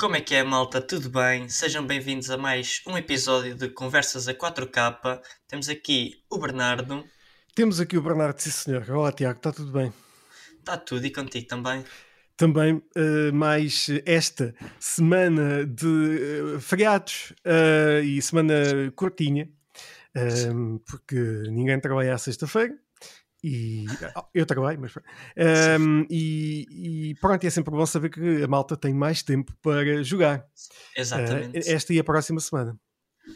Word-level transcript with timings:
Como 0.00 0.16
é 0.16 0.20
que 0.22 0.34
é, 0.34 0.42
malta? 0.42 0.80
Tudo 0.80 1.10
bem? 1.10 1.46
Sejam 1.50 1.86
bem-vindos 1.86 2.30
a 2.30 2.38
mais 2.38 2.80
um 2.86 2.96
episódio 2.96 3.54
de 3.54 3.68
Conversas 3.68 4.26
a 4.28 4.32
4K. 4.32 5.20
Temos 5.46 5.68
aqui 5.68 6.24
o 6.30 6.38
Bernardo. 6.38 7.04
Temos 7.54 7.78
aqui 7.80 7.98
o 7.98 8.02
Bernardo, 8.02 8.40
sim 8.40 8.48
senhor. 8.48 8.90
Olá 8.90 9.12
Tiago, 9.12 9.36
está 9.36 9.52
tudo 9.52 9.70
bem? 9.70 9.92
Está 10.58 10.78
tudo 10.78 11.04
e 11.04 11.10
contigo 11.10 11.46
também? 11.46 11.84
Também 12.34 12.76
uh, 12.76 13.34
mais 13.34 13.88
esta 14.06 14.54
semana 14.78 15.66
de 15.66 15.86
uh, 15.86 16.60
feriados 16.60 17.34
uh, 17.44 18.02
e 18.02 18.22
semana 18.22 18.54
curtinha, 18.96 19.50
porque 20.86 21.42
ninguém 21.50 21.78
trabalha 21.78 22.14
à 22.14 22.18
sexta-feira. 22.18 22.74
E 23.42 23.86
eu 24.34 24.44
trabalho, 24.44 24.78
mas 24.80 24.94
um, 25.80 26.06
e, 26.10 26.66
e, 27.10 27.14
pronto, 27.20 27.46
é 27.46 27.50
sempre 27.50 27.70
bom 27.70 27.86
saber 27.86 28.10
que 28.10 28.42
a 28.42 28.46
malta 28.46 28.76
tem 28.76 28.92
mais 28.92 29.22
tempo 29.22 29.54
para 29.62 30.02
jogar. 30.02 30.44
Exatamente. 30.94 31.58
Uh, 31.58 31.62
esta 31.72 31.94
e 31.94 31.98
a 31.98 32.04
próxima 32.04 32.38
semana. 32.40 32.78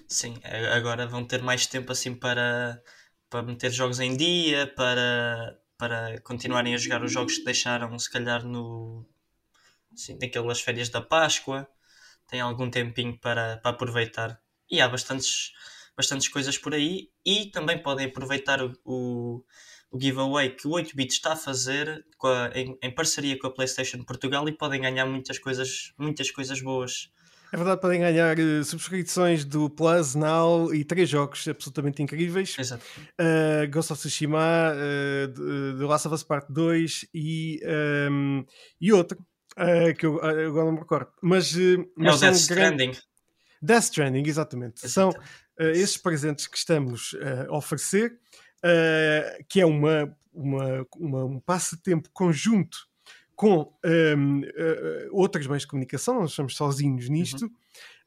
Sim, 0.07 0.35
agora 0.73 1.07
vão 1.07 1.25
ter 1.25 1.43
mais 1.43 1.67
tempo 1.67 1.91
assim 1.93 2.15
para, 2.15 2.83
para 3.31 3.43
meter 3.43 3.71
jogos 3.71 4.01
em 4.01 4.17
dia, 4.17 4.67
para, 4.77 5.59
para 5.79 6.21
continuarem 6.21 6.75
a 6.75 6.79
jogar 6.79 7.03
os 7.03 7.12
jogos 7.12 7.39
que 7.39 7.45
deixaram, 7.45 7.98
se 7.98 8.11
calhar, 8.11 8.45
no 8.45 9.07
assim, 9.93 10.19
naquelas 10.21 10.61
férias 10.61 10.89
da 10.89 11.01
Páscoa. 11.01 11.67
Tem 12.29 12.41
algum 12.41 12.71
tempinho 12.71 13.19
para, 13.19 13.59
para 13.59 13.71
aproveitar. 13.71 14.41
E 14.71 14.81
há 14.81 14.89
bastantes, 14.89 15.53
bastantes 15.97 16.29
coisas 16.29 16.59
por 16.59 16.75
aí. 16.75 17.11
E 17.25 17.47
também 17.47 17.83
podem 17.83 18.07
aproveitar 18.07 18.62
o, 18.62 18.73
o 18.84 19.45
o 19.95 20.01
giveaway 20.01 20.51
que 20.51 20.66
o 20.66 20.73
8-bit 20.73 21.12
está 21.12 21.34
a 21.34 21.37
fazer 21.37 22.05
a, 22.25 22.51
em, 22.53 22.77
em, 22.83 22.91
parceria 22.91 23.39
com 23.39 23.47
a 23.47 23.50
PlayStation 23.50 24.03
Portugal 24.03 24.48
e 24.48 24.53
podem 24.53 24.81
ganhar 24.81 25.06
muitas 25.06 25.39
coisas, 25.39 25.92
muitas 25.97 26.33
coisas 26.33 26.61
boas. 26.61 27.11
É 27.53 27.56
verdade, 27.56 27.81
podem 27.81 28.00
ganhar 28.00 28.37
uh, 28.37 28.65
subscrições 28.65 29.45
do 29.45 29.70
Plus 29.70 30.17
Now 30.17 30.75
e 30.75 30.83
três 30.84 31.09
jogos 31.09 31.47
absolutamente 31.47 32.03
incríveis: 32.03 32.56
Exato. 32.59 32.84
Uh, 33.20 33.70
Ghost 33.70 33.92
of 33.92 34.00
Tsushima, 34.00 34.72
uh, 34.75 35.78
The 35.78 35.84
Last 35.84 36.09
of 36.09 36.15
Us 36.17 36.25
Part 36.25 36.53
2 36.53 37.06
e, 37.15 37.61
um, 37.62 38.39
ehm, 38.39 38.45
e 38.81 38.92
outro. 38.92 39.25
Uh, 39.56 39.95
que 39.97 40.05
eu 40.05 40.17
agora 40.17 40.65
não 40.65 40.72
me 40.72 40.81
recordo, 40.81 41.12
mas, 41.22 41.55
mas 41.97 42.22
é 42.25 42.27
o 42.27 42.31
Death 42.31 42.41
Stranding. 42.41 42.92
Death 43.62 43.84
Stranding, 43.84 44.25
exatamente. 44.27 44.84
Exatamente. 44.84 45.20
São 45.20 45.70
esses 45.70 45.97
presentes 45.97 46.48
que 46.48 46.59
estamos 46.59 47.15
a 47.48 47.56
oferecer 47.56 48.19
uh, 48.65 49.45
que 49.48 49.61
é 49.61 49.67
uma, 49.67 50.17
uma, 50.33 50.84
uma, 50.97 51.25
um 51.25 51.39
passatempo 51.39 52.09
conjunto 52.12 52.89
com 53.37 53.61
um, 53.61 53.69
ehm, 53.84 54.43
uh, 54.43 54.47
eh, 54.56 55.09
outras 55.11 55.47
meios 55.47 55.62
de 55.62 55.69
comunicação, 55.69 56.21
nós 56.21 56.31
estamos 56.31 56.56
sozinhos 56.56 57.09
nisto. 57.09 57.47
Uhum. 57.47 57.53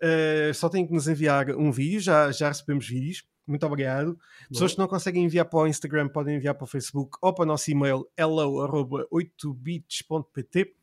Uh, 0.02 0.54
só 0.54 0.70
têm 0.70 0.88
que 0.88 0.94
nos 0.94 1.10
enviar 1.10 1.50
um 1.52 1.70
vídeo, 1.70 2.00
já, 2.00 2.32
já 2.32 2.48
recebemos 2.48 2.88
vídeos. 2.88 3.26
Muito 3.46 3.66
obrigado. 3.66 4.18
Pessoas 4.50 4.72
que 4.74 4.80
não 4.80 4.88
conseguem 4.88 5.26
enviar 5.26 5.44
para 5.46 5.60
o 5.60 5.68
Instagram 5.68 6.08
podem 6.08 6.38
enviar 6.38 6.56
para 6.56 6.64
o 6.64 6.68
Facebook 6.68 7.18
ou 7.22 7.34
para 7.34 7.44
o 7.44 7.46
nosso 7.46 7.70
e-mail 7.72 8.08
hello.8bits.pt. 8.18 10.74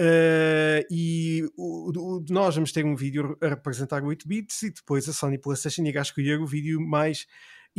Uh, 0.00 0.86
e 0.90 1.44
o, 1.56 1.90
o, 1.90 2.24
nós 2.30 2.54
vamos 2.54 2.72
ter 2.72 2.84
um 2.84 2.94
vídeo 2.94 3.36
a 3.42 3.48
representar 3.48 4.02
o 4.02 4.06
8 4.06 4.28
bits 4.28 4.62
e 4.62 4.70
depois 4.70 5.08
a 5.08 5.12
Sony 5.12 5.38
PlayStation 5.38 5.82
irá 5.82 6.02
escolher 6.02 6.40
o 6.40 6.46
vídeo 6.46 6.80
mais 6.80 7.26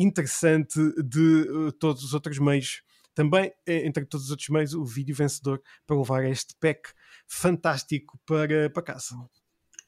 interessante 0.02 0.80
de 1.04 1.48
uh, 1.50 1.72
todos 1.74 2.04
os 2.04 2.14
outros 2.14 2.40
meios. 2.40 2.82
Também, 3.14 3.52
eh, 3.68 3.86
entre 3.86 4.06
todos 4.06 4.26
os 4.26 4.32
outros 4.32 4.50
meios, 4.50 4.74
o 4.74 4.86
vídeo 4.86 5.14
vencedor 5.14 5.62
para 5.86 5.98
levar 5.98 6.24
este 6.26 6.56
pack 6.60 6.94
fantástico 7.28 8.18
para, 8.26 8.70
para 8.70 8.84
casa. 8.84 9.16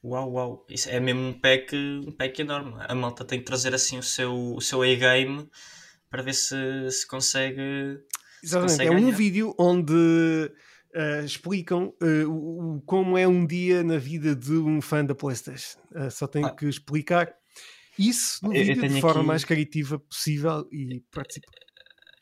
Uau, 0.04 0.32
uau, 0.32 0.66
isso 0.68 0.90
é 0.90 0.98
mesmo 0.98 1.28
um 1.28 1.32
pack, 1.32 1.74
um 1.74 2.12
pack 2.12 2.42
enorme. 2.42 2.74
A 2.80 2.94
malta 2.94 3.24
tem 3.24 3.38
que 3.38 3.44
trazer 3.44 3.74
assim 3.74 3.98
o 3.98 4.02
seu, 4.02 4.34
o 4.54 4.60
seu 4.60 4.82
A-game 4.82 5.48
para 6.10 6.22
ver 6.22 6.34
se, 6.34 6.90
se 6.90 7.06
consegue. 7.06 7.62
Exatamente, 8.42 8.72
se 8.72 8.78
consegue 8.78 8.90
é 8.90 8.94
ganhar. 8.94 9.06
um 9.06 9.12
vídeo 9.12 9.54
onde 9.56 9.94
uh, 9.94 11.24
explicam 11.24 11.94
uh, 12.02 12.28
o, 12.28 12.82
como 12.82 13.16
é 13.16 13.26
um 13.26 13.46
dia 13.46 13.82
na 13.82 13.96
vida 13.96 14.34
de 14.34 14.52
um 14.52 14.80
fã 14.80 15.04
da 15.04 15.14
PlayStation. 15.14 15.78
Uh, 15.90 16.10
só 16.10 16.26
tenho 16.26 16.46
ah. 16.46 16.50
que 16.50 16.66
explicar 16.66 17.32
isso 17.98 18.38
no 18.42 18.54
eu, 18.54 18.64
vídeo 18.64 18.88
de 18.88 19.00
forma 19.00 19.20
aqui... 19.20 19.26
mais 19.26 19.44
criativa 19.44 19.98
possível 19.98 20.68
e 20.72 21.00
participa. 21.10 21.48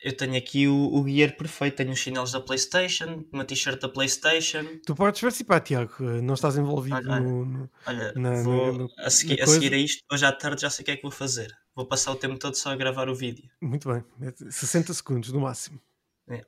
Eu 0.03 0.17
tenho 0.17 0.35
aqui 0.35 0.67
o, 0.67 0.93
o 0.93 1.07
gear 1.07 1.37
perfeito, 1.37 1.75
tenho 1.75 1.91
os 1.91 1.99
chinelos 1.99 2.31
da 2.31 2.41
Playstation, 2.41 3.23
uma 3.31 3.45
t-shirt 3.45 3.79
da 3.79 3.87
Playstation. 3.87 4.79
Tu 4.83 4.95
podes 4.95 5.21
participar, 5.21 5.59
Tiago, 5.59 5.93
não 6.23 6.33
estás 6.33 6.57
envolvido 6.57 6.95
olha, 6.95 7.19
no, 7.19 7.45
no, 7.45 7.69
Olha, 7.85 8.11
na, 8.13 8.41
vou, 8.41 8.73
no, 8.73 8.89
a, 8.97 9.11
seguir, 9.11 9.39
a 9.39 9.45
seguir 9.45 9.71
a 9.75 9.77
isto, 9.77 10.03
hoje 10.11 10.25
à 10.25 10.31
tarde 10.31 10.63
já 10.63 10.71
sei 10.71 10.81
o 10.81 10.85
que 10.85 10.91
é 10.91 10.95
que 10.95 11.03
vou 11.03 11.11
fazer. 11.11 11.55
Vou 11.75 11.85
passar 11.85 12.11
o 12.11 12.15
tempo 12.15 12.39
todo 12.39 12.55
só 12.55 12.71
a 12.71 12.75
gravar 12.75 13.09
o 13.09 13.15
vídeo. 13.15 13.47
Muito 13.61 13.87
bem, 13.89 14.03
60 14.49 14.91
segundos 14.95 15.31
no 15.31 15.41
máximo. 15.41 15.79
É. 16.27 16.43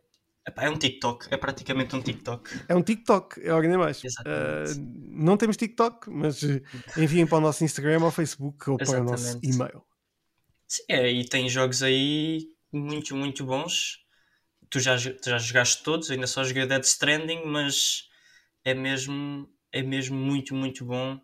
É 0.45 0.69
um 0.69 0.77
TikTok, 0.77 1.27
é 1.33 1.37
praticamente 1.37 1.95
um 1.95 2.01
TikTok. 2.01 2.65
É 2.67 2.75
um 2.75 2.83
TikTok, 2.83 3.41
é 3.41 3.49
alguém 3.49 3.77
mais. 3.77 4.03
Uh, 4.03 4.75
não 5.09 5.37
temos 5.37 5.55
TikTok, 5.55 6.09
mas 6.09 6.41
enviem 6.97 7.25
para 7.25 7.37
o 7.37 7.41
nosso 7.41 7.63
Instagram 7.63 8.03
ou 8.03 8.11
Facebook 8.11 8.69
ou 8.69 8.77
Exatamente. 8.79 9.05
para 9.05 9.19
o 9.19 9.21
nosso 9.21 9.39
e-mail. 9.41 9.83
Sim, 10.67 10.83
é, 10.89 11.09
e 11.09 11.25
tem 11.25 11.47
jogos 11.47 11.81
aí 11.81 12.47
muito, 12.73 13.15
muito 13.15 13.45
bons. 13.45 13.99
Tu 14.69 14.81
já, 14.81 14.97
tu 14.97 15.29
já 15.29 15.37
jogaste 15.37 15.81
todos, 15.81 16.11
ainda 16.11 16.27
só 16.27 16.43
joguei 16.43 16.65
Dead 16.65 16.83
Stranding, 16.83 17.45
mas 17.45 18.09
é 18.65 18.73
mesmo, 18.73 19.47
é 19.71 19.81
mesmo 19.81 20.17
muito, 20.17 20.53
muito 20.53 20.83
bom. 20.83 21.21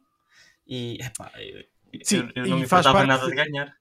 E 0.66 0.98
epá, 1.02 1.32
eu, 1.38 1.66
Sim, 2.04 2.30
eu, 2.36 2.44
eu 2.44 2.50
não 2.50 2.58
me 2.58 2.64
importava 2.64 3.06
nada 3.06 3.28
de 3.28 3.36
ganhar 3.36 3.79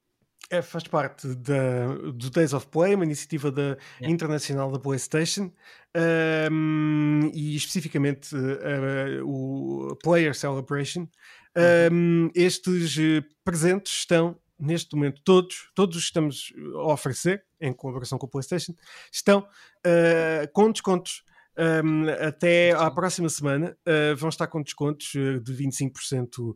é, 0.49 0.61
faz 0.61 0.83
parte 0.83 1.27
da, 1.27 1.87
do 2.13 2.29
Days 2.29 2.53
of 2.53 2.67
Play, 2.67 2.95
uma 2.95 3.05
iniciativa 3.05 3.51
da, 3.51 3.61
yeah. 3.61 4.09
internacional 4.09 4.71
da 4.71 4.79
PlayStation, 4.79 5.51
um, 6.51 7.29
e 7.33 7.55
especificamente 7.55 8.35
uh, 8.35 9.25
o 9.25 9.95
Player 9.97 10.35
Celebration. 10.35 11.07
Um, 11.91 12.23
uhum. 12.23 12.31
Estes 12.35 12.97
uh, 12.97 13.23
presentes 13.43 13.93
estão, 13.93 14.37
neste 14.59 14.95
momento, 14.95 15.21
todos, 15.23 15.69
todos 15.75 15.95
os 15.95 16.03
que 16.03 16.09
estamos 16.09 16.53
a 16.75 16.93
oferecer, 16.93 17.43
em 17.61 17.71
colaboração 17.73 18.17
com 18.17 18.25
a 18.25 18.29
PlayStation, 18.29 18.73
estão 19.11 19.39
uh, 19.39 20.51
com 20.53 20.71
descontos 20.71 21.23
um, 21.59 22.07
até 22.25 22.71
à 22.71 22.89
próxima 22.89 23.27
semana 23.27 23.77
uh, 23.85 24.15
vão 24.15 24.29
estar 24.29 24.47
com 24.47 24.61
descontos 24.61 25.13
uh, 25.15 25.41
de 25.41 25.53
25% 25.53 26.51
uh, 26.51 26.55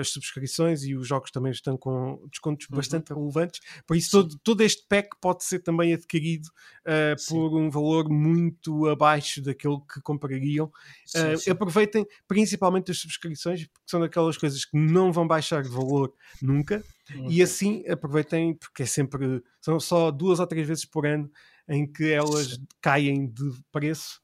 as 0.00 0.08
subscrições 0.08 0.82
e 0.82 0.94
os 0.94 1.06
jogos 1.06 1.30
também 1.30 1.52
estão 1.52 1.76
com 1.76 2.26
descontos 2.30 2.66
uhum. 2.70 2.76
bastante 2.76 3.12
relevantes. 3.12 3.60
Por 3.86 3.96
isso, 3.96 4.10
todo, 4.10 4.38
todo, 4.42 4.62
este 4.62 4.86
pack 4.88 5.10
pode 5.20 5.44
ser 5.44 5.58
também 5.58 5.92
adquirido 5.92 6.46
uh, 6.86 7.28
por 7.28 7.54
um 7.54 7.68
valor 7.68 8.08
muito 8.08 8.88
abaixo 8.88 9.42
daquele 9.42 9.78
que 9.92 10.00
comprariam. 10.00 10.72
Sim, 11.04 11.36
sim. 11.36 11.50
Aproveitem 11.50 12.06
principalmente 12.26 12.90
as 12.90 12.98
subscrições, 12.98 13.66
porque 13.66 13.90
são 13.90 14.00
daquelas 14.00 14.38
coisas 14.38 14.64
que 14.64 14.78
não 14.78 15.12
vão 15.12 15.26
baixar 15.28 15.62
de 15.62 15.68
valor 15.68 16.14
nunca. 16.40 16.82
Uhum. 17.14 17.30
E 17.30 17.42
assim 17.42 17.86
aproveitem, 17.88 18.54
porque 18.54 18.84
é 18.84 18.86
sempre, 18.86 19.42
são 19.60 19.78
só 19.78 20.10
duas 20.10 20.40
ou 20.40 20.46
três 20.46 20.66
vezes 20.66 20.86
por 20.86 21.06
ano 21.06 21.30
em 21.68 21.86
que 21.86 22.10
elas 22.10 22.58
caem 22.80 23.26
de 23.26 23.52
preço 23.70 24.20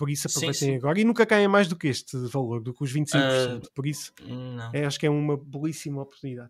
por 0.00 0.08
isso 0.08 0.28
aproveitem 0.28 0.54
sim, 0.54 0.66
sim. 0.66 0.76
agora. 0.76 0.98
E 0.98 1.04
nunca 1.04 1.26
caem 1.26 1.46
mais 1.46 1.68
do 1.68 1.76
que 1.76 1.86
este 1.86 2.16
valor, 2.28 2.62
do 2.62 2.72
que 2.72 2.82
os 2.82 2.90
25%. 2.90 3.16
Uh, 3.16 3.60
ah, 3.62 3.68
por 3.74 3.86
isso, 3.86 4.14
é, 4.72 4.86
acho 4.86 4.98
que 4.98 5.04
é 5.04 5.10
uma 5.10 5.36
belíssima 5.36 6.00
oportunidade. 6.00 6.48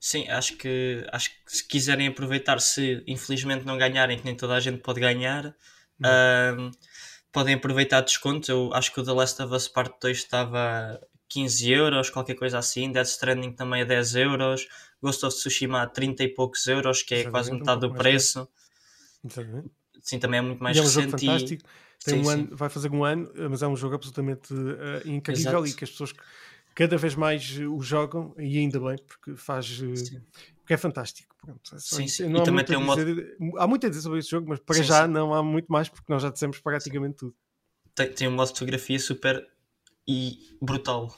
Sim, 0.00 0.28
acho 0.28 0.56
que, 0.56 1.06
acho 1.12 1.30
que 1.30 1.56
se 1.56 1.68
quiserem 1.68 2.08
aproveitar, 2.08 2.60
se 2.60 3.00
infelizmente 3.06 3.64
não 3.64 3.78
ganharem, 3.78 4.18
que 4.18 4.24
nem 4.24 4.34
toda 4.34 4.54
a 4.54 4.60
gente 4.60 4.78
pode 4.78 4.98
ganhar, 4.98 5.46
uh, 6.00 6.70
podem 7.30 7.54
aproveitar 7.54 8.00
descontos. 8.00 8.48
Eu 8.48 8.74
acho 8.74 8.92
que 8.92 9.00
o 9.00 9.04
The 9.04 9.12
Last 9.12 9.40
of 9.40 9.54
Us 9.54 9.68
Part 9.68 9.94
2 10.02 10.18
estava 10.18 10.58
a 10.58 11.00
15 11.28 11.70
euros, 11.70 12.10
qualquer 12.10 12.34
coisa 12.34 12.58
assim. 12.58 12.90
Death 12.90 13.06
Stranding 13.06 13.52
também 13.52 13.82
a 13.82 13.84
10 13.84 14.16
euros. 14.16 14.66
Ghost 15.00 15.24
of 15.24 15.36
Tsushima 15.36 15.80
a 15.80 15.86
30 15.86 16.24
e 16.24 16.28
poucos 16.28 16.66
euros, 16.66 17.04
que 17.04 17.14
é 17.14 17.18
Exatamente, 17.18 17.32
quase 17.32 17.52
metade 17.52 17.86
um 17.86 17.88
do 17.88 17.94
preço. 17.94 18.48
Sim, 20.02 20.18
também 20.18 20.38
é 20.38 20.42
muito 20.42 20.60
mais 20.60 20.76
e 20.76 20.80
recente. 20.80 20.98
É 20.98 21.06
um 21.06 21.10
jogo 21.10 21.20
fantástico. 21.22 21.68
Tem 22.02 22.22
sim, 22.22 22.26
um 22.26 22.28
ano, 22.30 22.48
vai 22.52 22.68
fazer 22.68 22.90
um 22.90 23.04
ano, 23.04 23.30
mas 23.50 23.62
é 23.62 23.68
um 23.68 23.76
jogo 23.76 23.94
absolutamente 23.94 24.52
uh, 24.52 25.06
incrível 25.06 25.50
Exato. 25.50 25.66
e 25.66 25.72
que 25.74 25.84
as 25.84 25.90
pessoas 25.90 26.12
cada 26.74 26.96
vez 26.96 27.14
mais 27.14 27.58
o 27.58 27.80
jogam 27.80 28.34
e 28.38 28.58
ainda 28.58 28.80
bem, 28.80 28.96
porque 29.06 29.36
faz. 29.36 29.80
Porque 30.58 30.74
é 30.74 30.76
fantástico. 30.76 31.34
Pronto, 31.40 31.74
é 31.74 31.78
sim, 31.78 32.08
sim. 32.08 32.28
Não 32.28 32.40
e 32.40 32.42
há, 32.42 32.44
também 32.44 32.64
tem 32.64 32.76
um 32.76 32.94
dizer, 32.94 33.36
modo... 33.38 33.58
há 33.58 33.66
muito 33.66 33.86
a 33.86 33.88
dizer 33.88 34.02
sobre 34.02 34.18
este 34.18 34.30
jogo, 34.30 34.48
mas 34.48 34.58
para 34.60 34.76
sim, 34.76 34.82
já 34.82 35.06
sim. 35.06 35.12
não 35.12 35.34
há 35.34 35.42
muito 35.42 35.66
mais, 35.68 35.88
porque 35.88 36.10
nós 36.10 36.22
já 36.22 36.30
dissemos 36.30 36.58
praticamente 36.58 37.16
tudo. 37.16 37.34
Tem, 37.94 38.10
tem 38.10 38.28
um 38.28 38.32
modo 38.32 38.48
de 38.48 38.54
fotografia 38.54 38.98
super 38.98 39.46
e 40.08 40.56
brutal. 40.60 41.14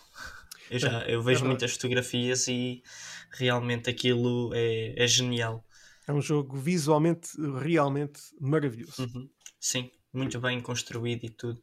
Eu, 0.71 0.79
já, 0.79 1.03
é, 1.07 1.15
eu 1.15 1.23
vejo 1.23 1.45
é 1.45 1.49
muitas 1.49 1.73
fotografias 1.73 2.49
e 2.49 2.83
realmente 3.31 3.89
aquilo 3.89 4.53
é, 4.53 4.95
é 4.97 5.07
genial. 5.07 5.65
É 6.07 6.13
um 6.13 6.21
jogo 6.21 6.57
visualmente 6.57 7.31
realmente 7.61 8.21
maravilhoso. 8.41 9.03
Uhum. 9.03 9.29
Sim, 9.59 9.91
muito 10.17 10.41
bem 10.41 10.61
construído 10.61 11.25
e 11.25 11.31
tudo. 11.31 11.61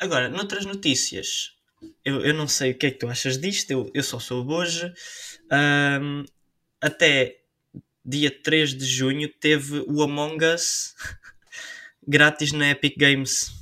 Agora, 0.00 0.28
noutras 0.28 0.64
notícias, 0.64 1.56
eu, 2.04 2.20
eu 2.20 2.34
não 2.34 2.48
sei 2.48 2.72
o 2.72 2.78
que 2.78 2.86
é 2.86 2.90
que 2.90 2.98
tu 2.98 3.08
achas 3.08 3.38
disto, 3.38 3.70
eu, 3.70 3.90
eu 3.94 4.02
só 4.02 4.18
soube 4.18 4.52
hoje. 4.52 4.92
Um, 6.00 6.24
até 6.80 7.40
dia 8.04 8.30
3 8.30 8.74
de 8.74 8.84
junho 8.84 9.28
teve 9.28 9.84
o 9.86 10.02
Among 10.02 10.44
Us 10.44 10.94
grátis 12.06 12.52
na 12.52 12.70
Epic 12.70 12.96
Games. 12.96 13.52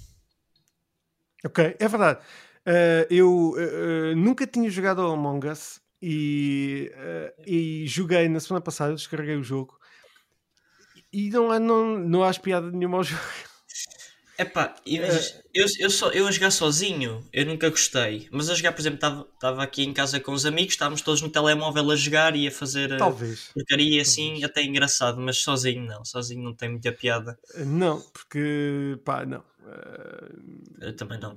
Ok, 1.45 1.77
é 1.79 1.89
verdade. 1.89 2.21
Uh, 2.67 3.07
eu 3.11 3.53
uh, 3.53 4.17
nunca 4.17 4.47
tinha 4.47 4.71
jogado 4.71 5.01
ao 5.01 5.13
Among 5.13 5.49
Us 5.49 5.81
e, 6.01 6.93
uh, 6.95 7.43
e 7.47 7.87
joguei 7.87 8.29
na 8.29 8.41
semana 8.41 8.63
passada, 8.63 8.95
descarreguei 8.95 9.37
o 9.37 9.43
jogo 9.43 9.81
e 11.13 11.31
não 11.31 11.51
há, 11.51 11.59
não, 11.59 11.99
não 11.99 12.23
há 12.23 12.33
piada 12.35 12.71
nenhuma 12.71 12.99
ao 12.99 13.05
jogo. 13.05 13.23
Epá, 14.41 14.75
eu, 14.87 15.05
eu, 15.53 15.67
eu, 15.81 15.91
só, 15.91 16.09
eu 16.13 16.27
a 16.27 16.31
jogar 16.31 16.51
sozinho, 16.51 17.23
eu 17.31 17.45
nunca 17.45 17.69
gostei. 17.69 18.27
Mas 18.33 18.49
a 18.49 18.55
jogar, 18.55 18.73
por 18.73 18.81
exemplo, 18.81 19.29
estava 19.35 19.63
aqui 19.63 19.85
em 19.85 19.93
casa 19.93 20.19
com 20.19 20.33
os 20.33 20.47
amigos, 20.47 20.73
estávamos 20.73 21.03
todos 21.03 21.21
no 21.21 21.29
telemóvel 21.29 21.91
a 21.91 21.95
jogar 21.95 22.35
e 22.35 22.49
a 22.49 22.51
fazer 22.51 22.97
Talvez. 22.97 23.51
porcaria 23.53 24.01
assim, 24.01 24.29
Talvez. 24.29 24.45
até 24.45 24.63
engraçado, 24.63 25.21
mas 25.21 25.37
sozinho 25.43 25.85
não, 25.85 26.03
sozinho 26.07 26.43
não 26.43 26.55
tem 26.55 26.71
muita 26.71 26.91
piada. 26.91 27.39
Não, 27.67 28.01
porque 28.01 28.99
pá, 29.05 29.27
não. 29.27 29.45
Eu 30.81 30.97
também 30.97 31.21
não. 31.21 31.37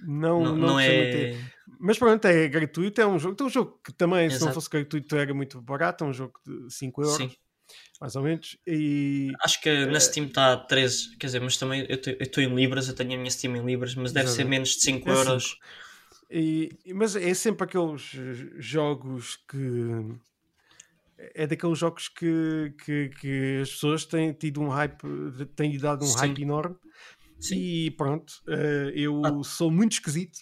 Não, 0.00 0.42
não, 0.42 0.56
não, 0.56 0.56
não 0.56 0.80
é. 0.80 1.36
Mas 1.78 1.98
pronto, 1.98 2.24
é 2.24 2.48
gratuito, 2.48 2.98
é 2.98 3.06
um 3.06 3.18
jogo. 3.18 3.36
Tem 3.36 3.46
um 3.46 3.50
jogo 3.50 3.78
que 3.84 3.92
também, 3.92 4.24
Exato. 4.24 4.38
se 4.38 4.46
não 4.46 4.54
fosse 4.54 4.70
gratuito, 4.70 5.14
era 5.14 5.34
muito 5.34 5.60
barato, 5.60 6.02
é 6.02 6.06
um 6.06 6.14
jogo 6.14 6.40
de 6.46 6.72
5 6.72 7.02
euros. 7.02 7.16
Sim 7.18 7.30
mais 8.02 8.16
ou 8.16 8.22
menos. 8.24 8.56
E, 8.66 9.30
Acho 9.44 9.60
que 9.60 9.86
na 9.86 9.96
eh, 9.96 10.00
Steam 10.00 10.26
está 10.26 10.54
a 10.54 10.56
13, 10.56 11.16
quer 11.18 11.26
dizer, 11.26 11.40
mas 11.40 11.56
também 11.56 11.86
eu 11.88 11.96
estou 12.18 12.42
em 12.42 12.52
Libras, 12.52 12.88
eu 12.88 12.96
tenho 12.96 13.14
a 13.14 13.16
minha 13.16 13.30
Steam 13.30 13.54
em 13.54 13.64
Libras, 13.64 13.94
mas 13.94 14.10
deve 14.10 14.28
ser 14.28 14.44
menos 14.44 14.70
de 14.70 14.80
5 14.80 15.08
é 15.08 15.12
euros. 15.12 15.56
E, 16.28 16.76
mas 16.92 17.14
é 17.14 17.32
sempre 17.32 17.62
aqueles 17.62 18.02
jogos 18.58 19.38
que. 19.48 20.18
É 21.16 21.46
daqueles 21.46 21.78
jogos 21.78 22.08
que, 22.08 22.74
que, 22.84 23.10
que 23.20 23.60
as 23.62 23.70
pessoas 23.70 24.04
têm 24.04 24.32
tido 24.32 24.60
um 24.60 24.68
hype, 24.68 25.00
têm 25.54 25.78
dado 25.78 26.04
um 26.04 26.08
Sim. 26.08 26.18
hype 26.18 26.42
enorme. 26.42 26.76
Sim. 27.38 27.54
E 27.56 27.90
pronto, 27.92 28.42
eh, 28.48 28.92
eu 28.96 29.22
ah. 29.24 29.44
sou 29.44 29.70
muito 29.70 29.92
esquisito. 29.92 30.40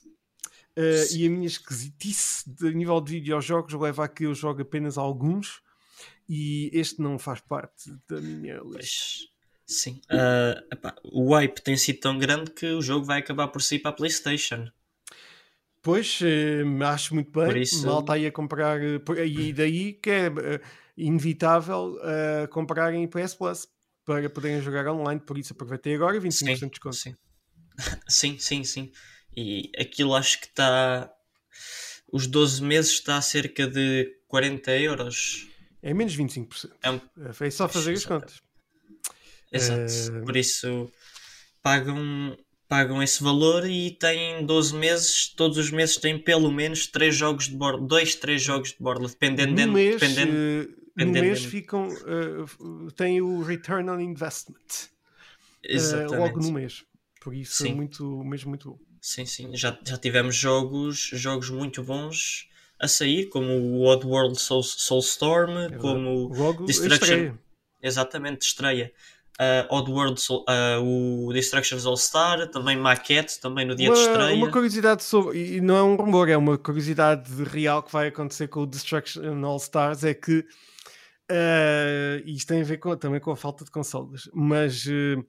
Uh, 0.79 1.15
e 1.15 1.27
a 1.27 1.31
minha 1.31 1.49
esquisitice 1.49 2.49
de 2.49 2.73
nível 2.73 3.01
de 3.03 3.13
videojogos 3.13 3.75
leva 3.75 4.05
a 4.05 4.09
que 4.09 4.25
eu 4.25 4.35
jogo 4.35 4.63
apenas 4.63 4.97
alguns 4.97 5.61
e 6.33 6.71
este 6.73 7.03
não 7.03 7.19
faz 7.19 7.41
parte 7.41 7.91
da 8.09 8.21
minha 8.21 8.61
lista. 8.65 9.29
Sim. 9.67 10.01
Uh, 10.09 10.63
epá, 10.73 10.95
o 11.03 11.35
hype 11.35 11.61
tem 11.61 11.77
sido 11.77 11.99
tão 11.99 12.17
grande 12.17 12.53
que 12.53 12.67
o 12.67 12.81
jogo 12.81 13.05
vai 13.05 13.19
acabar 13.19 13.49
por 13.49 13.61
sair 13.61 13.81
para 13.81 13.91
a 13.91 13.95
PlayStation. 13.95 14.71
Pois, 15.83 16.21
eh, 16.23 16.63
acho 16.85 17.15
muito 17.15 17.33
bem. 17.33 17.47
Por 17.47 17.57
isso... 17.57 17.85
Mal 17.85 18.01
está 18.01 18.13
aí 18.13 18.27
a 18.27 18.33
comprar. 18.33 18.81
Eh, 18.81 19.27
e 19.27 19.53
daí 19.53 19.95
que 19.95 20.11
é 20.11 20.29
uh, 20.29 20.61
inevitável 20.97 21.97
uh, 21.97 22.47
comprarem 22.49 23.09
PS 23.09 23.35
Plus 23.35 23.67
para 24.05 24.29
poderem 24.31 24.61
jogar 24.61 24.87
online. 24.89 25.21
Por 25.21 25.37
isso 25.37 25.53
aproveitei 25.53 25.95
agora 25.95 26.21
25% 26.21 26.33
sim, 26.33 26.45
de 26.45 26.69
desconto. 26.69 26.97
Sim. 26.97 27.17
sim, 28.07 28.39
sim, 28.39 28.63
sim. 28.63 28.93
E 29.37 29.73
aquilo 29.77 30.15
acho 30.15 30.41
que 30.41 30.47
está. 30.47 31.11
Os 32.13 32.27
12 32.27 32.63
meses 32.63 32.93
está 32.93 33.17
a 33.17 33.23
cerca 33.23 33.67
de 33.67 34.17
40 34.29 34.71
euros. 34.79 35.50
É 35.83 35.95
menos 35.95 36.17
25%. 36.17 36.71
É, 36.83 36.91
um... 36.91 37.01
é 37.41 37.51
só 37.51 37.69
fazer 37.69 37.93
as 37.93 38.05
contas. 38.05 38.43
Exato. 39.53 39.93
Uh... 40.13 40.25
Por 40.25 40.37
isso 40.37 40.91
pagam, 41.63 42.37
pagam 42.69 43.03
esse 43.03 43.23
valor 43.23 43.69
e 43.69 43.91
têm 43.93 44.45
12 44.45 44.75
meses, 44.77 45.29
todos 45.35 45.59
os 45.59 45.71
meses 45.71 45.97
têm 45.97 46.19
pelo 46.19 46.51
menos 46.51 46.87
3 46.87 47.15
jogos 47.15 47.49
de 47.49 47.57
bordo, 47.57 47.87
2, 47.87 48.15
3 48.17 48.43
jogos 48.43 48.71
de 48.71 48.79
bordo, 48.79 49.07
dependendo. 49.09 49.67
No 49.67 49.73
mês, 49.73 50.01
dependendo, 50.01 50.33
uh, 50.33 50.93
dependendo 50.97 51.19
no 51.19 51.23
mês 51.23 51.45
ficam, 51.45 51.89
uh, 51.89 52.93
têm 52.93 53.21
o 53.21 53.43
return 53.43 53.89
on 53.91 54.01
investment. 54.01 54.89
Exatamente. 55.63 56.17
logo 56.17 56.41
no 56.41 56.53
mês. 56.53 56.85
Por 57.21 57.35
isso 57.35 57.63
sim. 57.63 57.73
é 57.73 57.75
muito, 57.75 58.25
mesmo 58.25 58.49
muito 58.49 58.71
bom. 58.71 58.79
Sim, 59.01 59.27
sim. 59.27 59.55
Já, 59.55 59.79
já 59.85 59.97
tivemos 59.99 60.35
jogos, 60.37 61.11
jogos 61.13 61.51
muito 61.51 61.83
bons 61.83 62.49
a 62.81 62.89
sair, 62.89 63.27
como 63.27 63.53
o 63.53 63.85
Oddworld 63.85 64.41
Soul, 64.41 64.63
Soulstorm, 64.63 65.59
é 65.59 65.77
como 65.77 66.29
Logo 66.35 66.65
Destruction. 66.65 66.95
Estreia. 66.95 67.39
Exatamente, 67.83 68.43
estreia. 68.47 68.93
Uh, 69.39 69.75
Oddworld, 69.75 70.21
uh, 70.31 71.27
o 71.27 71.33
Destructions 71.33 71.87
All 71.87 71.97
Star, 71.97 72.51
também 72.51 72.77
Maquette, 72.77 73.41
também 73.41 73.67
no 73.67 73.75
dia 73.75 73.89
uma, 73.89 73.95
de 73.95 74.01
estreia. 74.01 74.35
Uma 74.35 74.51
curiosidade 74.51 75.03
sobre, 75.03 75.57
e 75.57 75.61
não 75.61 75.77
é 75.77 75.83
um 75.83 75.97
rumor, 75.97 76.29
é 76.29 76.37
uma 76.37 76.59
curiosidade 76.59 77.31
real 77.45 77.83
que 77.83 77.93
vai 77.93 78.09
acontecer 78.09 78.49
com 78.49 78.63
o 78.63 78.67
Destruction 78.67 79.45
All 79.45 79.57
Stars, 79.57 80.05
é 80.05 80.13
que 80.13 80.41
uh, 81.31 82.23
isto 82.27 82.49
tem 82.49 82.61
a 82.61 82.65
ver 82.65 82.79
com, 82.79 82.95
também 82.97 83.21
com 83.21 83.31
a 83.31 83.37
falta 83.37 83.65
de 83.65 83.71
consoles, 83.71 84.29
mas 84.35 84.85
uh, 84.87 85.25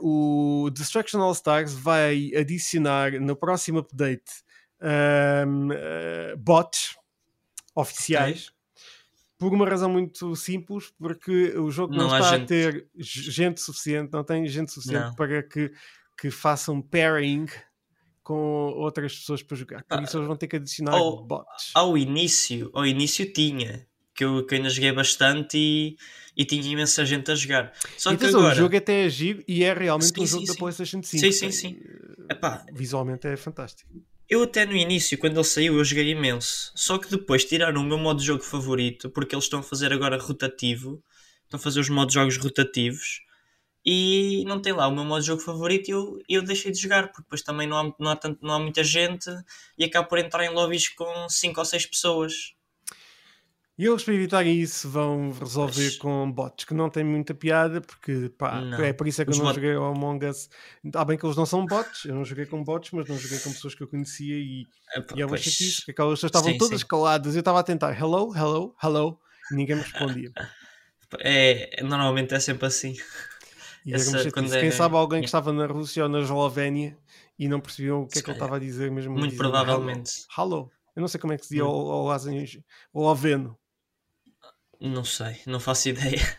o 0.00 0.68
Destruction 0.70 1.20
All 1.22 1.32
Stars 1.32 1.72
vai 1.72 2.30
adicionar 2.36 3.12
no 3.20 3.34
próximo 3.36 3.78
update 3.78 4.44
uh, 4.84 6.36
bots 6.36 6.96
oficiais. 7.74 8.48
Okay. 8.48 8.54
Por 9.38 9.52
uma 9.52 9.68
razão 9.68 9.90
muito 9.90 10.34
simples, 10.36 10.92
porque 10.98 11.58
o 11.58 11.70
jogo 11.70 11.94
não, 11.94 12.08
não 12.08 12.16
está 12.16 12.38
gente... 12.38 12.42
a 12.42 12.46
ter 12.46 12.88
gente 12.94 13.60
suficiente, 13.60 14.12
não 14.12 14.24
tem 14.24 14.46
gente 14.46 14.72
suficiente 14.72 15.06
não. 15.06 15.14
para 15.14 15.42
que, 15.42 15.72
que 16.16 16.30
façam 16.30 16.80
pairing 16.80 17.46
com 18.22 18.72
outras 18.76 19.18
pessoas 19.18 19.42
para 19.42 19.56
jogar. 19.56 19.84
Por 19.84 20.02
isso 20.02 20.16
eles 20.16 20.26
vão 20.26 20.36
ter 20.36 20.46
que 20.46 20.56
adicionar 20.56 20.92
ao, 20.92 21.22
bots. 21.22 21.72
Ao 21.74 21.98
início, 21.98 22.70
ao 22.72 22.86
início 22.86 23.30
tinha, 23.30 23.86
que 24.14 24.24
eu, 24.24 24.46
que 24.46 24.54
eu 24.54 24.56
ainda 24.56 24.70
joguei 24.70 24.92
bastante 24.92 25.58
e, 25.58 25.96
e 26.34 26.44
tinha 26.44 26.62
imensa 26.62 27.04
gente 27.04 27.30
a 27.30 27.34
jogar. 27.34 27.72
Só 27.98 28.12
e 28.12 28.16
que 28.16 28.24
agora... 28.24 28.54
o 28.54 28.56
jogo 28.56 28.76
até 28.76 29.04
agir 29.04 29.44
e 29.46 29.62
é 29.62 29.74
realmente 29.74 30.14
sim, 30.14 30.22
um 30.22 30.26
jogo 30.26 30.46
sim, 30.46 30.52
da 30.52 30.58
PlayStation 30.58 31.02
5. 31.02 31.20
Sim, 31.20 31.32
sim, 31.32 31.50
sim. 31.50 31.80
Epá, 32.30 32.64
visualmente 32.72 33.26
é 33.26 33.36
fantástico. 33.36 33.90
Eu 34.28 34.42
até 34.42 34.64
no 34.64 34.74
início, 34.74 35.18
quando 35.18 35.36
ele 35.36 35.44
saiu, 35.44 35.76
eu 35.76 35.84
joguei 35.84 36.10
imenso. 36.10 36.72
Só 36.74 36.98
que 36.98 37.10
depois 37.10 37.44
tiraram 37.44 37.82
o 37.82 37.84
meu 37.84 37.98
modo 37.98 38.20
de 38.20 38.26
jogo 38.26 38.42
favorito, 38.42 39.10
porque 39.10 39.34
eles 39.34 39.44
estão 39.44 39.60
a 39.60 39.62
fazer 39.62 39.92
agora 39.92 40.18
rotativo. 40.18 41.02
Estão 41.44 41.60
a 41.60 41.62
fazer 41.62 41.80
os 41.80 41.90
modos 41.90 42.14
de 42.14 42.20
jogos 42.20 42.38
rotativos. 42.38 43.20
E 43.84 44.44
não 44.46 44.62
tem 44.62 44.72
lá 44.72 44.88
o 44.88 44.94
meu 44.94 45.04
modo 45.04 45.20
de 45.20 45.26
jogo 45.26 45.42
favorito 45.42 45.88
e 45.88 45.92
eu, 45.92 46.18
eu 46.26 46.42
deixei 46.42 46.72
de 46.72 46.80
jogar, 46.80 47.08
porque 47.08 47.22
depois 47.22 47.42
também 47.42 47.66
não 47.66 47.78
há, 47.78 47.94
não 47.98 48.10
há, 48.10 48.16
tanto, 48.16 48.38
não 48.42 48.54
há 48.54 48.58
muita 48.58 48.82
gente 48.82 49.28
e 49.76 49.84
acabo 49.84 50.08
por 50.08 50.18
entrar 50.18 50.42
em 50.44 50.48
lobbies 50.48 50.88
com 50.88 51.28
5 51.28 51.60
ou 51.60 51.66
6 51.66 51.86
pessoas. 51.86 52.53
E 53.76 53.86
eles, 53.86 54.04
para 54.04 54.14
evitarem 54.14 54.56
isso, 54.56 54.88
vão 54.88 55.32
resolver 55.32 55.84
Mas... 55.84 55.96
com 55.96 56.30
bots 56.30 56.64
que 56.64 56.72
não 56.72 56.88
têm 56.88 57.02
muita 57.02 57.34
piada, 57.34 57.80
porque 57.80 58.28
pá, 58.38 58.62
é 58.78 58.92
por 58.92 59.08
isso 59.08 59.20
é 59.20 59.24
que 59.24 59.32
Os 59.32 59.36
eu 59.36 59.42
não 59.42 59.50
bot... 59.50 59.56
joguei 59.56 59.74
ao 59.74 59.86
Among 59.86 60.26
Us. 60.26 60.48
Há 60.94 61.04
bem 61.04 61.18
que 61.18 61.26
eles 61.26 61.36
não 61.36 61.44
são 61.44 61.66
bots, 61.66 62.04
eu 62.04 62.14
não 62.14 62.24
joguei 62.24 62.46
com 62.46 62.62
bots, 62.62 62.92
mas 62.92 63.08
não 63.08 63.18
joguei 63.18 63.38
com 63.40 63.50
pessoas 63.50 63.74
que 63.74 63.82
eu 63.82 63.88
conhecia 63.88 64.36
e 64.36 64.64
é, 64.94 65.04
e 65.16 65.22
é 65.22 65.26
uma 65.26 65.36
chatice, 65.36 65.78
porque 65.78 65.90
aquelas 65.90 66.20
pessoas 66.20 66.30
estavam 66.30 66.52
sim, 66.52 66.58
todas 66.58 66.80
sim. 66.80 66.86
caladas. 66.86 67.34
Eu 67.34 67.40
estava 67.40 67.58
a 67.58 67.64
tentar 67.64 67.98
hello, 67.98 68.32
hello, 68.36 68.76
hello, 68.80 69.18
e 69.50 69.56
ninguém 69.56 69.76
me 69.76 69.82
respondia. 69.82 70.32
É, 71.20 71.80
normalmente 71.84 72.34
é 72.34 72.40
sempre 72.40 72.66
assim. 72.66 72.96
E 73.86 73.94
Essa, 73.94 74.18
é 74.18 74.30
Quem 74.32 74.68
é... 74.68 74.70
sabe 74.72 74.96
alguém 74.96 75.20
que 75.20 75.26
estava 75.26 75.52
na 75.52 75.64
Rússia 75.64 76.02
ou 76.02 76.08
na 76.08 76.18
Eslovénia 76.18 76.98
e 77.38 77.46
não 77.46 77.60
percebeu 77.60 78.00
o 78.00 78.08
que 78.08 78.18
é 78.18 78.22
que 78.22 78.30
ele 78.30 78.36
estava 78.36 78.56
a 78.56 78.58
dizer 78.58 78.90
mesmo. 78.90 79.14
Muito 79.14 79.36
provavelmente. 79.36 80.24
Hello. 80.36 80.56
hello. 80.56 80.70
Eu 80.96 81.00
não 81.00 81.08
sei 81.08 81.20
como 81.20 81.32
é 81.32 81.36
que 81.36 81.44
se 81.44 81.50
dizia 81.50 81.64
hum. 81.64 81.68
ao, 81.68 82.08
ao, 82.08 82.10
ao, 82.10 83.08
ao 83.08 83.14
Veno. 83.14 83.56
Não 84.80 85.04
sei, 85.04 85.40
não 85.46 85.60
faço 85.60 85.88
ideia. 85.88 86.38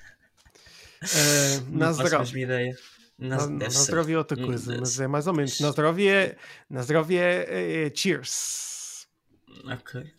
Uh, 1.01 1.65
não 1.71 1.93
faço 1.93 2.37
ideia. 2.37 2.75
Nas, 3.17 3.47
Nazdrovia 3.47 4.15
é 4.15 4.17
outra 4.17 4.37
coisa, 4.37 4.77
mas 4.77 4.99
é 4.99 5.07
mais 5.07 5.25
ou 5.25 5.33
menos. 5.33 5.59
Nazdrovia 5.59 6.11
é, 6.11 6.37
Nazdrovia 6.69 7.21
é, 7.21 7.45
é, 7.47 7.87
é 7.87 7.91
cheers. 7.95 9.07
Ok. 9.65 10.13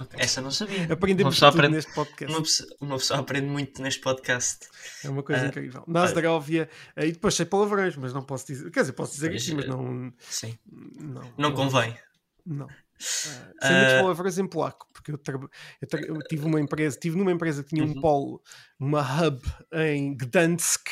Okay. 0.00 0.20
Essa 0.20 0.40
não 0.40 0.50
sabia. 0.50 0.92
Aprendemos 0.92 1.36
tudo 1.36 1.46
aprende, 1.46 1.76
neste 1.76 1.92
podcast. 1.92 2.34
Uma 2.34 2.42
pessoa, 2.42 2.76
uma 2.80 2.96
pessoa, 2.98 3.20
aprende 3.20 3.46
muito 3.46 3.80
neste 3.80 4.00
podcast. 4.00 4.68
É 5.04 5.08
uma 5.08 5.22
coisa 5.22 5.44
uh, 5.44 5.46
incrível. 5.46 5.84
Nazdrovia, 5.86 6.68
uh, 6.96 7.04
e 7.04 7.12
depois 7.12 7.34
sei 7.34 7.46
palavrões, 7.46 7.96
mas 7.96 8.12
não 8.12 8.22
posso 8.22 8.46
dizer. 8.46 8.70
Quer 8.70 8.80
dizer, 8.80 8.92
posso 8.92 9.12
dizer 9.12 9.32
isto, 9.32 9.54
mas 9.54 9.66
não. 9.66 10.12
Sim. 10.18 10.58
Não, 10.66 11.22
não, 11.22 11.32
não 11.38 11.52
convém. 11.52 11.96
Não. 12.44 12.66
Uh, 12.66 12.70
sem 12.98 13.72
muitas 13.72 14.00
palavras 14.00 14.38
em 14.38 14.46
polaco, 14.46 14.88
porque 15.12 15.30
eu, 15.30 15.50
eu, 15.82 16.14
eu, 16.14 16.18
tive 16.28 16.46
uma 16.46 16.60
empresa, 16.60 16.98
tive 16.98 17.16
numa 17.16 17.32
empresa 17.32 17.62
que 17.62 17.70
tinha 17.70 17.84
um 17.84 17.88
uhum. 17.88 18.00
polo, 18.00 18.42
uma 18.78 19.00
hub 19.00 19.40
em 19.72 20.16
Gdansk, 20.16 20.88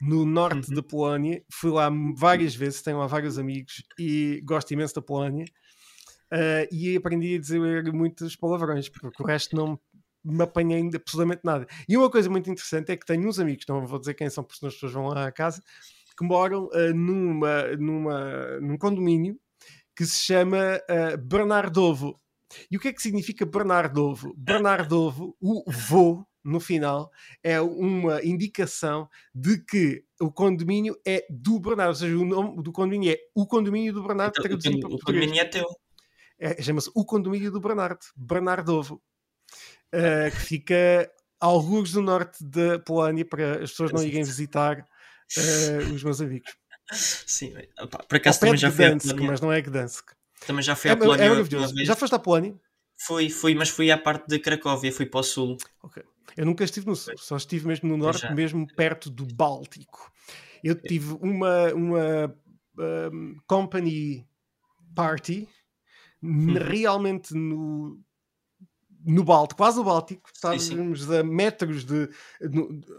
no 0.00 0.24
norte 0.26 0.68
uhum. 0.68 0.74
da 0.74 0.82
Polónia. 0.82 1.44
Fui 1.50 1.70
lá 1.70 1.90
várias 2.16 2.54
vezes, 2.54 2.82
tenho 2.82 2.98
lá 2.98 3.06
vários 3.06 3.38
amigos 3.38 3.82
e 3.98 4.42
gosto 4.44 4.72
imenso 4.72 4.94
da 4.94 5.02
Polónia. 5.02 5.44
Uh, 6.32 6.66
e 6.72 6.96
aprendi 6.96 7.34
a 7.34 7.38
dizer 7.38 7.60
muitos 7.92 8.34
palavrões, 8.34 8.88
porque 8.88 9.22
o 9.22 9.26
resto 9.26 9.54
não 9.54 9.78
me 10.24 10.42
apanhei 10.42 10.78
ainda 10.78 10.96
absolutamente 10.96 11.42
nada. 11.44 11.66
E 11.88 11.96
uma 11.96 12.10
coisa 12.10 12.30
muito 12.30 12.50
interessante 12.50 12.90
é 12.90 12.96
que 12.96 13.04
tenho 13.04 13.28
uns 13.28 13.38
amigos, 13.38 13.66
não 13.68 13.86
vou 13.86 13.98
dizer 13.98 14.14
quem 14.14 14.30
são, 14.30 14.42
porque 14.42 14.66
as 14.66 14.72
pessoas 14.72 14.92
vão 14.92 15.08
lá 15.08 15.26
à 15.26 15.32
casa, 15.32 15.62
que 16.16 16.24
moram 16.24 16.68
uh, 16.72 16.94
numa, 16.94 17.76
numa, 17.76 18.60
num 18.60 18.78
condomínio 18.78 19.38
que 19.96 20.04
se 20.06 20.20
chama 20.20 20.80
uh, 20.88 21.18
Bernardovo. 21.18 22.18
E 22.70 22.76
o 22.76 22.80
que 22.80 22.88
é 22.88 22.92
que 22.92 23.02
significa 23.02 23.46
Bernardovo? 23.46 24.34
Bernardovo, 24.36 25.36
o 25.40 25.64
vô, 25.70 26.26
no 26.44 26.60
final, 26.60 27.10
é 27.42 27.60
uma 27.60 28.22
indicação 28.24 29.08
de 29.34 29.58
que 29.58 30.04
o 30.20 30.30
condomínio 30.30 30.98
é 31.06 31.26
do 31.30 31.60
Bernardo, 31.60 31.90
ou 31.90 31.94
seja, 31.94 32.16
o 32.16 32.24
nome 32.24 32.62
do 32.62 32.72
condomínio 32.72 33.12
é 33.12 33.18
o 33.34 33.46
condomínio 33.46 33.92
do 33.92 34.02
Bernardo. 34.02 34.34
Então, 34.38 34.90
o, 34.90 34.94
o 34.94 34.98
condomínio 34.98 35.40
é 35.40 35.44
teu. 35.44 35.66
É, 36.38 36.60
Chama-se 36.60 36.90
o 36.94 37.04
condomínio 37.04 37.52
do 37.52 37.60
Bernardo, 37.60 38.00
Bernardovo, 38.16 39.00
uh, 39.94 40.30
que 40.32 40.40
fica 40.40 41.10
alguns 41.38 41.92
do 41.92 42.02
norte 42.02 42.44
da 42.44 42.78
Polónia 42.80 43.24
para 43.24 43.62
as 43.62 43.70
pessoas 43.70 43.92
não 43.92 44.02
irem 44.02 44.24
visitar 44.24 44.80
uh, 44.80 45.94
os 45.94 46.02
meus 46.02 46.20
amigos. 46.20 46.52
Sim, 46.92 47.54
opa, 47.80 47.98
por 47.98 48.16
acaso 48.16 48.40
também 48.40 48.56
já 48.56 48.70
fui 48.70 48.84
Gdansk, 48.84 49.20
mas 49.20 49.40
não 49.40 49.52
é 49.52 49.60
Gdansk. 49.60 50.12
Também 50.46 50.62
já 50.62 50.74
fui 50.74 50.90
é, 50.90 50.92
à 50.92 50.96
Polónia. 50.96 51.24
É 51.24 51.84
já 51.84 51.96
foste 51.96 52.14
à 52.14 52.18
Polónia? 52.18 52.54
Fui, 52.96 53.28
fui, 53.28 53.54
mas 53.54 53.68
fui 53.68 53.90
à 53.90 53.98
parte 53.98 54.28
de 54.28 54.38
Cracóvia, 54.38 54.92
fui 54.92 55.06
para 55.06 55.20
o 55.20 55.22
sul. 55.22 55.56
Ok. 55.82 56.02
Eu 56.36 56.46
nunca 56.46 56.64
estive 56.64 56.86
no 56.86 56.96
sul, 56.96 57.14
só 57.18 57.36
estive 57.36 57.66
mesmo 57.66 57.88
no 57.88 57.96
norte, 57.96 58.32
mesmo 58.32 58.66
perto 58.74 59.10
do 59.10 59.26
Báltico. 59.26 60.10
Eu 60.62 60.74
tive 60.80 61.14
uma, 61.20 61.72
uma 61.74 62.34
um, 62.78 63.36
company 63.46 64.26
party 64.94 65.48
hum. 66.22 66.54
realmente 66.54 67.34
no, 67.34 68.00
no 69.04 69.24
Báltico, 69.24 69.58
quase 69.58 69.76
no 69.78 69.84
Báltico, 69.84 70.30
estávamos 70.32 71.10
a 71.10 71.22
metros 71.22 71.84
de, 71.84 72.08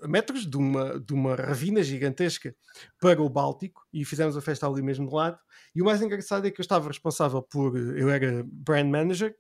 a 0.01 0.07
metros 0.07 0.45
de 0.45 0.57
uma, 0.57 1.00
de 1.00 1.13
uma 1.13 1.35
ravina 1.35 1.81
gigantesca 1.81 2.55
para 3.00 3.21
o 3.21 3.29
Báltico 3.29 3.85
e 3.91 4.03
fizemos 4.03 4.35
a 4.35 4.41
festa 4.41 4.67
ali 4.67 4.81
mesmo 4.81 5.07
do 5.07 5.15
lado. 5.15 5.39
E 5.75 5.81
o 5.81 5.85
mais 5.85 6.01
engraçado 6.01 6.47
é 6.47 6.51
que 6.51 6.59
eu 6.59 6.63
estava 6.63 6.87
responsável 6.87 7.41
por, 7.41 7.75
eu 7.77 8.09
era 8.09 8.43
brand 8.45 8.89
manager, 8.89 9.35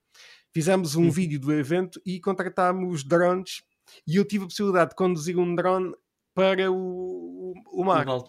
fizemos 0.51 0.95
um 0.95 1.09
vídeo 1.09 1.39
do 1.39 1.53
evento 1.53 2.01
e 2.05 2.19
contratámos 2.19 3.03
drones. 3.03 3.61
E 4.07 4.15
eu 4.15 4.25
tive 4.25 4.45
a 4.45 4.47
possibilidade 4.47 4.91
de 4.91 4.95
conduzir 4.95 5.37
um 5.37 5.53
drone 5.55 5.93
para 6.33 6.71
o, 6.71 7.53
o 7.71 7.83
mar. 7.83 8.07
O 8.07 8.23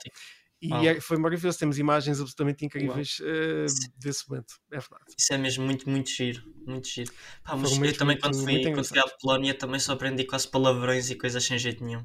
e 0.64 0.88
é, 0.88 0.98
foi 0.98 1.18
maravilhoso, 1.18 1.58
temos 1.58 1.78
imagens 1.78 2.18
absolutamente 2.18 2.64
incríveis 2.64 3.18
uh, 3.20 3.66
desse 3.98 4.26
momento, 4.28 4.54
é 4.72 4.78
verdade. 4.78 5.04
Isso 5.18 5.34
é 5.34 5.36
mesmo 5.36 5.62
muito, 5.64 5.88
muito 5.90 6.08
giro, 6.08 6.42
muito 6.66 6.88
giro. 6.88 7.12
Pá, 7.42 7.54
mas 7.54 7.76
eu 7.76 7.98
também 7.98 8.18
quando 8.18 8.42
fui, 8.42 8.62
quando 8.72 8.86
fui 8.86 8.98
à 8.98 9.06
Polónia 9.20 9.52
também 9.52 9.78
só 9.78 9.92
aprendi 9.92 10.24
quase 10.24 10.48
palavrões 10.48 11.10
e 11.10 11.16
coisas 11.16 11.44
sem 11.44 11.58
jeito 11.58 11.84
nenhum. 11.84 12.02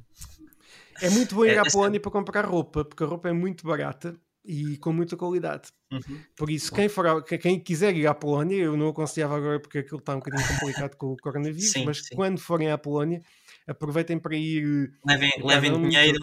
É 1.01 1.09
muito 1.09 1.35
bom 1.35 1.45
ir 1.45 1.51
é, 1.51 1.59
à 1.59 1.63
Polónia 1.63 1.97
é... 1.97 1.99
para 2.01 2.11
comprar 2.11 2.45
roupa, 2.45 2.83
porque 2.83 3.01
a 3.01 3.07
roupa 3.07 3.29
é 3.29 3.33
muito 3.33 3.65
barata 3.65 4.19
e 4.43 4.77
com 4.77 4.93
muita 4.93 5.17
qualidade. 5.17 5.69
Uhum. 5.91 6.21
Por 6.35 6.49
isso, 6.49 6.73
quem, 6.73 6.87
for, 6.87 7.23
quem 7.23 7.59
quiser 7.59 7.95
ir 7.95 8.07
à 8.07 8.13
Polónia, 8.13 8.63
eu 8.63 8.77
não 8.77 8.89
aconselhava 8.89 9.37
agora 9.37 9.59
porque 9.59 9.79
aquilo 9.79 9.99
está 9.99 10.13
um 10.13 10.19
bocadinho 10.19 10.47
complicado 10.47 10.95
com 10.95 11.07
o 11.07 11.17
coronavírus, 11.21 11.71
sim, 11.71 11.85
mas 11.85 12.05
sim. 12.05 12.15
quando 12.15 12.39
forem 12.39 12.71
à 12.71 12.77
Polónia, 12.77 13.21
aproveitem 13.67 14.17
para 14.19 14.35
ir. 14.35 14.91
Levem, 15.05 15.31
levem 15.43 15.81
dinheiro. 15.81 16.19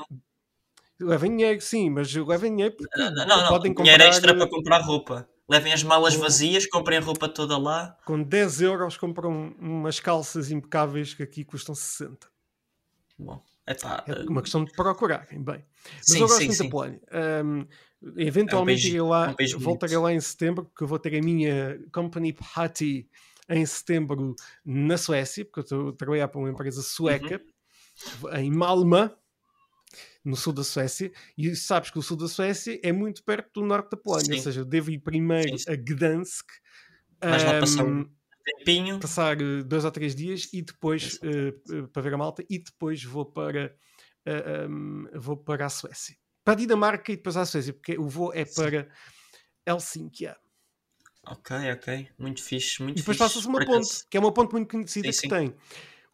Levem 0.98 1.36
dinheiro, 1.36 1.60
sim, 1.60 1.90
mas 1.90 2.14
levem 2.14 2.52
dinheiro 2.52 2.74
porque 2.74 2.98
não, 2.98 3.14
não, 3.14 3.26
não, 3.26 3.48
podem 3.48 3.74
comprar... 3.74 3.92
dinheiro 3.92 4.04
extra 4.04 4.34
para 4.34 4.48
comprar 4.48 4.78
roupa. 4.80 5.28
Levem 5.48 5.72
as 5.72 5.82
malas 5.82 6.14
vazias, 6.14 6.66
comprem 6.66 6.98
a 6.98 7.00
roupa 7.00 7.28
toda 7.28 7.56
lá. 7.56 7.96
Com 8.04 8.20
10 8.20 8.62
euros 8.62 8.96
compram 8.96 9.54
umas 9.60 10.00
calças 10.00 10.50
impecáveis 10.50 11.14
que 11.14 11.22
aqui 11.22 11.44
custam 11.44 11.74
60. 11.74 12.26
Bom, 13.18 13.40
epá, 13.66 14.04
é 14.08 14.28
uma 14.28 14.42
questão 14.42 14.64
de 14.64 14.72
procurarem 14.72 15.42
bem. 15.42 15.64
Mas 15.84 16.06
sim, 16.06 16.20
eu 16.20 16.26
gosto 16.26 16.38
sim, 16.38 16.46
muito 16.46 16.56
sim. 16.56 16.64
da 16.64 16.70
Polónia. 16.70 17.00
Um, 17.44 17.66
eventualmente 18.16 18.96
é 18.96 19.02
um 19.02 19.08
lá, 19.08 19.34
um 19.56 19.58
voltarei 19.58 19.96
lá 19.96 20.12
em 20.12 20.20
setembro, 20.20 20.64
porque 20.64 20.84
eu 20.84 20.88
vou 20.88 20.98
ter 20.98 21.16
a 21.16 21.22
minha 21.22 21.78
company 21.92 22.32
party 22.32 23.08
em 23.48 23.64
setembro 23.64 24.34
na 24.64 24.96
Suécia, 24.96 25.44
porque 25.44 25.60
eu 25.60 25.62
estou 25.62 25.88
a 25.90 25.92
trabalhar 25.92 26.28
para 26.28 26.40
uma 26.40 26.50
empresa 26.50 26.82
sueca, 26.82 27.40
uhum. 28.22 28.34
em 28.34 28.50
Malmö, 28.50 29.08
no 30.24 30.36
sul 30.36 30.52
da 30.52 30.64
Suécia, 30.64 31.12
e 31.38 31.54
sabes 31.54 31.90
que 31.90 31.98
o 31.98 32.02
sul 32.02 32.16
da 32.16 32.26
Suécia 32.26 32.78
é 32.82 32.90
muito 32.90 33.22
perto 33.22 33.60
do 33.60 33.66
norte 33.66 33.90
da 33.90 33.96
Polónia, 33.96 34.26
sim. 34.26 34.34
ou 34.34 34.38
seja, 34.40 34.60
eu 34.60 34.64
devo 34.64 34.90
ir 34.90 34.98
primeiro 34.98 35.56
sim, 35.56 35.70
a 35.70 35.76
Gdansk. 35.76 36.46
Um, 37.22 37.28
lá 37.28 37.60
passar 37.60 37.84
um 37.84 38.10
tempinho. 38.44 39.00
Passar 39.00 39.40
eh, 39.40 39.62
dois 39.62 39.84
ou 39.84 39.90
três 39.90 40.14
dias 40.14 40.48
e 40.52 40.62
depois 40.62 41.18
uh, 41.22 41.88
para 41.88 42.02
ver 42.02 42.14
a 42.14 42.18
malta 42.18 42.44
e 42.50 42.58
depois 42.58 43.02
vou 43.02 43.24
para, 43.24 43.74
uh, 44.26 44.70
um, 44.70 45.06
vou 45.14 45.36
para 45.36 45.66
a 45.66 45.70
Suécia. 45.70 46.16
Para 46.46 46.52
a 46.52 46.56
Dinamarca 46.58 47.10
e 47.10 47.16
depois 47.16 47.36
à 47.36 47.44
Suécia, 47.44 47.72
porque 47.72 47.98
o 47.98 48.06
voo 48.06 48.32
é 48.32 48.44
para 48.44 48.88
Helsínquia. 49.66 50.36
Ok, 51.26 51.56
ok. 51.72 52.08
Muito 52.16 52.40
fixe, 52.40 52.80
muito 52.84 52.98
E 52.98 53.00
depois 53.00 53.18
passa-se 53.18 53.48
uma 53.48 53.66
ponte, 53.66 54.06
que 54.08 54.16
é 54.16 54.20
uma 54.20 54.32
ponte 54.32 54.52
muito 54.52 54.70
conhecida 54.70 55.10
sim, 55.12 55.22
que 55.22 55.22
sim. 55.22 55.28
tem 55.28 55.54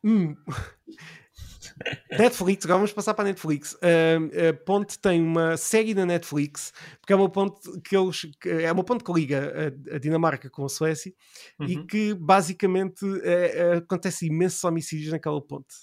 um. 0.02 0.34
Netflix, 2.18 2.64
agora 2.64 2.78
vamos 2.78 2.94
passar 2.94 3.12
para 3.12 3.24
a 3.24 3.28
Netflix. 3.28 3.74
Uh, 3.74 4.48
a 4.48 4.54
ponte 4.64 4.98
tem 4.98 5.20
uma 5.20 5.58
série 5.58 5.92
da 5.92 6.06
Netflix, 6.06 6.72
porque 6.98 7.12
é 7.12 7.16
uma 7.16 7.28
ponte 7.28 7.60
que 7.82 7.94
eles 7.94 8.26
é 8.42 8.72
uma 8.72 8.84
ponte 8.84 9.04
que 9.04 9.12
liga 9.12 9.52
a, 9.92 9.96
a 9.96 9.98
Dinamarca 9.98 10.48
com 10.48 10.64
a 10.64 10.68
Suécia 10.70 11.12
uhum. 11.60 11.66
e 11.66 11.86
que 11.86 12.14
basicamente 12.14 13.04
é, 13.22 13.74
acontece 13.74 14.28
imensos 14.28 14.64
homicídios 14.64 15.12
naquela 15.12 15.42
ponte. 15.42 15.74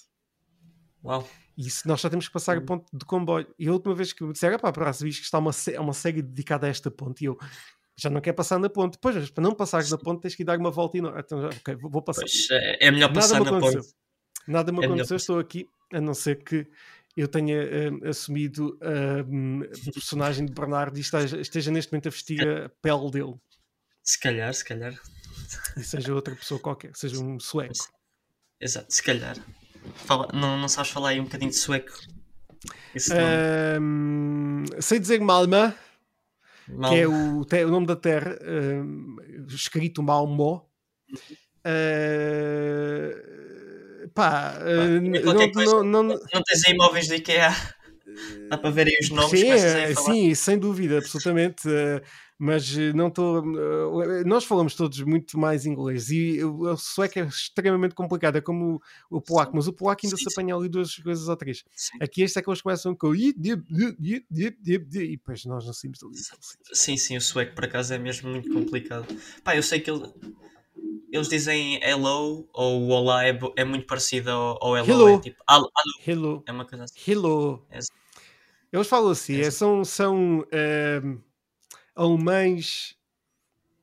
Uau! 1.04 1.24
E 1.60 1.66
isso, 1.66 1.86
nós 1.86 2.00
só 2.00 2.08
temos 2.08 2.26
que 2.26 2.32
passar 2.32 2.56
a 2.56 2.60
uhum. 2.60 2.64
ponte 2.64 2.86
de 2.90 3.04
comboio. 3.04 3.46
E 3.58 3.68
a 3.68 3.72
última 3.72 3.94
vez 3.94 4.14
que 4.14 4.24
me 4.24 4.32
disseram, 4.32 4.58
pá, 4.58 4.72
para 4.72 4.90
que 4.90 5.08
está 5.08 5.38
uma, 5.38 5.50
uma 5.78 5.92
série 5.92 6.22
dedicada 6.22 6.66
a 6.66 6.70
esta 6.70 6.90
ponte, 6.90 7.22
e 7.22 7.26
eu 7.26 7.38
já 7.98 8.08
não 8.08 8.22
quer 8.22 8.32
passar 8.32 8.58
na 8.58 8.70
ponte. 8.70 8.96
Pois, 8.98 9.28
para 9.28 9.44
não 9.44 9.54
passar 9.54 9.86
na 9.90 9.98
ponte 9.98 10.22
tens 10.22 10.34
que 10.34 10.42
dar 10.42 10.58
uma 10.58 10.70
volta 10.70 10.96
e 10.96 11.02
não. 11.02 11.18
Então, 11.18 11.44
ok, 11.44 11.76
vou 11.76 12.00
passar. 12.00 12.22
Pois, 12.22 12.48
é, 12.50 12.86
é 12.86 12.90
melhor 12.90 13.12
passar 13.12 13.44
na 13.44 13.60
ponte. 13.60 13.94
Nada 14.48 14.72
me 14.72 14.82
é 14.82 14.86
aconteceu, 14.86 15.18
estou 15.18 15.38
aqui, 15.38 15.68
a 15.92 16.00
não 16.00 16.14
ser 16.14 16.42
que 16.42 16.66
eu 17.14 17.28
tenha 17.28 17.58
uh, 17.62 18.08
assumido 18.08 18.78
a 18.80 19.92
personagem 19.92 20.46
de 20.46 20.54
Bernardo 20.54 20.96
e 20.96 21.02
esteja, 21.02 21.38
esteja, 21.38 21.70
neste 21.70 21.92
momento 21.92 22.06
a 22.06 22.10
vestir 22.10 22.48
a 22.48 22.70
pele 22.80 23.10
dele. 23.10 23.34
Se 24.02 24.18
calhar, 24.18 24.54
se 24.54 24.64
calhar. 24.64 24.98
E 25.76 25.84
seja 25.84 26.14
outra 26.14 26.34
pessoa 26.34 26.58
qualquer, 26.58 26.92
seja 26.96 27.18
um 27.22 27.38
sueco. 27.38 27.74
Exato, 28.58 28.90
se 28.94 29.02
calhar. 29.02 29.36
Fala, 29.94 30.28
não, 30.32 30.58
não 30.58 30.68
sabes 30.68 30.90
falar 30.90 31.10
aí 31.10 31.20
um 31.20 31.24
bocadinho 31.24 31.50
de 31.50 31.56
sueco? 31.56 31.92
Uh, 32.96 33.80
sei 34.82 34.98
dizer 34.98 35.20
Malma, 35.20 35.74
que 36.88 36.94
é 36.96 37.06
o, 37.06 37.42
o, 37.42 37.70
nome 37.70 37.86
da 37.86 37.96
terra, 37.96 38.36
escrito 39.48 40.02
Malmö. 40.02 40.60
Uh, 41.66 43.10
pá, 44.14 44.54
uh, 44.58 45.00
não, 45.00 45.22
não, 45.34 45.84
não, 45.84 46.02
não, 46.02 46.42
tens 46.42 46.64
aí 46.66 46.72
imóveis 46.72 47.06
de 47.06 47.16
IKEA? 47.16 47.54
Dá 48.48 48.58
para 48.58 48.70
ver 48.70 48.88
aí 48.88 48.96
os 49.00 49.10
nomes? 49.10 49.38
Sim, 49.38 49.50
é, 49.50 49.94
sim 49.94 50.34
sem 50.34 50.58
dúvida, 50.58 50.98
absolutamente. 50.98 51.68
Mas 52.42 52.74
não 52.94 53.08
estou. 53.08 53.42
Uh, 53.42 54.26
nós 54.26 54.44
falamos 54.44 54.74
todos 54.74 54.98
muito 55.02 55.38
mais 55.38 55.66
inglês 55.66 56.10
e 56.10 56.42
o, 56.42 56.74
sueco 56.74 57.18
é 57.18 57.26
extremamente 57.26 57.94
complicado, 57.94 58.36
é 58.36 58.40
como 58.40 58.80
o, 59.10 59.18
o 59.18 59.20
polaco, 59.20 59.54
mas 59.54 59.68
o 59.68 59.74
polaco 59.74 60.06
ainda 60.06 60.16
sim, 60.16 60.24
se 60.24 60.32
apanha 60.32 60.56
ali 60.56 60.66
duas 60.66 60.96
coisas 60.96 61.28
ou 61.28 61.36
três. 61.36 61.62
Sim. 61.76 61.98
Aqui 62.00 62.22
este 62.22 62.38
é 62.38 62.42
que 62.42 62.48
eles 62.48 62.62
começam 62.62 62.96
com 62.96 63.14
e 63.14 63.34
depois 63.34 65.44
nós 65.44 65.66
não 65.66 65.74
saímos 65.74 65.98
dali. 65.98 66.14
Sim, 66.72 66.96
sim, 66.96 67.18
o 67.18 67.20
sueco 67.20 67.54
por 67.54 67.66
acaso 67.66 67.92
é 67.92 67.98
mesmo 67.98 68.30
muito 68.30 68.50
complicado. 68.50 69.06
Pá, 69.44 69.54
eu 69.54 69.62
sei 69.62 69.80
que 69.80 69.90
ele 69.90 70.10
eles 71.12 71.28
dizem 71.28 71.78
hello 71.82 72.48
ou 72.54 72.88
olá 72.88 73.26
é, 73.26 73.38
é 73.56 73.64
muito 73.64 73.86
parecido 73.86 74.30
ao, 74.30 74.64
ao 74.64 74.78
hello. 74.78 74.90
hello. 74.90 75.08
É 75.10 75.20
tipo 75.20 75.44
hello. 75.50 75.70
hello. 76.06 76.42
É 76.46 76.52
uma 76.52 76.64
coisa 76.64 76.84
assim. 76.84 76.98
Hello. 77.06 77.66
É. 77.70 77.80
Eles 78.72 78.86
falam 78.86 79.10
assim, 79.10 79.40
é. 79.40 79.50
são, 79.50 79.84
são 79.84 80.40
uh, 80.40 81.20
alemães 81.94 82.96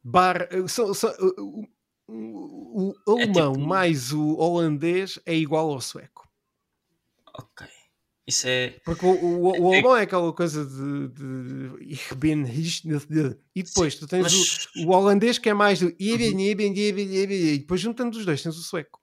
bar, 0.04 0.48
são, 0.68 0.94
são, 0.94 1.12
uh, 1.20 1.68
o, 2.08 2.96
o 3.06 3.20
é 3.20 3.24
alemão 3.24 3.54
tipo... 3.54 3.68
mais 3.68 4.14
o 4.14 4.38
holandês 4.38 5.20
é 5.26 5.36
igual 5.36 5.72
ao 5.72 5.82
sueco. 5.82 6.28
Ok. 7.34 7.68
Isso 8.26 8.48
é. 8.48 8.72
Porque 8.84 9.06
o, 9.06 9.10
o, 9.10 9.68
o 9.68 9.74
é 9.74 9.78
alemão 9.78 9.96
é 9.96 10.02
aquela 10.04 10.34
coisa 10.34 10.66
de, 10.66 11.08
de 11.10 11.94
Ich 11.94 12.14
bin 12.16 12.44
e 13.56 13.64
depois 13.64 13.94
Sim, 13.94 14.00
tu 14.00 14.08
tens 14.08 14.24
mas... 14.24 14.68
o, 14.76 14.88
o, 14.88 14.92
holandês 14.92 15.38
que 15.38 15.50
é 15.50 15.54
mais 15.54 15.80
do 15.80 15.94
e 15.98 17.60
depois 17.60 17.80
juntando 17.80 18.18
os 18.18 18.26
dois 18.26 18.42
tens 18.42 18.58
o 18.58 18.64
sueco. 18.64 19.02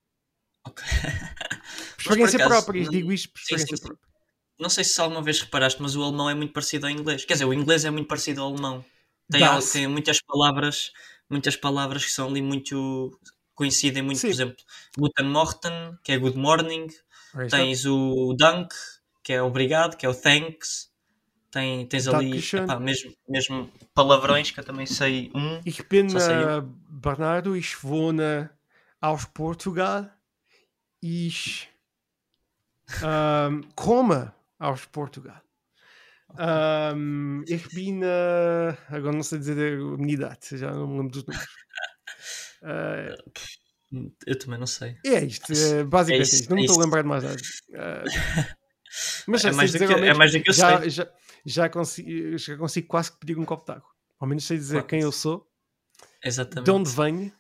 Ok. 0.67 0.85
experiência 1.99 2.37
acaso, 2.37 2.51
própria, 2.51 2.85
não... 2.85 2.91
digo 2.91 3.13
isto 3.13 3.31
por 3.31 3.39
experiência 3.39 3.77
sim, 3.77 3.77
sim, 3.77 3.83
própria. 3.83 4.15
Não 4.59 4.69
sei 4.69 4.85
se 4.85 5.01
alguma 5.01 5.23
vez 5.23 5.41
reparaste, 5.41 5.81
mas 5.83 5.97
o 5.97 6.03
alemão 6.03 6.31
é 6.31 6.35
muito 6.35 6.53
parecido 6.53 6.87
ao 6.87 6.93
inglês. 6.93 7.25
Quer 7.25 7.35
dizer, 7.35 7.45
o 7.45 7.53
inglês 7.53 7.85
é 7.85 7.91
muito 7.91 8.07
parecido 8.07 8.43
ao 8.43 8.53
alemão. 8.53 8.85
Tem, 9.31 9.43
tem 9.73 9.87
muitas 9.89 10.21
palavras, 10.21 10.93
muitas 11.29 11.57
palavras 11.57 12.05
que 12.05 12.11
são 12.11 12.29
ali 12.29 12.43
muito 12.43 13.19
coincidem 13.55 14.03
muito, 14.03 14.19
sim. 14.19 14.29
por 14.29 14.35
exemplo, 14.35 14.65
Guten 14.99 15.27
Morgen, 15.29 15.99
que 16.03 16.13
é 16.13 16.19
good 16.19 16.37
morning, 16.37 16.89
tens 17.49 17.87
o 17.87 18.35
Dank, 18.37 18.75
que 19.23 19.33
é 19.33 19.43
obrigado, 19.43 19.97
que 19.97 20.05
é 20.05 20.09
o 20.09 20.15
thanks, 20.15 20.91
tem, 21.51 21.87
tens 21.87 22.09
ali 22.09 22.39
epá, 22.39 22.81
mesmo, 22.81 23.15
mesmo 23.29 23.73
palavrões 23.95 24.51
que 24.51 24.59
eu 24.59 24.65
também 24.65 24.87
sei 24.87 25.31
um. 25.35 25.61
Ich 25.65 25.83
bin 25.89 26.09
uh, 26.09 26.63
Bernardo, 26.89 27.57
ich 27.57 27.77
wohne 27.85 28.51
aus 29.01 29.25
Portugal. 29.27 30.11
Ich 31.01 31.69
um, 33.03 33.63
komme 33.77 34.33
aus 34.59 34.85
Portugal. 34.87 35.41
Um, 36.37 37.45
ich 37.47 37.69
bin. 37.75 38.01
Uh, 38.03 38.77
agora 38.89 39.13
não 39.13 39.23
sei 39.23 39.39
dizer 39.39 39.79
a 39.79 39.97
minha 39.97 40.15
idade, 40.15 40.59
já 40.59 40.73
não 40.73 40.89
me 40.89 40.99
lembro 40.99 41.13
dos 41.13 41.25
números. 41.25 41.49
Uh, 42.63 44.11
eu 44.27 44.39
também 44.39 44.59
não 44.59 44.67
sei. 44.67 44.97
É 45.07 45.25
isto, 45.25 45.53
é, 45.53 45.85
basicamente 45.85 46.21
é, 46.21 46.23
isso, 46.23 46.35
isto. 46.43 46.51
Não 46.51 46.57
é 46.57 46.61
me 46.61 46.67
estou 46.67 46.81
a 46.81 46.85
lembrar 46.85 47.03
de 47.03 47.09
mais 47.09 47.23
nada. 47.23 47.37
Uh, 47.37 48.55
mas 49.29 49.45
é 49.45 49.53
mais, 49.53 49.73
do 49.73 49.79
que, 49.79 49.85
é 49.85 50.15
mais 50.15 50.33
do 50.33 50.43
que 50.43 50.51
eu 50.51 50.55
já, 50.55 50.81
sei. 50.81 50.91
Já, 50.91 51.09
já, 51.47 51.69
consigo, 51.69 52.39
já 52.39 52.57
consigo 52.57 52.89
quase 52.89 53.13
que 53.13 53.19
pedir 53.19 53.39
um 53.39 53.45
copo 53.45 53.65
de 53.65 53.79
água. 53.79 53.89
Ao 54.19 54.27
menos 54.27 54.45
sei 54.45 54.57
dizer 54.57 54.85
quem 54.85 55.01
eu 55.01 55.13
sou, 55.13 55.47
Exatamente. 56.25 56.65
de 56.65 56.71
onde 56.71 56.91
venho. 56.91 57.33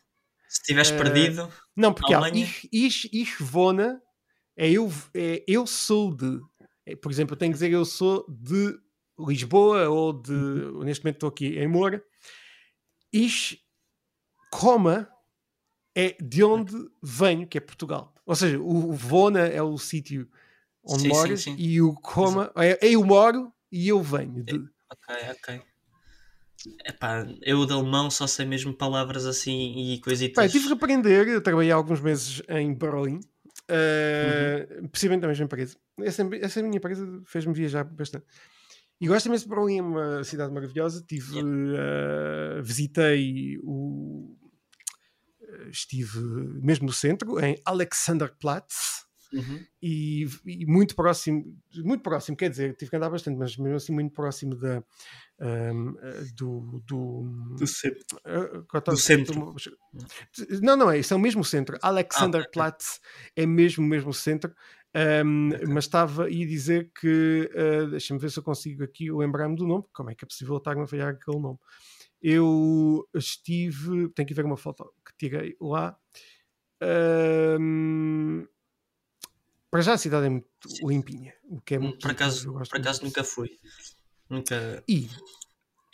Se 0.49 0.61
estiveres 0.61 0.91
uh, 0.91 0.97
perdido. 0.97 1.53
Não, 1.75 1.93
porque 1.93 2.15
há 2.15 2.29
ich, 2.29 2.69
ich, 2.73 3.09
ich 3.13 3.43
wohne, 3.53 3.99
é 4.57 4.71
eu, 4.71 4.93
é 5.15 5.43
eu 5.49 5.67
sou 5.67 6.15
de. 6.15 6.41
É, 6.87 6.95
por 6.95 7.11
exemplo, 7.11 7.35
eu 7.35 7.39
tenho 7.39 7.51
que 7.51 7.57
dizer 7.57 7.73
eu 7.73 7.85
sou 7.85 8.25
de 8.29 8.84
Lisboa 9.19 9.89
ou 9.89 10.13
de. 10.13 10.33
Uhum. 10.33 10.85
Neste 10.85 11.05
momento 11.05 11.17
estou 11.17 11.29
aqui 11.29 11.59
em 11.59 11.69
Moura. 11.69 12.05
Ich 13.13 13.61
Coma 14.51 15.09
é 15.95 16.17
de 16.21 16.43
onde 16.43 16.75
venho, 17.03 17.47
que 17.47 17.59
é 17.59 17.61
Portugal. 17.61 18.13
Ou 18.27 18.35
seja, 18.35 18.59
o 18.59 18.93
Vona 18.93 19.47
é 19.47 19.63
o 19.63 19.77
sítio 19.79 20.29
onde 20.83 21.03
sim, 21.03 21.09
moras 21.09 21.43
sim, 21.43 21.57
sim. 21.57 21.63
e 21.63 21.81
o 21.81 21.95
Coma 21.95 22.53
é, 22.57 22.87
é, 22.87 22.91
eu 22.91 23.05
moro 23.05 23.53
e 23.71 23.89
eu 23.89 24.03
venho. 24.03 24.43
De... 24.43 24.55
Ok, 24.55 25.15
ok. 25.31 25.63
Epá, 26.87 27.27
eu 27.43 27.67
de 27.67 27.73
alemão 27.73 28.11
só 28.11 28.27
sei 28.27 28.47
mesmo 28.47 28.73
palavras 28.73 29.27
assim 29.27 29.93
e 29.93 30.01
coisitas. 30.01 30.45
Pá, 30.45 30.51
tive 30.51 30.67
que 30.67 30.73
aprender, 30.73 31.29
eu 31.29 31.43
trabalhei 31.43 31.71
alguns 31.71 32.01
meses 32.01 32.43
em 32.49 32.73
Berlim, 32.73 33.17
uh, 33.19 34.81
uhum. 34.81 34.89
precisamente 34.89 35.23
na 35.23 35.29
mesma 35.29 35.45
empresa. 35.45 35.77
Essa, 36.01 36.29
essa 36.41 36.63
minha 36.63 36.77
empresa 36.77 37.23
fez-me 37.27 37.53
viajar 37.53 37.85
bastante. 37.85 38.25
E 39.05 39.07
gosto 39.07 39.27
imenso 39.27 39.45
de 39.45 39.55
Berlim, 39.55 39.77
é 39.77 39.83
uma 39.83 40.25
cidade 40.25 40.51
maravilhosa. 40.51 41.05
Tive, 41.07 41.37
yeah. 41.37 42.59
uh, 42.59 42.63
visitei 42.63 43.59
o, 43.63 44.35
estive 45.71 46.19
mesmo 46.63 46.87
no 46.87 46.93
centro, 46.93 47.39
em 47.39 47.61
Alexanderplatz, 47.67 49.05
uhum. 49.31 49.63
e, 49.83 50.27
e, 50.47 50.65
muito 50.65 50.97
próximo, 50.97 51.55
muito 51.77 52.03
próximo, 52.03 52.35
quer 52.35 52.49
dizer, 52.49 52.75
tive 52.77 52.91
que 52.91 52.97
andar 52.97 53.11
bastante, 53.11 53.37
mas 53.37 53.55
mesmo 53.59 53.77
assim 53.77 53.93
muito 53.93 54.15
próximo 54.15 54.57
da, 54.57 54.83
um, 55.39 55.95
do, 56.35 56.83
do, 56.87 57.57
do, 57.59 57.67
centro. 57.67 58.19
Uh, 58.27 58.91
do 58.91 58.97
centro. 58.97 59.55
Não, 60.63 60.79
não 60.79 60.91
é, 60.91 60.99
isso 60.99 61.13
é 61.13 61.17
o 61.19 61.21
mesmo 61.21 61.45
centro. 61.45 61.77
Alexanderplatz 61.83 63.01
ah, 63.03 63.33
é 63.37 63.45
mesmo, 63.45 63.87
mesmo 63.87 64.15
centro. 64.15 64.55
Um. 64.95 65.51
Mas 65.69 65.85
estava 65.85 66.27
a 66.27 66.29
dizer 66.29 66.91
que, 66.99 67.51
uh, 67.53 67.91
deixa-me 67.91 68.21
ver 68.21 68.31
se 68.31 68.39
eu 68.39 68.43
consigo 68.43 68.85
aqui 68.85 69.11
lembrar-me 69.11 69.57
do 69.57 69.67
nome, 69.67 69.85
como 69.93 70.11
é 70.11 70.15
que 70.15 70.25
é 70.25 70.29
possível 70.29 70.57
estar 70.57 70.79
a 70.79 70.87
falhar 70.87 71.09
aquele 71.09 71.41
nome? 71.41 71.59
eu 72.25 73.07
estive. 73.15 74.09
Tenho 74.09 74.27
que 74.27 74.33
ver 74.33 74.47
uma 74.47 74.57
foto 74.57 74.91
que 75.05 75.13
tirei 75.19 75.55
lá. 75.61 75.95
Um, 77.61 78.47
para 79.71 79.83
já 79.83 79.93
a 79.93 79.99
cidade 79.99 80.27
é 80.27 80.31
muito 80.31 80.49
Sim. 80.67 80.87
limpinha, 80.89 81.35
o 81.45 81.61
que 81.61 81.75
é 81.75 81.79
muito. 81.79 81.99
Por 81.99 82.11
acaso, 82.11 82.51
por 82.53 82.79
acaso 82.79 83.05
nunca 83.05 83.23
fui. 83.23 83.59
Nunca. 84.31 84.83
E 84.89 85.11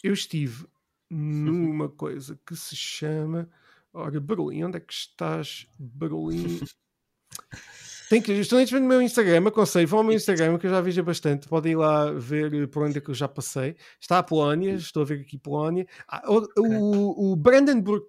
eu 0.05 0.13
estive 0.13 0.69
numa 1.11 1.89
coisa 1.89 2.39
que 2.47 2.55
se 2.55 2.77
chama. 2.77 3.51
Ora, 3.93 4.21
Berlim, 4.21 4.63
onde 4.63 4.77
é 4.77 4.81
que 4.81 4.93
estás, 4.93 5.67
Berlim? 5.77 6.61
Tem 8.11 8.21
que, 8.21 8.33
neste 8.33 8.75
no 8.75 8.89
meu 8.89 9.01
Instagram, 9.01 9.47
aconselho, 9.47 9.87
vão 9.87 10.01
ao 10.01 10.05
meu 10.05 10.17
Instagram 10.17 10.59
que 10.59 10.67
eu 10.67 10.71
já 10.71 10.81
vejo 10.81 11.01
bastante, 11.05 11.47
podem 11.47 11.75
ir 11.75 11.77
lá 11.77 12.11
ver 12.11 12.67
por 12.67 12.83
onde 12.83 12.99
é 12.99 13.01
que 13.01 13.09
eu 13.09 13.15
já 13.15 13.29
passei. 13.29 13.77
Está 14.01 14.19
a 14.19 14.23
Polónia, 14.25 14.73
estou 14.75 15.03
a 15.03 15.07
ver 15.07 15.21
aqui 15.21 15.39
Polónia. 15.39 15.87
Ah, 16.09 16.21
o, 16.29 16.45
o, 16.59 17.33
o 17.33 17.37
Brandenburg, 17.37 18.07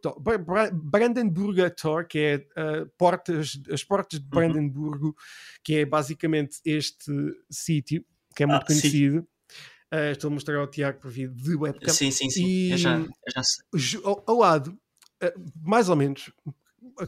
Brandenburger 0.73 1.69
Tor, 1.75 2.07
que 2.07 2.17
é 2.17 2.35
uh, 2.37 2.89
portas, 2.97 3.61
as 3.71 3.83
portas 3.83 4.19
de 4.19 4.25
uhum. 4.25 4.31
Brandenburgo, 4.31 5.05
uhum. 5.09 5.13
que 5.63 5.75
é 5.75 5.85
basicamente 5.85 6.57
este 6.65 7.13
sítio, 7.47 8.03
que 8.35 8.41
é 8.41 8.47
muito 8.47 8.63
ah, 8.63 8.65
conhecido. 8.65 9.19
Uh, 9.93 10.13
estou 10.13 10.29
a 10.29 10.33
mostrar 10.33 10.57
ao 10.57 10.65
Tiago 10.65 10.99
por 10.99 11.11
vídeo 11.11 11.35
de 11.35 11.55
webcam. 11.55 11.93
Sim, 11.93 12.09
sim, 12.09 12.27
sim. 12.27 12.43
E, 12.43 12.71
eu 12.71 12.77
já, 12.79 12.97
eu 12.97 13.07
já 13.35 13.43
sei. 13.43 14.01
Ao, 14.03 14.23
ao 14.25 14.37
lado, 14.39 14.75
uh, 15.23 15.51
mais 15.63 15.89
ou 15.89 15.95
menos, 15.95 16.31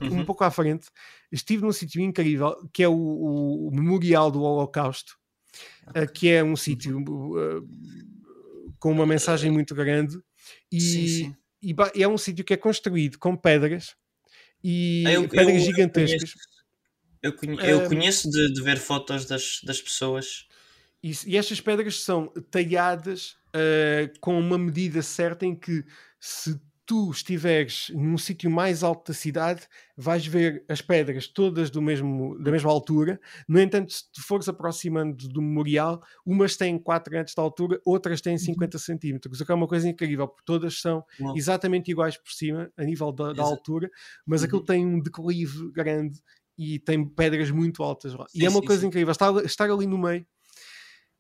uhum. 0.02 0.22
um 0.22 0.26
pouco 0.26 0.43
à 0.43 0.52
frente, 0.52 0.88
estive 1.32 1.63
num 1.63 1.72
sítio 1.72 2.02
incrível 2.02 2.56
que 2.74 2.84
é 2.84 2.88
o, 2.88 2.93
o, 2.93 3.72
Memorial 3.72 4.32
do 4.32 4.41
Holocausto, 4.41 5.17
uh, 5.89 6.12
que 6.12 6.30
é 6.30 6.43
um 6.43 6.56
sítio 6.56 7.00
uh, 7.00 7.67
com 8.80 8.91
uma 8.91 9.06
mensagem 9.06 9.52
muito 9.52 9.74
grande 9.74 10.17
e, 10.72 10.82
sim, 10.82 11.08
sim. 11.08 11.36
e 11.62 12.04
é 12.04 12.08
um 12.08 12.17
sítio 12.17 12.43
que 12.43 12.54
é 12.54 12.58
construído 12.58 13.17
com 13.17 13.36
pedras 13.36 13.96
e 14.63 15.04
ah, 15.06 15.13
eu, 15.13 15.28
pedras 15.28 15.56
eu, 15.56 15.60
gigantescas. 15.60 16.34
Eu 17.22 17.34
conheço, 17.34 17.65
eu 17.65 17.88
conheço 17.88 18.30
de, 18.30 18.54
de, 18.54 18.62
ver 18.62 18.78
fotos 18.78 19.26
das, 19.26 19.60
das 19.63 19.82
pessoas. 19.82 20.48
E, 21.02 21.12
e 21.26 21.38
estas 21.38 21.60
pedras 21.60 22.02
são 22.02 22.28
talhadas 22.50 23.36
uh, 23.56 24.19
com 24.19 24.38
uma 24.39 24.58
medida 24.58 25.02
certa 25.02 25.46
em 25.46 25.56
que 25.56 25.86
se 26.19 26.60
tu 26.86 27.12
estiveres 27.12 27.89
num 27.93 28.17
sítio 28.17 28.52
mais 28.52 28.84
alto 28.84 29.12
da 29.12 29.17
cidade, 29.17 29.67
vais 29.96 30.26
ver 30.26 30.65
as 30.67 30.82
pedras 30.82 31.28
todas 31.28 31.69
do 31.69 31.82
mesmo, 31.82 32.38
da 32.39 32.52
mesma 32.52 32.69
altura. 32.69 33.19
No 33.48 33.60
entanto, 33.60 33.93
se 33.93 34.12
tu 34.12 34.22
fores 34.22 34.50
aproximando 34.50 35.28
do 35.30 35.41
memorial, 35.41 36.02
umas 36.26 36.58
têm 36.58 36.78
4 36.78 37.13
metros 37.13 37.36
de 37.36 37.41
altura, 37.41 37.80
outras 37.86 38.19
têm 38.19 38.38
50 38.38 38.76
uhum. 38.76 38.80
centímetros, 38.80 39.39
o 39.39 39.46
que 39.46 39.52
é 39.52 39.56
uma 39.56 39.67
coisa 39.67 39.88
incrível, 39.88 40.28
porque 40.28 40.43
todas 40.46 40.80
são 40.80 41.04
Uau. 41.19 41.38
exatamente 41.38 41.91
iguais 41.91 42.17
por 42.17 42.32
cima, 42.32 42.72
a 42.76 42.84
nível 42.84 43.12
da, 43.12 43.34
da 43.34 43.43
altura, 43.43 43.89
mas 44.26 44.41
uhum. 44.41 44.48
aquilo 44.48 44.65
tem 44.65 44.86
um 44.86 45.00
declive 45.00 45.72
grande 45.72 46.19
e 46.58 46.80
tem 46.80 47.08
pedras 47.08 47.50
muito 47.50 47.82
altas. 47.82 48.12
Sim, 48.12 48.17
e 48.36 48.46
é 48.46 48.50
uma 48.50 48.60
sim, 48.60 48.67
coisa 48.67 48.82
sim. 48.82 48.88
incrível, 48.88 49.12
estar, 49.12 49.34
estar 49.46 49.69
ali 49.69 49.88
no 49.88 49.98
meio 49.98 50.26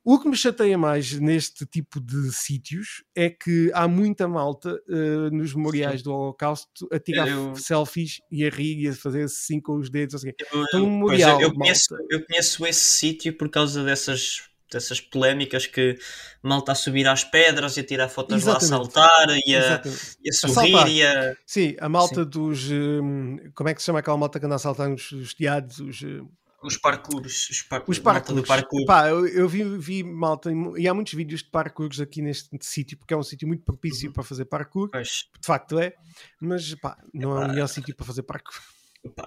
o 0.05 0.19
que 0.19 0.27
me 0.27 0.35
chateia 0.35 0.77
mais 0.77 1.13
neste 1.13 1.65
tipo 1.65 1.99
de 2.01 2.31
sítios 2.33 3.03
é 3.15 3.29
que 3.29 3.71
há 3.73 3.87
muita 3.87 4.27
malta 4.27 4.77
uh, 4.89 5.29
nos 5.31 5.55
memoriais 5.55 6.01
Sim. 6.01 6.03
do 6.03 6.13
Holocausto 6.13 6.87
a 6.91 6.99
tirar 6.99 7.27
eu... 7.27 7.55
selfies 7.55 8.19
e 8.29 8.45
a 8.45 8.49
rir 8.49 8.81
e 8.81 8.89
a 8.89 8.93
fazer 8.93 9.23
assim 9.23 9.61
com 9.61 9.77
os 9.77 9.89
dedos. 9.89 10.15
Assim. 10.15 10.31
Eu, 10.51 10.63
então, 10.63 10.83
um 10.83 10.91
memorial, 10.91 11.39
eu, 11.39 11.53
conheço, 11.53 11.95
eu 12.09 12.25
conheço 12.25 12.65
esse 12.65 12.83
sítio 12.83 13.37
por 13.37 13.49
causa 13.49 13.83
dessas 13.83 14.43
dessas 14.73 14.99
polémicas 14.99 15.67
que 15.67 15.97
malta 16.41 16.71
a 16.71 16.75
subir 16.75 17.07
às 17.07 17.23
pedras 17.23 17.77
e 17.77 17.81
a 17.81 17.83
tirar 17.83 18.09
fotos 18.09 18.37
Exatamente. 18.37 18.71
lá 18.71 18.79
a 18.79 18.83
saltar 18.83 19.37
e 19.45 19.55
a, 19.55 19.81
e 20.23 20.29
a 20.29 20.33
sorrir 20.33 20.75
a 20.75 20.89
e 20.89 21.03
a... 21.03 21.35
Sim, 21.45 21.75
a 21.79 21.87
malta 21.87 22.23
Sim. 22.23 22.29
dos... 22.29 22.71
Um, 22.71 23.37
como 23.53 23.69
é 23.69 23.75
que 23.75 23.81
se 23.81 23.85
chama 23.85 23.99
aquela 23.99 24.17
malta 24.17 24.39
que 24.39 24.45
anda 24.47 24.55
a 24.55 24.59
saltar 24.59 24.91
os, 24.91 25.11
os 25.11 25.33
teados? 25.35 25.79
Os, 25.79 26.01
hum, 26.01 26.27
os 26.63 26.77
parkours. 26.77 27.49
Os, 27.49 27.61
par 27.61 27.83
os 27.87 27.99
parkours. 27.99 28.47
Parkour. 28.47 28.85
Pá, 28.85 29.09
eu, 29.09 29.27
eu, 29.27 29.47
vi, 29.47 29.63
vi 29.77 30.03
malta 30.03 30.49
e 30.77 30.87
há 30.87 30.93
muitos 30.93 31.13
vídeos 31.13 31.43
de 31.43 31.49
parkours 31.49 31.99
aqui 31.99 32.21
neste 32.21 32.49
sítio, 32.61 32.97
porque 32.97 33.13
é 33.13 33.17
um 33.17 33.23
sítio 33.23 33.47
muito 33.47 33.63
propício 33.63 34.07
uhum. 34.07 34.13
para 34.13 34.23
fazer 34.23 34.45
parkour. 34.45 34.89
Pois. 34.89 35.27
De 35.39 35.45
facto 35.45 35.79
é, 35.79 35.93
mas 36.39 36.73
pá, 36.75 36.97
não 37.13 37.37
é 37.39 37.45
o 37.45 37.49
melhor 37.49 37.67
sítio 37.67 37.95
para 37.95 38.05
fazer 38.05 38.23
parkour. 38.23 38.59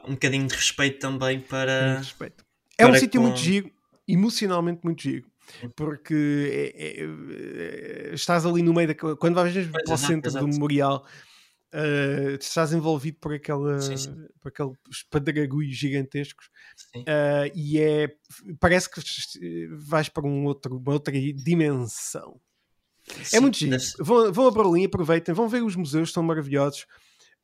um 0.07 0.13
bocadinho 0.13 0.47
de 0.47 0.55
respeito 0.55 0.99
também 0.99 1.41
para. 1.41 1.99
respeito. 1.99 2.45
É 2.79 2.85
para 2.85 2.93
um 2.93 2.99
sítio 2.99 3.21
com... 3.21 3.27
muito 3.27 3.41
giro, 3.41 3.71
emocionalmente 4.09 4.81
muito 4.83 5.03
giro. 5.03 5.27
Porque 5.77 6.73
é, 6.75 7.03
é, 7.03 8.11
é, 8.11 8.15
estás 8.15 8.45
ali 8.45 8.63
no 8.63 8.75
meio 8.75 8.89
da. 8.89 8.95
Quando 8.95 9.35
vais 9.35 9.55
para 9.85 9.95
o 9.95 9.97
centro 9.97 10.33
do 10.33 10.49
memorial, 10.49 11.07
uh, 11.75 12.37
estás 12.41 12.73
envolvido 12.73 13.19
por, 13.21 13.33
aquela, 13.35 13.81
sim, 13.81 13.97
sim. 13.97 14.27
por 14.41 14.49
aqueles 14.49 15.03
padragulhos 15.11 15.77
gigantescos 15.77 16.47
uh, 16.97 17.51
e 17.55 17.81
é, 17.81 18.15
parece 18.61 18.91
que 18.91 19.69
vais 19.73 20.09
para 20.09 20.27
um 20.27 20.45
outro, 20.45 20.77
uma 20.79 20.93
outra 20.93 21.13
dimensão. 21.13 22.41
É 23.09 23.25
sim, 23.25 23.37
é 23.37 23.41
muito 23.41 23.57
giro. 23.57 23.77
Vão, 23.99 24.33
vão 24.33 24.49
a 24.49 24.51
Berlim, 24.51 24.85
aproveitem, 24.85 25.35
vão 25.35 25.49
ver 25.49 25.63
os 25.63 25.77
museus, 25.77 26.13
são 26.13 26.23
maravilhosos. 26.23 26.87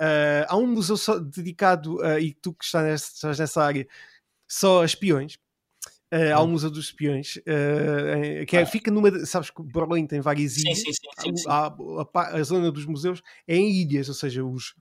Uh, 0.00 0.44
há 0.48 0.56
um 0.56 0.66
museu 0.66 0.96
só 0.96 1.18
dedicado, 1.18 1.98
e 2.18 2.32
tu 2.34 2.52
que 2.52 2.64
estás 2.64 2.84
nessa, 2.84 3.12
estás 3.14 3.38
nessa 3.38 3.62
área, 3.62 3.86
só 4.48 4.82
a 4.82 4.84
espiões. 4.84 5.38
Uh, 6.12 6.34
há 6.34 6.42
o 6.42 6.46
Museu 6.46 6.70
dos 6.70 6.86
Espiões, 6.86 7.36
uh, 7.36 8.44
que 8.46 8.54
é, 8.54 8.62
ah. 8.62 8.66
fica 8.66 8.90
numa. 8.90 9.24
Sabes 9.24 9.48
que 9.48 9.62
Berlim 9.62 10.06
tem 10.06 10.20
várias 10.20 10.58
ilhas. 10.58 10.78
Sim, 10.80 10.92
sim, 10.92 11.36
sim, 11.36 11.48
a, 11.48 11.74
a, 12.14 12.36
a, 12.36 12.42
zona 12.42 12.70
dos 12.70 12.84
museus 12.84 13.22
é 13.48 13.56
em 13.56 13.70
ilhas, 13.70 14.08
ou 14.10 14.14
seja, 14.14 14.44
os, 14.44 14.74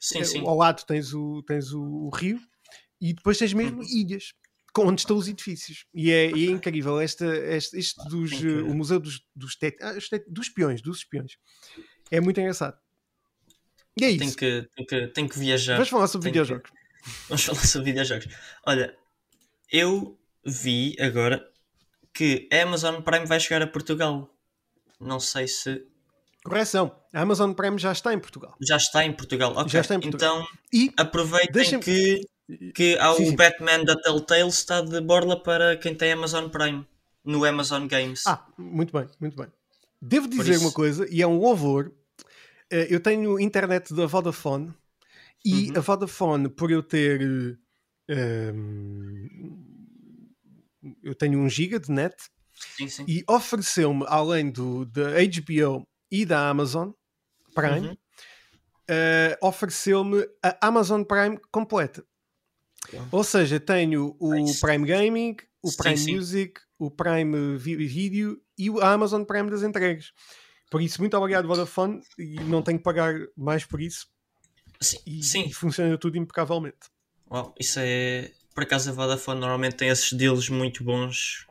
sim. 0.00 0.40
ao 0.46 0.56
lado 0.56 0.86
tens 0.86 1.12
o, 1.12 1.42
tens 1.42 1.72
o, 1.72 1.82
o 1.82 2.08
rio 2.08 2.40
e 3.00 3.12
depois 3.12 3.36
tens 3.36 3.52
mesmo 3.52 3.80
uhum. 3.80 3.86
ilhas 3.86 4.32
onde 4.78 5.00
estão 5.00 5.16
os 5.16 5.28
edifícios. 5.28 5.84
E 5.92 6.10
é, 6.10 6.26
é 6.26 6.44
incrível 6.46 7.00
esta, 7.00 7.26
este, 7.26 7.78
este 7.78 8.08
dos, 8.08 8.32
uh, 8.32 8.66
o 8.66 8.74
Museu 8.74 9.00
dos, 9.00 9.20
dos, 9.34 9.56
ah, 9.82 9.92
dos 10.28 10.46
Espiões, 10.46 10.80
dos 10.80 10.98
espiões. 10.98 11.36
É 12.10 12.20
muito 12.20 12.40
engraçado. 12.40 12.78
E 13.98 14.04
é 14.04 14.10
isso. 14.10 14.18
Tem 14.18 14.32
que, 14.32 14.68
tem 14.74 14.86
que, 14.86 15.06
tem 15.08 15.28
que 15.28 15.38
viajar. 15.38 15.74
Vamos 15.74 15.88
falar 15.88 16.06
sobre 16.06 16.30
tem 16.30 16.32
videojogos. 16.32 16.70
Que... 16.70 16.78
Vamos 17.28 17.44
falar 17.44 17.66
sobre 17.66 17.90
videojogos. 17.90 18.28
Olha, 18.64 18.96
eu 19.70 20.17
vi 20.48 20.96
agora 21.00 21.46
que 22.12 22.48
a 22.52 22.62
Amazon 22.62 23.00
Prime 23.00 23.26
vai 23.26 23.38
chegar 23.38 23.62
a 23.62 23.66
Portugal. 23.66 24.28
Não 25.00 25.20
sei 25.20 25.46
se. 25.46 25.86
Correção, 26.42 26.96
a 27.12 27.20
Amazon 27.22 27.52
Prime 27.52 27.78
já 27.78 27.92
está 27.92 28.12
em 28.12 28.18
Portugal. 28.18 28.56
Já 28.60 28.76
está 28.76 29.04
em 29.04 29.12
Portugal, 29.12 29.52
ok. 29.52 29.68
Já 29.68 29.80
está 29.80 29.94
em 29.94 30.00
Portugal. 30.00 30.40
Então 30.40 30.58
e 30.72 30.92
aproveitem 30.96 31.78
que, 31.80 32.22
que 32.74 32.96
há 32.98 33.12
sim, 33.14 33.22
o 33.22 33.26
sim. 33.26 33.36
Batman 33.36 33.84
da 33.84 33.96
Telltale 33.96 34.48
está 34.48 34.80
de 34.80 35.00
borla 35.00 35.40
para 35.40 35.76
quem 35.76 35.94
tem 35.94 36.12
Amazon 36.12 36.48
Prime 36.48 36.86
no 37.24 37.44
Amazon 37.44 37.86
Games. 37.86 38.26
Ah, 38.26 38.44
muito 38.56 38.92
bem, 38.92 39.06
muito 39.20 39.36
bem. 39.36 39.46
Devo 40.00 40.28
dizer 40.28 40.58
uma 40.58 40.72
coisa, 40.72 41.06
e 41.10 41.20
é 41.20 41.26
um 41.26 41.38
louvor. 41.38 41.92
Eh, 42.70 42.86
eu 42.90 43.00
tenho 43.00 43.38
internet 43.38 43.92
da 43.92 44.06
Vodafone 44.06 44.72
e 45.44 45.70
uhum. 45.70 45.78
a 45.78 45.80
Vodafone, 45.80 46.48
por 46.48 46.70
eu 46.70 46.82
ter. 46.82 47.58
Um, 48.08 49.67
eu 51.02 51.14
tenho 51.14 51.38
um 51.38 51.48
giga 51.48 51.78
de 51.78 51.90
net 51.90 52.14
sim, 52.76 52.88
sim. 52.88 53.04
e 53.08 53.24
ofereceu-me, 53.28 54.04
além 54.06 54.50
do 54.50 54.84
da 54.86 55.10
HBO 55.22 55.86
e 56.10 56.24
da 56.24 56.48
Amazon 56.48 56.90
Prime, 57.54 57.88
uhum. 57.88 57.92
uh, 57.94 59.46
ofereceu-me 59.46 60.26
a 60.42 60.66
Amazon 60.66 61.02
Prime 61.02 61.38
completa. 61.50 62.04
Ou 63.10 63.24
seja, 63.24 63.60
tenho 63.60 64.16
o 64.18 64.34
nice. 64.34 64.60
Prime 64.60 64.86
Gaming, 64.86 65.36
o 65.62 65.76
Prime 65.76 65.98
sim, 65.98 66.14
Music, 66.14 66.60
o 66.78 66.90
Prime 66.90 67.56
Video 67.58 68.40
e 68.56 68.68
a 68.80 68.92
Amazon 68.92 69.24
Prime 69.24 69.50
das 69.50 69.62
entregas. 69.62 70.12
Por 70.70 70.80
isso, 70.80 71.00
muito 71.00 71.16
obrigado, 71.16 71.48
Vodafone, 71.48 72.00
e 72.18 72.36
não 72.44 72.62
tenho 72.62 72.78
que 72.78 72.84
pagar 72.84 73.14
mais 73.36 73.64
por 73.64 73.80
isso. 73.80 74.06
Sim, 74.80 74.98
e, 75.06 75.22
sim. 75.22 75.50
funciona 75.50 75.98
tudo 75.98 76.16
impecavelmente. 76.16 76.88
Isso 77.58 77.78
é. 77.80 78.30
Por 78.54 78.64
acaso 78.64 78.90
a 78.90 78.92
Vodafone 78.92 79.40
normalmente 79.40 79.76
tem 79.76 79.88
esses 79.88 80.12
deals 80.12 80.48
muito 80.48 80.82
bons. 80.82 81.46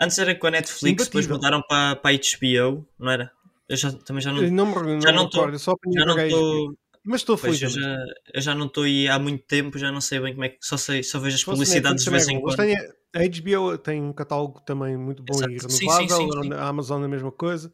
Antes 0.00 0.18
era 0.18 0.34
com 0.34 0.46
a 0.46 0.50
Netflix, 0.50 1.04
depois 1.06 1.26
mudaram 1.26 1.62
para, 1.62 1.96
para 1.96 2.10
a 2.10 2.18
HBO, 2.18 2.86
não 2.98 3.10
era? 3.10 3.30
Eu 3.68 3.76
já, 3.76 3.92
também 3.92 4.22
já 4.22 4.32
não. 4.32 4.42
não 4.50 4.66
me, 4.66 5.00
já 5.00 5.12
não 5.12 5.26
estou. 5.26 5.58
Já 5.92 6.04
não 6.06 6.18
estou. 6.18 6.74
Mas 7.04 7.20
estou 7.20 7.36
feliz. 7.36 7.62
Eu 7.62 7.68
já, 7.68 8.04
eu 8.34 8.40
já 8.40 8.54
não 8.54 8.66
estou 8.66 8.84
aí 8.84 9.08
há 9.08 9.18
muito 9.18 9.44
tempo, 9.44 9.78
já 9.78 9.92
não 9.92 10.00
sei 10.00 10.20
bem 10.20 10.32
como 10.32 10.44
é 10.44 10.48
que. 10.50 10.58
Só, 10.60 10.76
sei, 10.76 11.02
só 11.02 11.18
vejo 11.18 11.36
as 11.36 11.44
publicidades 11.44 12.04
de 12.04 12.10
vez 12.10 12.28
em 12.28 12.40
quando. 12.40 12.60
a 12.60 13.18
HBO 13.18 13.78
tem 13.78 14.02
um 14.02 14.12
catálogo 14.12 14.60
também 14.62 14.96
muito 14.96 15.22
bom 15.22 15.34
Exato. 15.34 15.52
e 15.52 15.58
renovável. 15.58 16.08
Sim, 16.08 16.30
sim, 16.32 16.42
sim, 16.42 16.52
a 16.52 16.66
Amazon 16.66 17.04
a 17.04 17.08
mesma 17.08 17.32
coisa. 17.32 17.72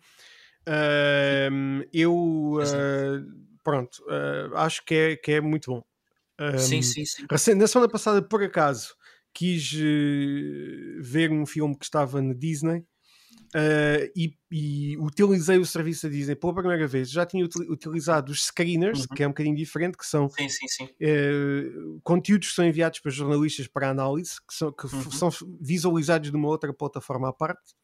Uh, 0.68 1.86
eu. 1.92 2.14
Uh, 2.14 3.46
pronto, 3.64 4.02
uh, 4.04 4.56
acho 4.56 4.84
que 4.84 4.94
é, 4.94 5.16
que 5.16 5.32
é 5.32 5.40
muito 5.40 5.70
bom. 5.70 5.82
Um, 6.40 6.58
sim, 6.58 6.82
sim, 6.82 7.04
sim. 7.04 7.24
Na 7.54 7.66
semana 7.66 7.90
passada, 7.90 8.20
por 8.22 8.42
acaso, 8.42 8.94
quis 9.32 9.72
ver 11.00 11.30
um 11.30 11.46
filme 11.46 11.76
que 11.76 11.84
estava 11.84 12.20
na 12.20 12.34
Disney 12.34 12.84
Uh, 13.54 14.10
e, 14.14 14.34
e, 14.50 14.98
utilizei 14.98 15.56
o 15.56 15.64
serviço 15.64 16.06
da 16.06 16.12
Disney 16.12 16.34
pela 16.34 16.54
primeira 16.54 16.86
vez. 16.86 17.10
Já 17.10 17.24
tinha 17.24 17.44
utilizado 17.44 18.32
os 18.32 18.44
screeners, 18.44 19.00
uhum. 19.00 19.06
que 19.14 19.22
é 19.22 19.26
um 19.26 19.30
bocadinho 19.30 19.56
diferente, 19.56 19.96
que 19.96 20.04
são 20.04 20.28
sim, 20.28 20.48
sim, 20.48 20.66
sim. 20.68 20.84
Uh, 20.84 22.00
conteúdos 22.02 22.48
que 22.48 22.54
são 22.54 22.66
enviados 22.66 22.98
para 22.98 23.10
jornalistas 23.10 23.66
para 23.66 23.88
análise, 23.88 24.34
que 24.46 24.54
são, 24.54 24.72
que 24.72 24.86
uhum. 24.86 25.10
são 25.10 25.30
visualizados 25.60 26.30
de 26.30 26.36
uma 26.36 26.48
outra 26.48 26.72
plataforma 26.72 27.28
à 27.28 27.32
parte. 27.32 27.74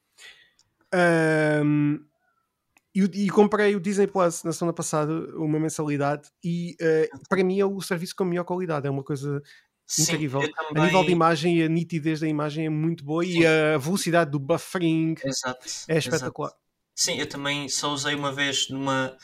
Um, 1.65 2.05
e, 2.95 3.25
e, 3.25 3.31
comprei 3.31 3.75
o 3.75 3.81
Disney 3.81 4.07
Plus 4.07 4.43
na 4.45 4.53
semana 4.53 4.75
passada, 4.75 5.13
uma 5.37 5.59
mensalidade, 5.59 6.29
e 6.45 6.77
uh, 6.81 7.29
para 7.29 7.43
mim 7.43 7.59
é 7.59 7.65
o 7.65 7.81
serviço 7.81 8.15
com 8.15 8.25
a 8.25 8.27
melhor 8.27 8.45
qualidade. 8.45 8.87
É 8.87 8.91
uma 8.91 9.03
coisa 9.03 9.43
Sim, 9.87 10.03
incrível. 10.03 10.41
Também... 10.41 10.83
A 10.83 10.87
nível 10.87 11.05
de 11.05 11.13
imagem, 11.13 11.63
a 11.63 11.69
nitidez 11.69 12.21
da 12.21 12.29
imagem 12.29 12.67
é 12.67 12.71
muito 12.71 13.05
boa 13.05 13.25
Sim. 13.25 13.41
e 13.41 13.47
a 13.47 13.79
velocidade 13.79 14.31
do 14.31 14.39
buffering 14.39 15.15
exato, 15.25 15.67
é 15.89 15.99
espetacular. 15.99 16.49
Exato. 16.49 16.63
Sim, 16.95 17.19
eu 17.19 17.29
também 17.29 17.69
só 17.69 17.93
usei 17.93 18.15
uma 18.15 18.33
vez 18.33 18.69
numa. 18.69 19.17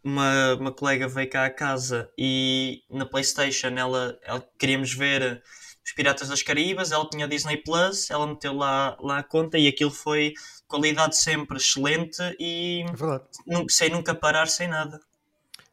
Uma, 0.00 0.54
uma 0.54 0.72
colega 0.72 1.08
veio 1.08 1.28
cá 1.28 1.44
à 1.44 1.50
casa 1.50 2.08
e 2.16 2.82
na 2.88 3.04
Playstation 3.04 3.66
ela, 3.76 4.16
ela 4.22 4.48
queríamos 4.56 4.94
ver 4.94 5.42
os 5.88 5.92
Piratas 5.92 6.28
das 6.28 6.42
Caraíbas, 6.42 6.92
ela 6.92 7.08
tinha 7.08 7.26
Disney 7.26 7.56
Plus, 7.56 8.10
ela 8.10 8.26
meteu 8.26 8.52
lá, 8.52 8.94
lá 9.00 9.18
a 9.18 9.22
conta 9.22 9.58
e 9.58 9.66
aquilo 9.66 9.90
foi 9.90 10.34
qualidade 10.66 11.16
sempre 11.16 11.56
excelente 11.56 12.18
e 12.38 12.84
é 12.84 13.64
sem 13.70 13.88
nunca 13.88 14.14
parar, 14.14 14.46
sem 14.48 14.68
nada. 14.68 15.00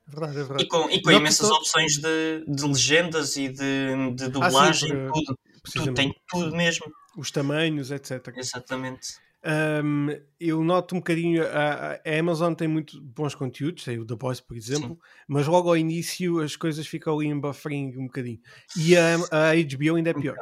É 0.08 0.12
verdade, 0.12 0.34
é 0.34 0.44
verdade. 0.44 0.64
E 0.64 0.68
com, 0.68 0.90
e 0.90 1.02
com 1.02 1.12
imensas 1.12 1.50
opções 1.50 1.98
de, 1.98 2.46
de 2.48 2.66
legendas 2.66 3.36
e 3.36 3.50
de, 3.50 4.14
de 4.16 4.30
dublagem, 4.30 4.92
ah, 4.92 4.96
sim, 4.96 5.12
tudo, 5.14 5.40
tudo, 5.74 5.94
tem 5.94 6.16
tudo 6.30 6.56
mesmo. 6.56 6.86
Os 7.18 7.30
tamanhos, 7.30 7.92
etc. 7.92 8.32
Exatamente. 8.38 9.18
Um, 9.46 10.08
eu 10.40 10.64
noto 10.64 10.96
um 10.96 10.98
bocadinho 10.98 11.46
a, 11.46 12.00
a, 12.04 12.20
Amazon 12.20 12.54
tem 12.56 12.68
muito 12.68 13.00
bons 13.00 13.36
conteúdos, 13.36 13.84
tem 13.84 14.00
o 14.00 14.06
The 14.06 14.16
Boys, 14.16 14.40
por 14.40 14.58
exemplo, 14.58 14.90
Sim. 14.90 14.98
mas 15.28 15.46
logo 15.46 15.70
ao 15.70 15.78
início 15.78 16.40
as 16.40 16.56
coisas 16.56 16.88
ficam 16.88 17.16
ali 17.16 17.28
em 17.28 17.40
buffering 17.40 17.96
um 17.96 18.08
bocadinho. 18.08 18.40
E 18.76 18.98
a, 18.98 19.16
a 19.16 19.54
HBO 19.54 19.96
ainda 19.96 20.10
é 20.10 20.14
pior. 20.14 20.36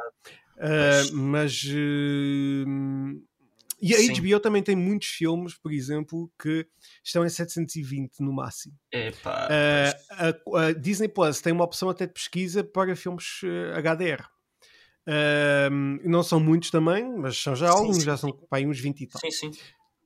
Uh, 0.56 1.14
mas 1.14 1.64
uh, 1.64 3.22
e 3.82 3.94
a 3.94 3.98
Sim. 3.98 4.14
HBO 4.14 4.40
também 4.40 4.62
tem 4.62 4.74
muitos 4.74 5.08
filmes, 5.08 5.52
por 5.52 5.70
exemplo, 5.70 6.32
que 6.40 6.66
estão 7.04 7.26
em 7.26 7.28
720 7.28 8.20
no 8.20 8.32
máximo. 8.32 8.74
Epá, 8.90 9.48
uh, 9.48 10.56
a, 10.56 10.66
a, 10.68 10.72
Disney 10.72 11.08
Plus 11.08 11.42
tem 11.42 11.52
uma 11.52 11.64
opção 11.64 11.90
até 11.90 12.06
de 12.06 12.14
pesquisa 12.14 12.64
para 12.64 12.96
filmes 12.96 13.40
HDR. 13.74 14.33
Uh, 15.06 16.00
não 16.08 16.22
são 16.22 16.40
muitos 16.40 16.70
também, 16.70 17.04
mas 17.16 17.36
são 17.36 17.54
já 17.54 17.70
alguns, 17.70 18.02
já 18.02 18.16
são 18.16 18.32
pá, 18.32 18.58
uns 18.60 18.80
20 18.80 19.00
e 19.00 19.06
tal. 19.06 19.20
Sim, 19.20 19.30
sim. 19.30 19.50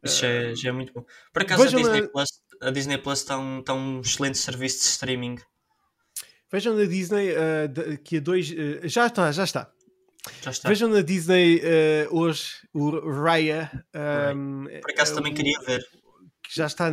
Isso 0.02 0.20
já, 0.20 0.28
é, 0.28 0.54
já 0.54 0.68
é 0.68 0.72
muito 0.72 0.92
bom. 0.92 1.04
Por 1.32 1.42
acaso 1.42 1.62
a 1.62 1.66
Disney, 1.66 2.00
na... 2.00 2.08
Plus, 2.08 2.28
a 2.60 2.70
Disney 2.70 2.98
Plus 2.98 3.18
está 3.20 3.38
um, 3.38 3.60
está 3.60 3.74
um 3.74 4.00
excelente 4.00 4.38
serviço 4.38 4.78
de 4.78 4.84
streaming. 4.84 5.38
Vejam 6.50 6.74
na 6.74 6.84
Disney 6.84 7.30
uh, 7.30 7.98
que 8.02 8.16
a 8.16 8.20
dois. 8.20 8.50
Uh, 8.50 8.88
já 8.88 9.06
está, 9.06 9.30
já 9.32 9.44
está. 9.44 9.70
Já 10.42 10.50
está. 10.50 10.68
Vejam 10.68 10.88
na 10.88 11.00
Disney 11.00 11.60
uh, 11.60 12.16
hoje 12.16 12.66
o 12.72 12.98
Raya. 13.22 13.70
Um, 14.34 14.64
Por 14.80 14.90
acaso 14.90 15.14
também 15.14 15.34
queria 15.34 15.58
ver. 15.60 15.80
Que 16.42 16.56
já 16.56 16.66
está 16.66 16.90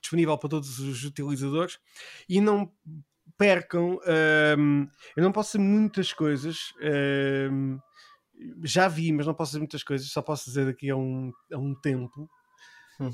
disponível 0.00 0.38
para 0.38 0.48
todos 0.48 0.78
os 0.78 1.04
utilizadores. 1.04 1.78
E 2.28 2.40
não 2.40 2.72
percam. 3.42 3.98
Um, 4.56 4.86
eu 5.16 5.22
não 5.22 5.32
posso 5.32 5.58
dizer 5.58 5.68
muitas 5.68 6.12
coisas. 6.12 6.72
Um, 7.50 7.78
já 8.62 8.86
vi, 8.86 9.12
mas 9.12 9.26
não 9.26 9.34
posso 9.34 9.50
dizer 9.50 9.58
muitas 9.58 9.82
coisas. 9.82 10.08
Só 10.08 10.22
posso 10.22 10.44
dizer 10.44 10.66
daqui 10.66 10.90
a 10.90 10.96
um, 10.96 11.32
a 11.52 11.58
um 11.58 11.74
tempo. 11.74 12.30
Uhum. 13.00 13.10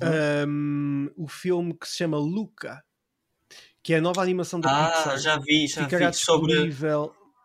Um, 0.46 1.10
o 1.16 1.26
filme 1.26 1.72
que 1.72 1.88
se 1.88 1.96
chama 1.96 2.18
Luca, 2.18 2.82
que 3.82 3.94
é 3.94 3.98
a 3.98 4.00
nova 4.02 4.20
animação 4.20 4.60
da 4.60 4.70
ah, 4.70 4.90
Pixar. 4.90 5.18
já 5.18 5.38
vi, 5.38 5.66
já 5.66 5.86
vi 5.86 6.12
sobre. 6.12 6.52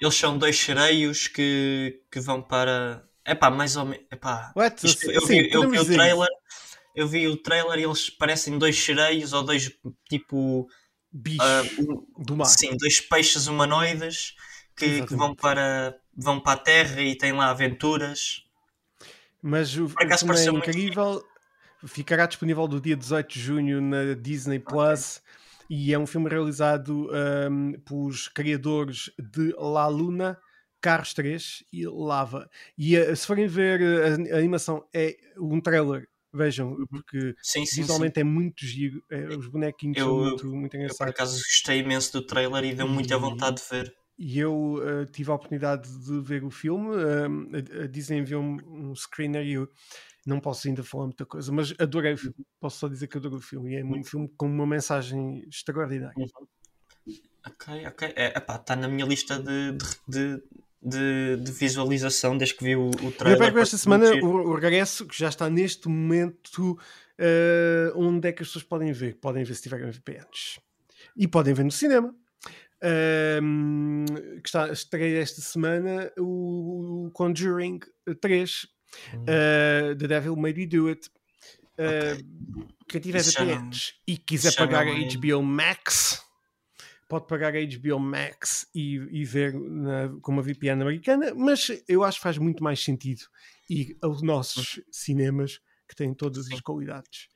Eles 0.01 0.15
são 0.15 0.37
dois 0.37 0.59
sereios 0.59 1.27
que, 1.27 2.01
que 2.11 2.19
vão 2.19 2.41
para. 2.41 3.07
É 3.23 3.33
pá, 3.33 3.49
mais 3.49 3.77
ou 3.77 3.85
menos. 3.85 4.05
Eu, 5.05 5.21
Sim, 5.21 5.43
vi, 5.43 5.51
eu 5.53 5.69
vi 5.69 5.79
o 5.79 5.85
trailer. 5.85 6.29
Eu 6.93 7.07
vi 7.07 7.27
o 7.27 7.37
trailer 7.37 7.79
e 7.79 7.83
eles 7.83 8.09
parecem 8.09 8.57
dois 8.59 8.77
sereios 8.77 9.31
ou 9.33 9.41
dois 9.41 9.71
tipo 10.09 10.67
bichos 11.13 11.78
uh, 11.78 12.06
do 12.17 12.36
mar. 12.36 12.45
Sim, 12.45 12.76
dois 12.76 12.99
peixes 12.99 13.47
humanoides 13.47 14.36
que, 14.76 15.06
que, 15.06 15.15
vão, 15.15 15.36
para, 15.36 15.95
vão 16.15 16.39
para 16.39 16.54
a 16.54 16.58
Terra 16.58 17.02
e 17.02 17.15
têm 17.15 17.32
lá 17.32 17.49
aventuras. 17.49 18.43
Mas 19.41 19.78
o 19.78 19.88
filme 19.88 20.39
é 20.39 20.49
incrível. 20.49 21.23
Ficará 21.86 22.26
disponível 22.26 22.67
do 22.67 22.80
dia 22.80 22.95
18 22.95 23.34
de 23.34 23.39
junho 23.39 23.82
na 23.82 24.13
Disney 24.13 24.60
Plus. 24.60 25.17
Okay. 25.17 25.34
E 25.69 25.93
é 25.93 25.99
um 25.99 26.08
filme 26.08 26.30
realizado 26.30 27.10
um, 27.49 27.73
pelos 27.80 28.28
criadores 28.28 29.12
de 29.17 29.54
La 29.58 29.88
Luna, 29.88 30.38
Carros 30.80 31.13
3 31.13 31.63
e 31.71 31.86
Lava. 31.86 32.49
E 32.78 32.97
uh, 32.97 33.15
se 33.15 33.28
forem 33.28 33.47
ver 33.47 33.82
a, 33.82 34.36
a 34.36 34.38
animação, 34.38 34.86
é 34.93 35.17
um 35.38 35.60
trailer 35.60 36.08
Vejam, 36.33 36.71
uhum. 36.71 36.85
porque 36.87 37.35
sim, 37.41 37.65
sim, 37.65 37.81
visualmente 37.81 38.15
sim. 38.15 38.21
é 38.21 38.23
muito 38.23 38.65
giro, 38.65 39.03
é, 39.11 39.27
os 39.27 39.47
bonequinhos 39.47 39.97
eu, 39.97 40.05
são 40.05 40.17
muito, 40.17 40.47
muito 40.47 40.75
engraçados. 40.75 40.99
Eu, 40.99 41.05
por 41.05 41.09
acaso 41.09 41.37
gostei 41.37 41.79
imenso 41.79 42.11
do 42.13 42.25
trailer 42.25 42.63
e 42.63 42.73
deu 42.73 42.87
muita 42.87 43.17
vontade 43.17 43.61
de 43.61 43.69
ver. 43.69 43.95
E 44.17 44.39
eu 44.39 44.75
uh, 44.75 45.05
tive 45.07 45.31
a 45.31 45.35
oportunidade 45.35 45.89
de 45.89 46.21
ver 46.21 46.43
o 46.43 46.49
filme, 46.49 46.89
uh, 46.89 47.81
a, 47.81 47.83
a 47.83 47.87
Disney 47.87 48.19
enviou-me 48.19 48.63
um 48.63 48.95
screener 48.95 49.45
e 49.45 49.53
eu 49.53 49.69
não 50.25 50.39
posso 50.39 50.67
ainda 50.67 50.83
falar 50.83 51.05
muita 51.05 51.25
coisa, 51.25 51.51
mas 51.51 51.73
adorei 51.79 52.13
o 52.13 52.17
filme. 52.17 52.35
Uhum. 52.37 52.45
Posso 52.59 52.79
só 52.79 52.87
dizer 52.87 53.07
que 53.07 53.17
adorei 53.17 53.37
o 53.37 53.41
filme. 53.41 53.73
E 53.73 53.75
é 53.75 53.83
um 53.83 54.03
filme 54.03 54.29
com 54.37 54.47
uma 54.47 54.65
mensagem 54.65 55.43
extraordinária. 55.47 56.15
Uhum. 56.17 56.47
Ok, 57.45 57.87
ok. 57.87 58.13
É, 58.15 58.33
está 58.37 58.75
na 58.75 58.87
minha 58.87 59.05
lista 59.05 59.37
de, 59.37 59.73
de, 59.73 59.87
de, 60.07 60.43
de, 60.83 61.37
de 61.37 61.51
visualização 61.51 62.37
desde 62.37 62.55
que 62.55 62.63
vi 62.63 62.75
o, 62.75 62.87
o 62.89 63.05
Eu 63.05 63.11
trailer. 63.11 63.39
pego 63.39 63.59
esta 63.59 63.77
semana 63.77 64.11
o, 64.21 64.25
o 64.49 64.55
regresso, 64.55 65.05
que 65.07 65.17
já 65.17 65.29
está 65.29 65.49
neste 65.49 65.87
momento 65.87 66.77
eh, 67.17 67.91
onde 67.95 68.27
é 68.27 68.31
que 68.31 68.41
as 68.41 68.49
pessoas 68.49 68.63
podem 68.65 68.91
ver? 68.91 69.15
Podem 69.15 69.43
ver 69.43 69.53
se 69.55 69.63
tiverem 69.63 69.89
VPNs. 69.89 70.59
E 71.15 71.27
podem 71.27 71.53
ver 71.53 71.63
no 71.63 71.71
cinema. 71.71 72.13
Ahm, 72.81 74.05
que 74.43 74.47
está, 74.49 74.69
estreia 74.71 75.21
esta 75.21 75.39
semana 75.41 76.11
o, 76.17 77.05
o 77.07 77.11
Conjuring 77.11 77.79
3 78.19 78.67
Hum. 79.11 79.21
Uh, 79.23 79.95
The 79.95 80.07
Devil 80.07 80.35
Made 80.35 80.55
Me 80.59 80.67
Do 80.67 80.87
It. 80.87 81.09
Uh, 81.79 82.63
Quem 82.87 83.01
tiver 83.01 83.21
Isso 83.21 83.31
já 83.31 83.43
não- 83.43 83.55
VPNs 83.55 83.93
e 84.05 84.17
quiser 84.19 84.55
pagar 84.55 84.85
a 84.85 84.91
é- 84.91 85.07
HBO 85.17 85.41
Max, 85.41 86.22
pode 87.13 87.28
pagar 87.28 87.54
a 87.56 87.60
HBO 87.63 87.99
Max 87.99 88.67
e, 88.73 88.95
e 89.12 89.23
ver 89.23 89.54
na- 89.54 90.10
com 90.21 90.32
uma 90.32 90.41
VPN 90.41 90.82
americana, 90.82 91.32
mas 91.36 91.67
eu 91.88 92.04
acho 92.04 92.17
que 92.17 92.23
faz 92.23 92.39
muito 92.39 92.63
mais 92.63 92.84
sentido 92.84 93.21
ir 93.69 93.95
aos 94.02 94.23
nossos 94.23 94.82
cinemas 94.91 95.60
que 95.88 95.95
têm 95.95 96.12
todas 96.13 96.52
as 96.52 96.60
qualidades, 96.60 97.28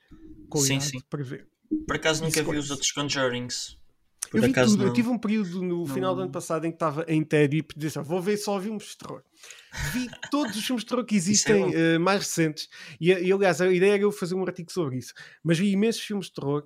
qualidade 0.50 0.84
sim. 0.86 1.00
para 1.08 1.24
ver. 1.24 1.48
Por 1.86 1.96
acaso 1.96 2.24
nunca 2.24 2.42
vi 2.42 2.58
os 2.58 2.72
outros 2.72 2.92
Conjurings. 2.92 3.78
Por 4.32 4.44
Eu 4.44 4.50
acaso 4.50 4.82
eu 4.82 4.88
não. 4.88 4.94
tive 4.94 5.10
um 5.10 5.18
período 5.18 5.62
no 5.62 5.86
final 5.86 6.14
do 6.16 6.22
ano 6.22 6.32
passado 6.32 6.66
em 6.66 6.72
que 6.72 6.76
estava 6.76 7.06
em 7.08 7.24
tédio 7.24 7.60
e 7.60 7.80
disse, 7.80 8.00
"Ah, 8.00 8.02
vou 8.02 8.22
ver 8.22 8.36
só 8.38 8.60
filmes 8.60 8.84
de 8.88 8.98
terror. 8.98 9.22
Vi 9.94 10.10
todos 10.32 10.58
os 10.58 10.66
filmes 10.66 10.84
de 10.84 10.90
terror 10.90 11.06
que 11.06 11.16
existem 11.16 11.62
bom. 11.62 11.72
eh, 11.74 11.98
mais 12.00 12.22
recentes. 12.22 12.68
E, 13.00 13.10
e, 13.12 13.32
aliás, 13.32 13.62
a 13.62 13.72
ideia 13.72 13.94
era 13.94 14.02
eu 14.04 14.12
fazer 14.12 14.34
um 14.36 14.42
artigo 14.44 14.72
sobre 14.72 14.98
isso. 14.98 15.14
Mas 15.44 15.60
vi 15.60 15.70
imensos 15.72 16.02
filmes 16.02 16.26
de 16.26 16.34
terror. 16.34 16.66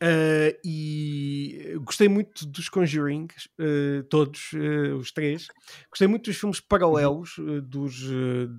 Eh, 0.00 0.58
e 0.64 1.74
gostei 1.82 2.08
muito 2.08 2.46
dos 2.46 2.68
Conjuring, 2.68 3.28
eh, 3.58 4.02
todos, 4.08 4.50
eh, 4.54 4.92
os 4.94 5.12
três. 5.12 5.46
Gostei 5.90 6.08
muito 6.08 6.24
dos 6.30 6.36
filmes 6.38 6.60
paralelos, 6.60 7.36
eh, 7.38 7.60
dos, 7.60 8.00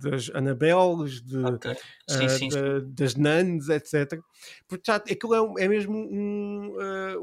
das 0.01 0.29
Annabelles, 0.35 1.21
de, 1.21 1.37
Ok. 1.43 1.73
Sim, 2.07 2.29
sim, 2.29 2.37
sim. 2.37 2.49
da- 2.49 2.79
das 2.85 3.15
nuns, 3.15 3.69
etc. 3.69 4.19
Porque 4.67 4.83
já, 4.85 4.95
aquilo 4.97 5.33
é, 5.33 5.41
um- 5.41 5.57
é 5.57 5.67
mesmo 5.67 5.95
um, 5.95 6.75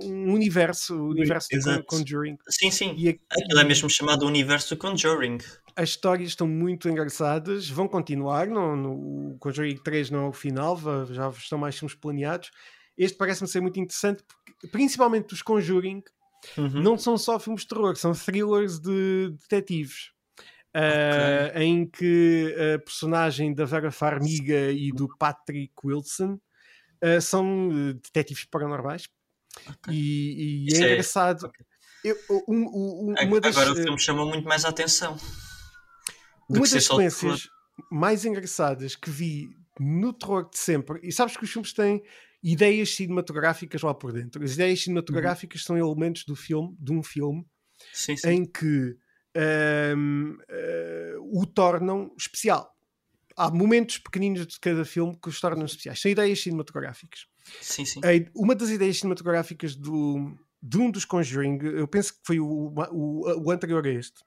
um 0.02 0.33
universo, 0.33 0.94
o 0.96 1.11
universo 1.11 1.48
do 1.50 1.57
Exato. 1.57 1.85
Conjuring. 1.85 2.37
Sim, 2.48 2.70
sim. 2.70 2.94
E 2.96 3.09
Aquilo 3.31 3.61
é 3.61 3.64
mesmo 3.64 3.88
chamado 3.90 4.26
Universo 4.26 4.76
Conjuring. 4.76 5.38
as 5.76 5.90
histórias 5.90 6.31
estão 6.31 6.48
muito 6.48 6.88
engraçadas, 6.88 7.68
vão 7.70 7.87
continuar. 7.87 8.46
No, 8.48 8.74
no, 8.74 9.33
o 9.35 9.37
Conjuring 9.38 9.76
3 9.76 10.11
não 10.11 10.26
é 10.26 10.28
o 10.28 10.33
final, 10.33 10.76
já 11.12 11.28
estão 11.28 11.59
mais 11.59 11.78
filmes 11.78 11.94
planeados. 11.94 12.50
Este 12.98 13.16
parece-me 13.16 13.48
ser 13.48 13.61
muito 13.61 13.78
interessante, 13.80 14.22
porque, 14.26 14.66
principalmente 14.68 15.32
os 15.32 15.40
Conjuring, 15.42 16.02
Uhum. 16.56 16.68
não 16.82 16.98
são 16.98 17.16
só 17.18 17.38
filmes 17.38 17.62
de 17.62 17.68
terror, 17.68 17.96
são 17.96 18.12
thrillers 18.12 18.78
de 18.80 19.30
detetives. 19.30 20.11
ah, 20.74 21.61
em 21.62 21.88
que 21.88 22.54
a 22.74 22.78
personagem 22.78 23.54
da 23.54 23.64
Vera 23.64 23.90
Farmiga 23.90 24.70
e 24.70 24.92
do 24.92 25.08
Patrick 25.18 25.72
Wilson 25.82 26.38
ah, 27.02 27.20
são 27.20 27.70
eh, 27.72 27.94
detetives 27.94 28.44
paranormais 28.44 29.08
Ok. 29.66 29.92
e, 29.92 30.66
e 30.68 30.74
é 30.74 30.78
é- 30.78 30.92
engraçado. 30.92 31.46
ok. 31.46 31.64
Eu- 32.04 32.16
um- 32.46 33.08
um- 33.08 33.14
Ag- 33.18 33.26
uma 33.26 33.40
das, 33.40 33.56
Agora 33.56 33.74
o 33.74 33.80
eh, 33.80 33.82
filme 33.82 33.98
chamou 33.98 34.26
muito 34.26 34.46
mais 34.46 34.64
a 34.64 34.68
atenção. 34.68 35.16
Uma 36.48 36.61
das 36.61 36.84
sequências 36.84 37.48
mais 37.90 38.24
engraçadas 38.24 38.94
que 38.94 39.11
vi 39.11 39.48
no 39.80 40.12
terror 40.12 40.48
de 40.50 40.58
sempre, 40.58 41.00
e 41.02 41.11
sabes 41.11 41.37
que 41.37 41.44
os 41.44 41.50
filmes 41.50 41.72
têm 41.72 42.02
ideias 42.42 42.94
cinematográficas 42.94 43.83
lá 43.83 43.94
por 43.94 44.12
dentro. 44.12 44.42
As 44.44 44.55
ideias 44.55 44.83
cinematográficas 44.83 45.62
são 45.64 45.77
elementos 45.77 46.24
do 46.24 46.37
filme, 46.37 46.77
de 46.79 46.92
um 46.92 47.03
filme, 47.03 47.44
Sim, 47.92 48.16
sim. 48.16 48.29
em 48.29 48.44
que 48.44 48.96
ahm, 49.35 50.37
eh, 50.48 51.14
o 51.20 51.46
tornam 51.46 52.14
especial. 52.18 52.72
Há 53.37 53.51
momentos 53.51 53.98
pequeninos 53.98 54.46
de 54.46 54.59
cada 54.59 54.85
filme 54.85 55.16
que 55.20 55.29
os 55.29 55.40
tornam 55.40 55.64
especiais. 55.64 56.01
São 56.01 56.11
ideias 56.11 56.40
cinematográficas. 56.40 57.27
Sim, 57.61 57.85
sim. 57.85 58.01
Uma 58.35 58.55
das 58.55 58.70
ideias 58.70 58.98
cinematográficas 58.98 59.77
do, 59.77 60.37
de 60.62 60.79
um 60.79 60.90
dos 60.90 61.05
Conjuring, 61.05 61.59
eu 61.62 61.87
penso 61.87 62.14
que 62.14 62.20
foi 62.24 62.40
o, 62.40 62.74
o, 62.90 63.46
o 63.46 63.51
anterior 63.51 63.87
a 63.87 63.90
este, 63.90 64.24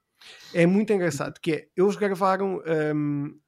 é 0.53 0.65
muito 0.65 0.93
engraçado, 0.93 1.39
que 1.41 1.51
é, 1.51 1.67
eles 1.75 1.95
gravaram... 1.95 2.61
ahm, 2.65 3.39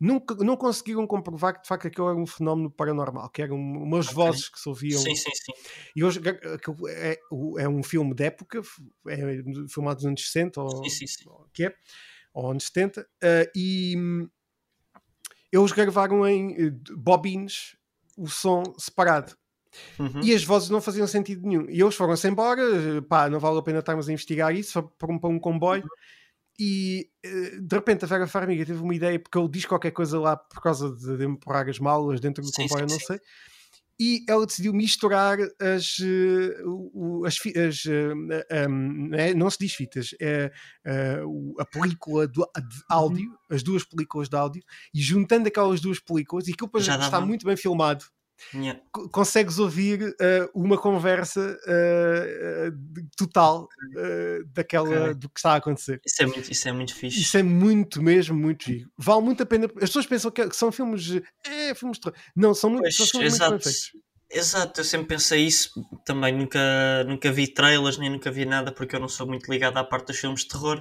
Nunca, 0.00 0.34
não 0.36 0.56
conseguiram 0.56 1.06
comprovar 1.06 1.54
que 1.54 1.62
de 1.62 1.68
facto 1.68 1.86
aquilo 1.86 2.08
era 2.08 2.18
um 2.18 2.26
fenómeno 2.26 2.70
paranormal, 2.70 3.28
que 3.28 3.42
eram 3.42 3.56
umas 3.56 4.06
Ok. 4.06 4.14
vozes 4.14 4.48
que 4.48 4.58
se 4.58 4.68
ouviam 4.68 5.02
Sim, 5.02 5.14
sim, 5.14 5.30
sim. 5.34 5.52
e 5.94 6.02
hoje 6.02 6.20
é, 6.88 7.18
é 7.58 7.68
um 7.68 7.82
filme 7.82 8.14
de 8.14 8.24
época, 8.24 8.62
é 9.08 9.16
filmado 9.68 9.96
nos 9.96 10.06
anos 10.06 10.22
60 10.26 10.60
ou, 10.60 10.82
Sim, 10.84 10.90
sim, 10.90 11.06
sim. 11.06 11.24
ou 11.26 11.48
que 11.52 11.66
é, 11.66 11.74
ou 12.32 12.50
anos 12.50 12.64
70, 12.66 13.06
eh, 13.22 13.50
e 13.54 13.94
hum, 13.98 14.28
eles 15.52 15.72
gravaram 15.72 16.26
em 16.26 16.54
eh, 16.54 16.70
bobines 16.96 17.76
o 18.16 18.28
som 18.28 18.62
separado. 18.78 19.36
Uhum. 19.98 20.20
E 20.22 20.34
as 20.34 20.44
vozes 20.44 20.70
não 20.70 20.80
faziam 20.80 21.06
sentido 21.06 21.46
nenhum. 21.46 21.68
E 21.68 21.80
eles 21.80 21.94
foram-se 21.94 22.28
embora, 22.28 22.62
eh, 22.62 23.00
pá, 23.02 23.28
não 23.28 23.40
vale 23.40 23.58
a 23.58 23.62
pena 23.62 23.80
estarmos 23.80 24.08
a 24.08 24.12
investigar 24.12 24.54
isso, 24.54 24.72
foi 24.72 24.82
para 24.98 25.12
um, 25.12 25.18
para 25.18 25.30
um 25.30 25.38
comboio. 25.40 25.84
E 26.62 27.08
eh, 27.24 27.58
de 27.58 27.74
repente 27.74 28.04
a 28.04 28.08
Vera 28.08 28.26
Farmiga 28.26 28.66
teve 28.66 28.82
uma 28.82 28.94
ideia, 28.94 29.18
porque 29.18 29.38
ele 29.38 29.48
diz 29.48 29.64
qualquer 29.64 29.92
coisa 29.92 30.20
lá 30.20 30.36
por 30.36 30.60
causa 30.60 30.94
de, 30.94 31.16
de 31.16 31.24
empurrar 31.24 31.66
as 31.66 31.78
malas 31.78 32.20
dentro 32.20 32.42
do 32.44 32.50
Sim, 32.50 32.68
comboio, 32.68 32.86
sim, 32.86 32.92
não 32.92 32.98
sim. 33.00 33.06
sei. 33.06 33.20
E 34.02 34.24
ela 34.28 34.46
decidiu 34.46 34.72
misturar 34.72 35.38
as, 35.60 35.96
o- 36.64 37.22
as, 37.26 37.36
as, 37.36 37.84
eh, 37.86 38.66
um, 38.68 39.08
né, 39.08 39.34
não 39.34 39.50
se 39.50 39.58
diz 39.60 39.74
fitas, 39.74 40.10
é 40.20 40.50
o- 41.24 41.54
a 41.58 41.64
película 41.64 42.26
do- 42.26 42.42
de 42.56 42.76
Uhum. 42.76 42.82
áudio, 42.90 43.38
as 43.50 43.62
duas 43.62 43.84
películas 43.84 44.28
de 44.28 44.36
áudio, 44.36 44.62
e 44.94 45.00
juntando 45.00 45.48
aquelas 45.48 45.80
duas 45.80 45.98
películas, 46.00 46.46
e 46.48 46.52
aquilo 46.52 46.66
depois 46.68 46.86
está 46.88 47.20
muito 47.20 47.46
bem 47.46 47.56
filmado, 47.56 48.04
Yeah. 48.54 48.80
co- 48.92 49.08
consegues 49.08 49.58
ouvir 49.58 50.14
eh, 50.20 50.48
uma 50.54 50.76
conversa 50.78 51.58
de- 52.70 53.04
total 53.16 53.68
eh, 53.96 54.38
daquela 54.52 54.88
Ok. 55.04 55.14
do 55.14 55.28
que 55.28 55.38
está 55.38 55.52
a 55.52 55.56
acontecer. 55.56 56.00
Isso, 56.04 56.22
é 56.22 56.26
muito, 56.26 56.50
isso 56.52 56.68
é 56.68 56.72
muito 56.72 56.94
fixe. 56.94 57.20
Isso 57.20 57.36
é 57.36 57.42
muito 57.42 58.02
mesmo, 58.02 58.36
muito 58.36 58.64
giro. 58.64 58.90
Vale 58.98 59.22
muito 59.22 59.42
a 59.42 59.46
pena. 59.46 59.66
As 59.66 59.72
pessoas 59.90 60.06
pensam 60.06 60.30
que 60.30 60.52
são 60.52 60.70
filmes. 60.72 61.02
de- 61.04 61.22
É, 61.46 61.74
filmes 61.74 61.98
de 61.98 62.02
terror. 62.04 62.18
Não, 62.36 62.54
são, 62.54 62.70
muito, 62.70 62.82
Pois, 62.82 62.96
são 62.96 63.06
filmes 63.06 63.38
muito 63.38 63.50
bem 63.50 63.60
feitos. 63.60 63.92
Exato, 64.32 64.80
eu 64.80 64.84
sempre 64.84 65.08
pensei 65.08 65.44
isso. 65.44 65.72
Também 66.04 66.32
nunca, 66.32 66.60
nunca 67.04 67.32
vi 67.32 67.48
trailers, 67.48 67.98
nem 67.98 68.08
nunca 68.08 68.30
vi 68.30 68.44
nada, 68.44 68.70
porque 68.70 68.94
eu 68.94 69.00
não 69.00 69.08
sou 69.08 69.26
muito 69.26 69.50
ligado 69.50 69.76
à 69.76 69.82
parte 69.82 70.06
dos 70.06 70.18
filmes 70.18 70.42
de 70.42 70.48
terror. 70.48 70.80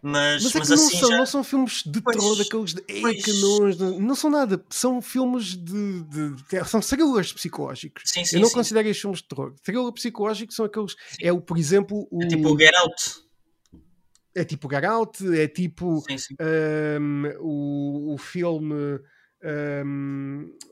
Mas, 0.00 0.44
Mas 0.44 0.54
é 0.54 0.58
mas 0.60 0.68
não, 0.68 0.76
assim 0.76 0.98
são, 1.00 1.10
já. 1.10 1.16
não 1.18 1.26
são 1.26 1.42
filmes 1.42 1.82
de 1.84 2.00
Pois, 2.00 2.16
terror 2.16 2.36
daqueles 2.36 2.72
de 2.74 2.84
"Ei, 2.86 3.00
pois. 3.00 3.24
que 3.24 3.32
nojo", 3.40 3.98
não 4.00 4.14
são 4.14 4.30
nada. 4.30 4.64
São 4.70 5.02
filmes 5.02 5.56
de. 5.56 6.02
de- 6.04 6.64
são 6.66 6.80
thrillers 6.80 7.32
psicológicos. 7.32 8.04
Sim, 8.06 8.24
sim, 8.24 8.36
Eu 8.36 8.42
não 8.42 8.48
sim. 8.48 8.54
considero 8.54 8.86
estes 8.86 9.00
filmes 9.00 9.20
de 9.22 9.28
terror. 9.28 9.52
Thriller 9.64 9.92
psicológico 9.92 10.52
são 10.52 10.64
aqueles. 10.66 10.94
É 11.20 11.32
o, 11.32 11.40
por 11.40 11.58
exemplo, 11.58 12.06
o, 12.12 12.22
É 12.22 12.28
tipo 12.28 12.54
o 12.54 12.58
Get 12.58 12.74
Out. 12.76 13.24
é 14.36 14.44
tipo 14.44 14.68
o 14.68 14.70
Get 14.70 14.84
Out, 14.84 15.36
é 15.36 15.48
tipo 15.48 16.00
Sim, 16.08 16.18
sim. 16.18 16.34
um, 17.00 17.24
o, 17.40 18.14
o 18.14 18.18
filme 18.18 19.00
um, 19.42 20.44
uh, 20.44 20.64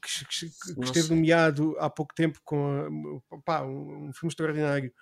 que, 0.00 0.24
que- 0.26 0.74
que 0.74 0.84
esteve 0.84 1.06
sei. 1.08 1.16
nomeado 1.16 1.76
há 1.78 1.88
pouco 1.90 2.14
tempo 2.14 2.38
com 2.44 3.20
pá, 3.44 3.62
um, 3.62 4.08
um 4.08 4.12
filme 4.12 4.30
extraordinário 4.30 4.92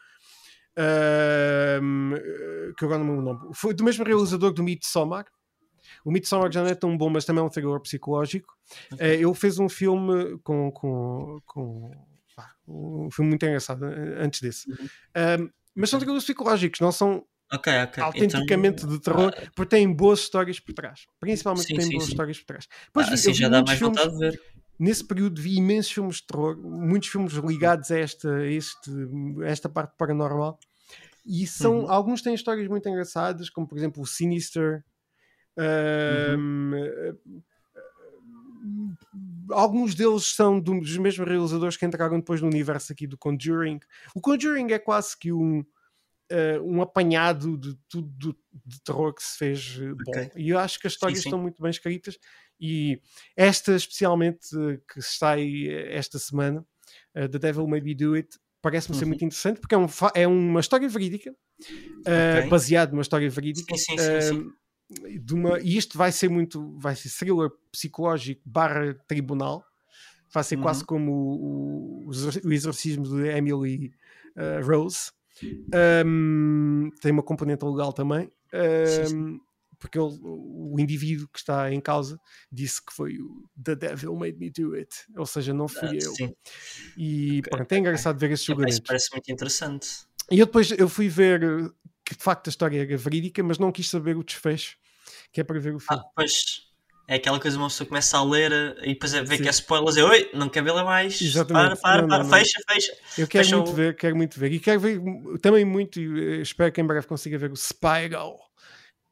uh, 0.78 2.74
que 2.76 2.84
agora 2.84 3.02
não 3.02 3.16
me 3.16 3.28
lembro 3.32 3.50
foi 3.54 3.74
do 3.74 3.84
mesmo 3.84 4.04
realizador 4.04 4.52
do 4.52 4.62
Midsommar 4.62 5.24
o 6.04 6.10
Midsommar 6.10 6.50
já 6.52 6.62
não 6.62 6.70
é 6.70 6.74
tão 6.74 6.96
bom 6.96 7.08
mas 7.10 7.24
também 7.24 7.42
é 7.42 7.46
um 7.46 7.50
thriller 7.50 7.80
psicológico 7.80 8.54
Ok. 8.92 9.06
Eh, 9.06 9.14
ele 9.20 9.34
fez 9.34 9.58
um 9.60 9.68
filme 9.68 10.38
com, 10.42 10.72
com, 10.72 11.38
com 11.46 11.90
pá, 12.34 12.52
um 12.66 13.08
filme 13.12 13.28
muito 13.30 13.46
engraçado 13.46 13.86
eh, 13.86 14.16
antes 14.24 14.40
desse 14.40 14.68
Uhum. 14.70 14.88
Um, 15.44 15.50
mas 15.74 15.90
são 15.90 15.98
thrillers 16.00 16.24
psicológicos 16.24 16.80
não 16.80 16.90
são 16.90 17.24
Ok, 17.52 17.72
ok. 17.84 18.02
autenticamente 18.02 18.82
Então, 18.84 18.96
de 18.96 19.00
terror, 19.00 19.32
porque 19.54 19.76
têm 19.76 19.92
boas 19.94 20.18
histórias 20.18 20.58
por 20.58 20.72
trás. 20.74 21.06
Principalmente 21.20 21.68
Sim, 21.68 21.76
têm 21.76 21.84
sim, 21.86 21.92
boas 21.92 22.04
sim. 22.06 22.10
histórias 22.10 22.38
por 22.40 22.46
trás. 22.46 22.66
Depois 22.86 23.08
ah, 23.08 23.14
assim 23.14 23.32
já 23.34 23.48
dá 23.48 23.62
mais 23.62 23.78
filmes- 23.78 23.96
vontade 24.00 24.18
de 24.18 24.18
ver. 24.18 24.40
Nesse 24.78 25.04
período 25.04 25.40
vi 25.40 25.56
imensos 25.56 25.90
filmes 25.92 26.16
de 26.16 26.26
terror, 26.26 26.56
muitos 26.58 27.08
filmes 27.08 27.32
ligados 27.34 27.90
a 27.90 27.98
esta, 27.98 28.44
este, 28.46 28.90
esta 29.44 29.68
parte 29.68 29.94
paranormal. 29.96 30.58
E 31.24 31.46
são, 31.46 31.80
Uhum. 31.80 31.90
alguns 31.90 32.22
têm 32.22 32.34
histórias 32.34 32.68
muito 32.68 32.88
engraçadas, 32.88 33.48
como 33.50 33.66
por 33.66 33.76
exemplo 33.78 34.02
o 34.02 34.06
Sinister. 34.06 34.84
Uhum. 35.58 36.72
Ahm, 36.74 37.18
Alguns 39.50 39.94
deles 39.94 40.34
são 40.34 40.58
dos 40.60 40.96
mesmos 40.98 41.28
realizadores 41.28 41.76
que 41.76 41.86
entraram 41.86 42.18
depois 42.18 42.40
no 42.40 42.48
universo 42.48 42.92
aqui 42.92 43.06
do 43.06 43.16
Conjuring. 43.16 43.78
O 44.14 44.20
Conjuring 44.20 44.72
é 44.72 44.78
quase 44.78 45.16
que 45.16 45.32
um, 45.32 45.64
eh, 46.28 46.58
um 46.60 46.82
apanhado 46.82 47.56
de 47.56 47.76
tudo 47.88 48.08
do- 48.18 48.36
de 48.64 48.82
terror 48.82 49.14
que 49.14 49.22
se 49.22 49.38
fez 49.38 49.78
eh, 49.80 49.92
bom. 49.94 50.02
Ok. 50.08 50.30
E 50.36 50.48
eu 50.50 50.58
acho 50.58 50.80
que 50.80 50.88
as 50.88 50.94
histórias 50.94 51.20
sim. 51.20 51.28
estão 51.28 51.40
muito 51.40 51.62
bem 51.62 51.70
escritas. 51.70 52.18
E 52.60 53.00
esta, 53.36 53.74
especialmente, 53.74 54.48
eh, 54.56 54.78
que 54.92 55.00
está 55.00 55.32
aí 55.32 55.68
eh, 55.68 55.96
esta 55.96 56.18
semana, 56.18 56.64
eh, 57.14 57.28
The 57.28 57.38
Devil 57.38 57.66
May 57.68 57.80
Be 57.80 57.94
Do 57.94 58.14
It, 58.14 58.38
parece-me 58.62 58.96
ser 58.96 59.04
Uhum. 59.04 59.10
muito 59.10 59.24
interessante 59.24 59.60
porque 59.60 59.74
é, 59.74 59.78
um 59.78 59.86
é 60.14 60.26
uma 60.26 60.60
história 60.60 60.88
verídica, 60.88 61.30
uh, 62.06 62.42
Ok. 62.42 62.48
baseado 62.48 62.92
numa 62.92 63.02
história 63.02 63.28
verídica. 63.30 63.74
Sim, 63.74 63.98
sim, 63.98 64.20
sim, 64.20 64.38
de 65.20 65.34
uma, 65.34 65.60
e 65.60 65.76
isto 65.76 65.98
vai 65.98 66.12
ser 66.12 66.28
muito, 66.28 66.78
vai 66.78 66.94
ser 66.94 67.10
thriller 67.10 67.50
psicológico 67.72 68.40
barra 68.44 68.94
tribunal, 69.08 69.64
vai 70.32 70.44
ser 70.44 70.56
Uhum. 70.56 70.58
quase 70.58 70.84
como 70.84 71.12
o, 71.12 72.08
o, 72.08 72.10
o 72.44 72.52
exorcismo 72.52 73.04
de 73.04 73.28
Emily 73.28 73.92
uh, 74.36 74.66
Rose. 74.66 75.12
Um, 76.06 76.90
tem 77.02 77.12
uma 77.12 77.22
componente 77.22 77.64
legal 77.64 77.92
também, 77.92 78.30
um, 79.10 79.40
porque 79.78 79.98
ele- 79.98 80.18
o 80.22 80.76
indivíduo 80.78 81.28
que 81.32 81.38
está 81.38 81.72
em 81.72 81.80
causa 81.80 82.18
disse 82.50 82.84
que 82.84 82.92
foi 82.92 83.18
o 83.18 83.44
The 83.62 83.74
Devil 83.76 84.14
Made 84.16 84.36
Me 84.38 84.50
Do 84.50 84.74
It, 84.74 84.94
ou 85.16 85.26
seja, 85.26 85.52
não 85.54 85.68
fui 85.68 85.88
Ah, 85.88 85.94
eu. 86.04 86.12
sim. 86.14 86.34
E 86.96 87.38
Ok, 87.40 87.50
pronto, 87.50 87.72
é 87.72 87.78
engraçado 87.78 88.18
ver 88.18 88.30
esses 88.30 88.40
Isso 88.42 88.52
julgamentos. 88.52 88.80
parece 88.86 89.08
muito 89.12 89.30
interessante. 89.30 89.88
E 90.30 90.38
eu 90.40 90.46
depois 90.46 90.70
eu 90.72 90.88
fui 90.88 91.08
ver 91.08 91.44
uh, 91.44 91.74
que 92.04 92.16
de 92.16 92.22
facto 92.22 92.48
a 92.48 92.50
história 92.50 92.80
era 92.82 92.96
verídica, 92.96 93.42
mas 93.42 93.58
não 93.58 93.70
quis 93.70 93.88
saber 93.88 94.16
o 94.16 94.24
desfecho, 94.24 94.76
que 95.32 95.40
é 95.40 95.44
para 95.44 95.58
ver 95.60 95.74
o 95.74 95.78
filme. 95.80 96.02
Ah, 96.02 96.08
pois. 96.14 96.64
É 97.08 97.14
aquela 97.14 97.38
coisa, 97.38 97.56
uma 97.56 97.68
pessoa 97.68 97.86
começa 97.86 98.18
a 98.18 98.24
ler 98.24 98.50
eh, 98.50 98.74
e 98.82 98.94
depois 98.94 99.12
vê 99.12 99.36
Sim. 99.36 99.42
que 99.44 99.48
é 99.48 99.50
spoilers 99.52 99.96
e 99.96 100.02
oi, 100.02 100.28
não 100.34 100.48
quer 100.48 100.64
ver 100.64 100.72
lá 100.72 100.82
mais. 100.82 101.22
Exatamente. 101.22 101.76
Para, 101.80 101.80
para, 101.80 102.02
Não, 102.02 102.08
para, 102.08 102.18
não, 102.24 102.30
não. 102.30 102.36
fecha, 102.38 102.60
fecha. 102.68 102.92
Eu 103.16 103.28
quero 103.28 103.44
Fecha 103.44 103.56
muito 103.56 103.70
o- 103.70 103.74
ver, 103.76 103.94
quero 103.96 104.16
muito 104.16 104.40
ver. 104.40 104.50
E 104.52 104.58
quero 104.58 104.80
ver 104.80 105.00
também 105.40 105.64
muito, 105.64 106.00
e 106.00 106.08
uh, 106.08 106.42
espero 106.42 106.72
que 106.72 106.80
em 106.80 106.84
breve 106.84 107.06
consiga 107.06 107.38
ver 107.38 107.52
o 107.52 107.56
Spyro 107.56 108.36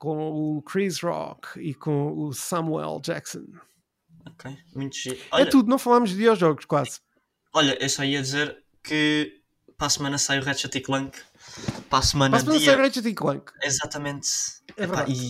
com 0.04 0.58
o 0.58 0.62
Chris 0.62 1.00
Rock 1.00 1.58
e 1.58 1.72
com 1.72 2.12
o 2.12 2.34
Samuel 2.34 3.00
Jackson. 3.02 3.46
Ok, 4.26 4.54
muito 4.76 4.94
giro. 4.96 5.16
é 5.16 5.26
Olha, 5.32 5.50
tudo, 5.50 5.70
não 5.70 5.78
falámos 5.78 6.10
de 6.10 6.16
videojogos 6.16 6.66
quase. 6.66 7.00
olha, 7.54 7.82
eu 7.82 7.88
só 7.88 8.04
ia 8.04 8.20
dizer 8.20 8.62
que 8.82 9.40
para 9.78 9.86
a 9.86 9.90
semana 9.90 10.18
sai 10.18 10.40
o 10.40 10.44
Ratchet 10.44 10.78
Clank. 10.82 11.18
Para 11.88 12.00
a 12.00 12.02
semana, 12.02 12.38
para 12.42 12.52
dia... 12.52 12.72
ser 12.72 12.78
Ratchet 12.78 13.08
e 13.08 13.14
Clank. 13.14 13.50
Exatamente. 13.62 14.28
É 14.76 14.84
Epá, 14.84 14.96
verdade. 14.96 15.12
e 15.14 15.28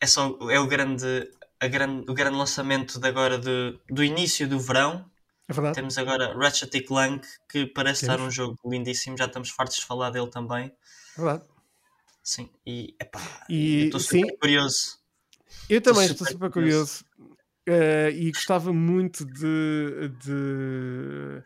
é 0.00 0.06
só 0.06 0.38
é 0.48 0.60
o 0.60 0.66
grande, 0.68 1.30
a 1.58 1.66
grande, 1.66 2.08
o 2.08 2.14
grande 2.14 2.36
lançamento 2.36 3.00
de 3.00 3.08
agora 3.08 3.38
de, 3.38 3.76
do 3.90 4.04
início 4.04 4.48
do 4.48 4.60
verão. 4.60 5.04
É 5.48 5.52
verdade. 5.52 5.74
Temos 5.74 5.98
agora 5.98 6.32
Ratchet 6.38 6.80
Clank, 6.82 7.26
que 7.50 7.66
parece 7.66 8.04
estar 8.04 8.18
Temos. 8.18 8.28
um 8.28 8.30
jogo 8.30 8.56
lindíssimo. 8.64 9.18
Já 9.18 9.24
estamos 9.26 9.50
fartos 9.50 9.78
de 9.78 9.84
falar 9.84 10.10
dele 10.10 10.30
também. 10.30 10.72
É 11.18 11.20
verdade. 11.20 11.51
Sim, 12.22 12.48
e 12.66 12.94
epá, 13.00 13.20
E, 13.48 13.80
eu 13.80 13.84
estou 13.86 14.00
super 14.00 14.20
sim. 14.28 14.36
curioso. 14.38 14.98
Eu 15.68 15.80
também 15.80 16.02
super 16.08 16.12
estou 16.12 16.26
super 16.26 16.50
curioso. 16.50 17.04
curioso 17.04 17.32
eh, 17.68 18.10
e 18.12 18.32
gostava 18.32 18.72
muito 18.72 19.24
de. 19.24 20.08
de 20.18 21.42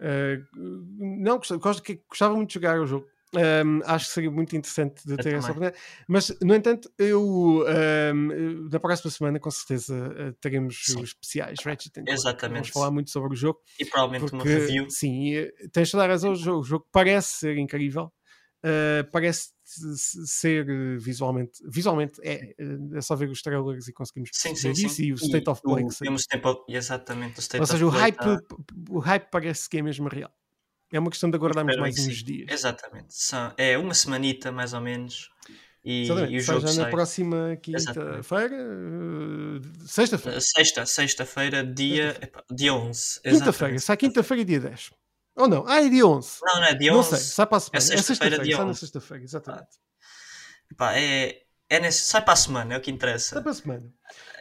eh, 0.00 0.40
não, 0.54 1.38
gostava, 1.38 1.60
gostava 2.08 2.34
muito 2.34 2.48
de 2.48 2.54
jogar 2.54 2.80
o 2.80 2.86
jogo. 2.86 3.06
Um, 3.32 3.80
acho 3.84 4.06
que 4.06 4.12
seria 4.12 4.30
muito 4.30 4.56
interessante 4.56 5.06
de 5.06 5.16
ter 5.16 5.34
essa 5.36 5.52
oportunidade. 5.52 5.80
Mas, 6.08 6.36
no 6.42 6.52
entanto, 6.52 6.90
eu 6.98 7.22
um, 7.62 8.68
na 8.68 8.80
próxima 8.80 9.08
semana, 9.10 9.38
com 9.38 9.50
certeza, 9.52 10.12
eh, 10.18 10.32
teremos 10.40 10.76
Sim. 10.84 11.00
os 11.02 11.10
especiais 11.10 11.62
Ratchet 11.62 11.92
Clank. 11.92 12.10
Exatamente. 12.10 12.54
Vamos 12.54 12.68
falar 12.70 12.90
muito 12.90 13.10
sobre 13.10 13.32
o 13.32 13.36
jogo. 13.36 13.60
E 13.78 13.84
provavelmente 13.84 14.32
uma 14.32 14.42
Porque, 14.42 14.52
review. 14.52 14.90
sim, 14.90 15.32
tens 15.72 15.90
toda 15.92 16.04
a 16.04 16.08
razão. 16.08 16.32
O 16.32 16.34
jogo, 16.36 16.60
o 16.60 16.64
jogo 16.64 16.88
parece 16.90 17.28
ser 17.38 17.56
incrível. 17.56 18.12
eh, 18.64 19.04
parece 19.12 19.50
ser 19.96 20.68
eh, 20.68 20.96
visualmente. 20.98 21.62
Visualmente 21.66 22.20
é, 22.22 22.54
eh, 22.58 22.78
é 22.94 23.00
só 23.00 23.14
ver 23.14 23.28
os 23.30 23.40
trailers 23.42 23.88
e 23.88 23.92
conseguimos 23.92 24.30
Sim, 24.32 24.54
sim, 24.54 24.70
isso 24.72 24.88
sim. 24.88 25.04
e 25.04 25.12
o 25.12 25.16
State 25.16 25.48
of 25.48 25.62
Play. 25.62 25.84
o, 25.84 25.88
temos 25.88 26.24
tempo, 26.24 26.64
exatamente, 26.68 27.38
o 27.38 27.40
State 27.40 27.60
Ou 27.60 27.66
seja, 27.66 27.84
o 27.84 27.88
of 27.88 27.96
Play 27.96 28.10
hype, 28.12 28.46
tá- 28.46 28.56
o 28.90 28.98
hype 28.98 29.28
parece 29.30 29.68
que 29.68 29.78
é 29.78 29.82
mesmo 29.82 30.08
real. 30.08 30.32
É 30.92 30.98
uma 30.98 31.10
questão 31.10 31.30
de 31.30 31.36
aguardarmos 31.36 31.76
mais 31.76 31.96
uns 31.98 32.18
sim. 32.18 32.24
dias. 32.24 32.50
Exatamente. 32.50 33.06
São- 33.10 33.52
é 33.56 33.78
uma 33.78 33.94
semanita, 33.94 34.50
mais 34.50 34.72
ou 34.72 34.80
menos. 34.80 35.30
E, 35.84 36.02
Exatamente. 36.02 36.34
e 36.34 36.36
o 36.36 36.40
jogo 36.40 36.60
já 36.60 36.66
na 36.66 36.72
sai. 36.74 36.90
próxima 36.90 37.36
Exatamente. 37.36 37.60
quinta-feira, 37.62 38.56
eh, 38.56 39.86
sexta-feira. 39.86 40.40
Sexta, 40.40 40.84
sexta-feira, 40.86 41.64
dia, 41.64 42.18
epá, 42.20 42.44
dia 42.50 42.74
11. 42.74 43.20
Quinta-feira, 43.22 43.78
sai 43.78 43.96
quinta-feira, 43.96 44.44
dia 44.44 44.60
10. 44.60 44.90
Ou 45.36 45.48
não? 45.48 45.64
Ah, 45.66 45.80
é 45.82 45.88
dia 45.88 46.06
11. 46.06 46.38
Não, 46.42 46.56
não 46.56 46.64
é 46.64 46.74
dia 46.74 46.92
Não 46.92 46.98
11. 47.00 47.08
sei, 47.10 47.18
sai 47.18 47.46
para 47.46 47.56
a 47.56 47.60
semana. 47.60 47.76
É 47.78 47.80
sexta-feira, 47.80 48.02
sexta-feira, 48.04 48.44
dia 48.44 48.56
sai 48.56 48.64
na 48.64 48.70
11. 48.70 48.80
sexta-feira, 48.80 49.24
exatamente. 49.24 49.68
Epá, 50.70 50.96
é, 50.96 51.42
é 51.68 51.80
nesse, 51.80 52.02
sai 52.02 52.22
para 52.22 52.32
a 52.32 52.36
semana, 52.36 52.74
é 52.74 52.78
o 52.78 52.80
que 52.80 52.90
interessa. 52.90 53.34
Sai 53.34 53.42
para 53.42 53.50
a 53.52 53.54
semana. 53.54 53.92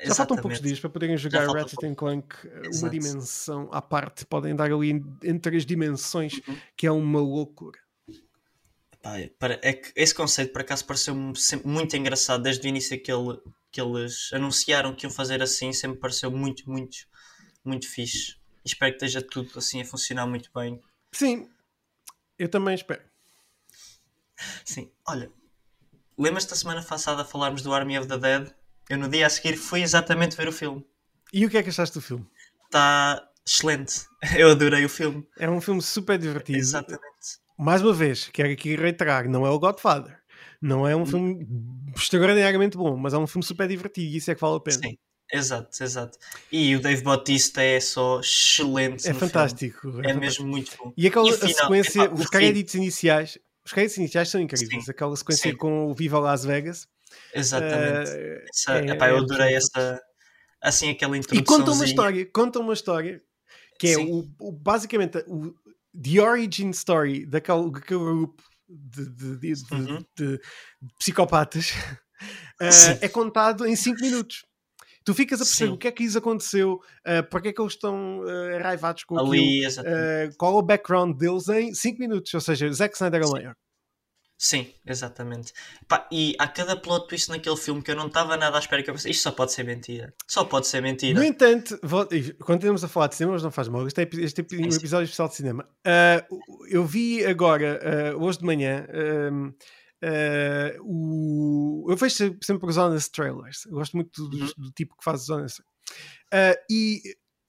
Já 0.04 0.16
faltam 0.16 0.38
poucos 0.38 0.52
Exatamente. 0.58 0.62
dias 0.64 0.80
para 0.80 0.90
poderem 0.90 1.18
jogar 1.18 1.48
Ratchet 1.48 1.86
and 1.86 1.96
Clank, 1.96 2.36
eh, 2.46 2.60
uma 2.60 2.68
Exato. 2.68 2.92
dimensão 2.92 3.70
à 3.72 3.82
parte. 3.82 4.26
Podem 4.26 4.56
dar 4.56 4.72
ali 4.72 4.90
entre 5.24 5.58
as 5.58 5.66
dimensões, 5.66 6.34
Uhum. 6.48 6.58
que 6.76 6.88
é 6.88 6.92
uma 6.92 7.20
loucura. 7.20 7.80
Pá, 9.02 9.18
é, 9.20 9.30
é 9.62 9.74
que 9.74 9.92
esse 9.96 10.14
conceito 10.14 10.52
por 10.52 10.62
acaso 10.62 10.86
pareceu-me 10.86 11.36
sempre 11.38 11.68
muito 11.68 11.96
engraçado 11.96 12.42
desde 12.44 12.68
o 12.68 12.70
início 12.70 13.02
que, 13.02 13.12
ele, 13.12 13.40
que 13.72 13.80
eles 13.80 14.30
anunciaram 14.34 14.94
que 14.94 15.06
iam 15.06 15.12
fazer 15.12 15.42
assim, 15.42 15.72
sempre 15.72 16.00
pareceu 16.00 16.30
muito, 16.32 16.70
muito, 16.70 16.98
muito 17.64 17.88
fixe. 17.88 18.36
Espero 18.70 18.92
que 18.92 19.06
esteja 19.06 19.22
tudo 19.22 19.52
assim 19.58 19.82
a 19.82 19.86
funcionar 19.86 20.28
muito 20.28 20.50
bem. 20.54 20.82
Sim, 21.12 21.50
eu 22.38 22.48
também 22.48 22.76
espero. 22.76 23.02
Sim, 24.64 24.90
olha, 25.08 25.32
lembras-te 26.18 26.52
da 26.52 26.56
semana 26.56 26.84
passada 26.84 27.26
falarmos 27.26 27.62
do 27.62 27.74
Army 27.74 27.98
of 27.98 28.08
the 28.08 28.18
Dead? 28.18 28.54
Eu 28.90 28.98
no 28.98 29.10
dia 29.10 29.28
a 29.28 29.30
seguir 29.30 29.58
fui 29.58 29.82
exatamente 29.82 30.38
ver 30.38 30.48
o 30.48 30.52
filme. 30.52 30.86
E 31.34 31.46
o 31.46 31.50
que 31.50 31.58
é 31.58 31.64
que 31.64 31.70
achaste 31.70 31.96
do 31.96 32.02
filme? 32.02 32.26
Está 32.66 33.28
excelente. 33.46 34.06
Eu 34.38 34.52
adorei 34.52 34.86
o 34.86 34.90
filme. 34.90 35.28
É 35.38 35.50
um 35.50 35.62
filme 35.62 35.82
super 35.82 36.18
divertido. 36.18 36.58
Exatamente. 36.58 37.40
Mais 37.58 37.82
uma 37.82 37.94
vez, 37.94 38.30
quero 38.30 38.52
aqui 38.52 38.76
reiterar: 38.76 39.28
não 39.28 39.46
é 39.46 39.50
o 39.50 39.60
Godfather. 39.60 40.20
Não 40.62 40.88
é 40.88 40.96
um 40.96 41.06
filme 41.06 41.48
extraordinariamente 41.96 42.78
bom, 42.78 42.98
mas 42.98 43.14
é 43.14 43.18
um 43.18 43.28
filme 43.28 43.46
super 43.46 43.68
divertido 43.68 44.08
e 44.08 44.18
isso 44.18 44.30
é 44.30 44.36
que 44.36 44.42
vale 44.42 44.58
a 44.58 44.60
pena. 44.60 44.78
Sim, 44.78 44.98
exato, 45.32 45.84
exato. 45.84 46.18
E 46.52 46.76
o 46.76 46.82
Dave 46.82 47.02
Bautista 47.04 47.62
é 47.62 47.80
só 47.80 48.20
excelente. 48.20 49.08
É 49.08 49.14
fantástico. 49.14 49.82
filme. 49.82 49.98
é 50.08 50.12
É 50.12 50.14
fantástico. 50.14 50.20
mesmo 50.44 50.48
muito 50.48 50.78
bom. 50.78 50.94
E 50.98 51.08
aquela 51.08 51.30
E 51.30 51.34
final, 51.34 51.54
sequência, 51.54 52.02
epá, 52.04 52.14
os 52.16 52.28
créditos 52.28 52.76
iniciais, 52.76 53.38
os 53.66 53.72
créditos 53.72 53.98
iniciais 53.98 54.30
são 54.30 54.42
incríveis. 54.42 54.86
Sim. 54.86 54.92
Aquela 54.92 55.16
sequência 55.16 55.52
Sim. 55.52 55.58
com 55.58 55.88
o 55.90 55.94
Viva 55.94 56.20
Las 56.20 56.44
Vegas. 56.46 56.88
Exatamente. 57.34 58.10
eh, 58.12 58.46
Essa, 58.54 58.80
é- 58.80 58.86
epá, 58.92 59.10
eu 59.10 59.16
é 59.18 59.20
adorei 59.20 59.56
absoluto. 59.56 59.78
essa. 59.80 60.02
Assim, 60.62 60.90
aquela 60.90 61.16
E 61.16 61.20
introdução. 61.20 61.58
conta 61.58 61.72
uma 61.72 61.86
história, 61.86 62.26
conta 62.34 62.60
uma 62.60 62.74
história 62.74 63.22
que 63.80 63.88
é 63.88 63.98
o, 63.98 64.28
o- 64.40 64.52
basicamente 64.52 65.20
o 65.28 65.54
the 66.02 66.22
origin 66.22 66.70
story 66.72 67.26
daquele, 67.26 67.72
daquele 67.72 68.00
grupo 68.00 68.44
de, 68.68 69.06
de- 69.10 69.38
de- 69.38 69.74
Uhum. 69.74 70.04
de 70.18 70.40
psicopatas 71.00 71.72
Sim. 72.72 72.98
é 73.02 73.08
contado 73.08 73.66
em 73.66 73.76
5 73.76 74.02
minutos. 74.02 74.46
Tu 75.06 75.14
ficas 75.14 75.42
a 75.42 75.46
perceber 75.46 75.70
Sim. 75.70 75.76
o 75.76 75.78
que 75.78 75.88
é 75.88 75.92
que 75.92 76.04
lhes 76.04 76.16
aconteceu, 76.16 76.80
para 77.30 77.42
que 77.42 77.48
é 77.50 77.54
que 77.54 77.62
eles 77.62 77.74
estão 77.74 78.22
raivados 78.62 79.04
com 79.06 79.16
aquilo, 79.18 79.32
Ali, 79.32 79.66
exatamente. 79.66 79.98
eh, 80.00 80.30
qual 80.38 80.54
é 80.56 80.58
o 80.58 80.62
background 80.62 81.18
deles 81.18 81.48
em 81.50 81.74
5 81.74 82.00
minutos. 82.00 82.34
Ou 82.34 82.42
seja, 82.42 82.72
Zack 82.72 82.96
Snyder 82.96 83.22
é 83.22 83.26
o 83.26 83.32
maior. 83.32 83.56
Sim, 84.42 84.74
exatamente. 84.86 85.52
Pá, 85.86 86.08
e 86.10 86.34
há 86.40 86.48
cada 86.48 86.78
plot 86.78 87.10
twist 87.10 87.28
naquele 87.30 87.58
filme 87.58 87.82
que 87.82 87.92
eu 87.92 87.96
não 87.96 88.08
estava 88.08 88.38
nada 88.38 88.56
à 88.56 88.60
espera 88.60 88.82
que 88.82 88.90
eu 88.90 88.94
pensei, 88.94 89.12
isto 89.12 89.22
só 89.24 89.32
pode 89.34 89.52
ser 89.52 89.64
mentira. 89.66 90.14
Só 90.26 90.46
pode 90.46 90.66
ser 90.66 90.82
mentira. 90.82 91.20
No 91.20 91.26
entanto, 91.26 91.78
vou- 91.84 92.08
quando 92.46 92.60
estamos 92.62 92.82
a 92.82 92.88
falar 92.88 93.08
de 93.08 93.16
cinema, 93.16 93.34
mas 93.34 93.44
não 93.44 93.52
faz 93.52 93.68
mal, 93.68 93.86
este 93.86 94.02
é, 94.02 94.10
este 94.14 94.40
é 94.40 94.46
um 94.66 94.72
sim. 94.72 94.78
episódio 94.78 95.04
especial 95.04 95.28
de 95.28 95.36
cinema. 95.36 95.68
Ah, 95.86 96.24
eu 96.70 96.86
vi 96.86 97.26
agora, 97.26 97.82
ah, 97.84 98.16
hoje 98.16 98.40
de 98.40 98.46
manhã, 98.46 98.86
ahm, 98.94 99.52
ah, 100.04 100.78
o... 100.82 101.86
eu 101.90 101.96
vejo 101.98 102.16
sempre- 102.42 102.70
os 102.70 102.78
honest 102.78 103.12
trailers. 103.12 103.66
Eu 103.66 103.74
gosto 103.74 103.96
muito 103.96 104.28
do, 104.30 104.38
Uhum. 104.38 104.52
do 104.58 104.72
tipo 104.72 104.96
que 104.98 105.04
faz 105.04 105.24
os 105.24 105.30
honest. 105.30 105.62
Ah, 106.32 106.56
e 106.70 107.02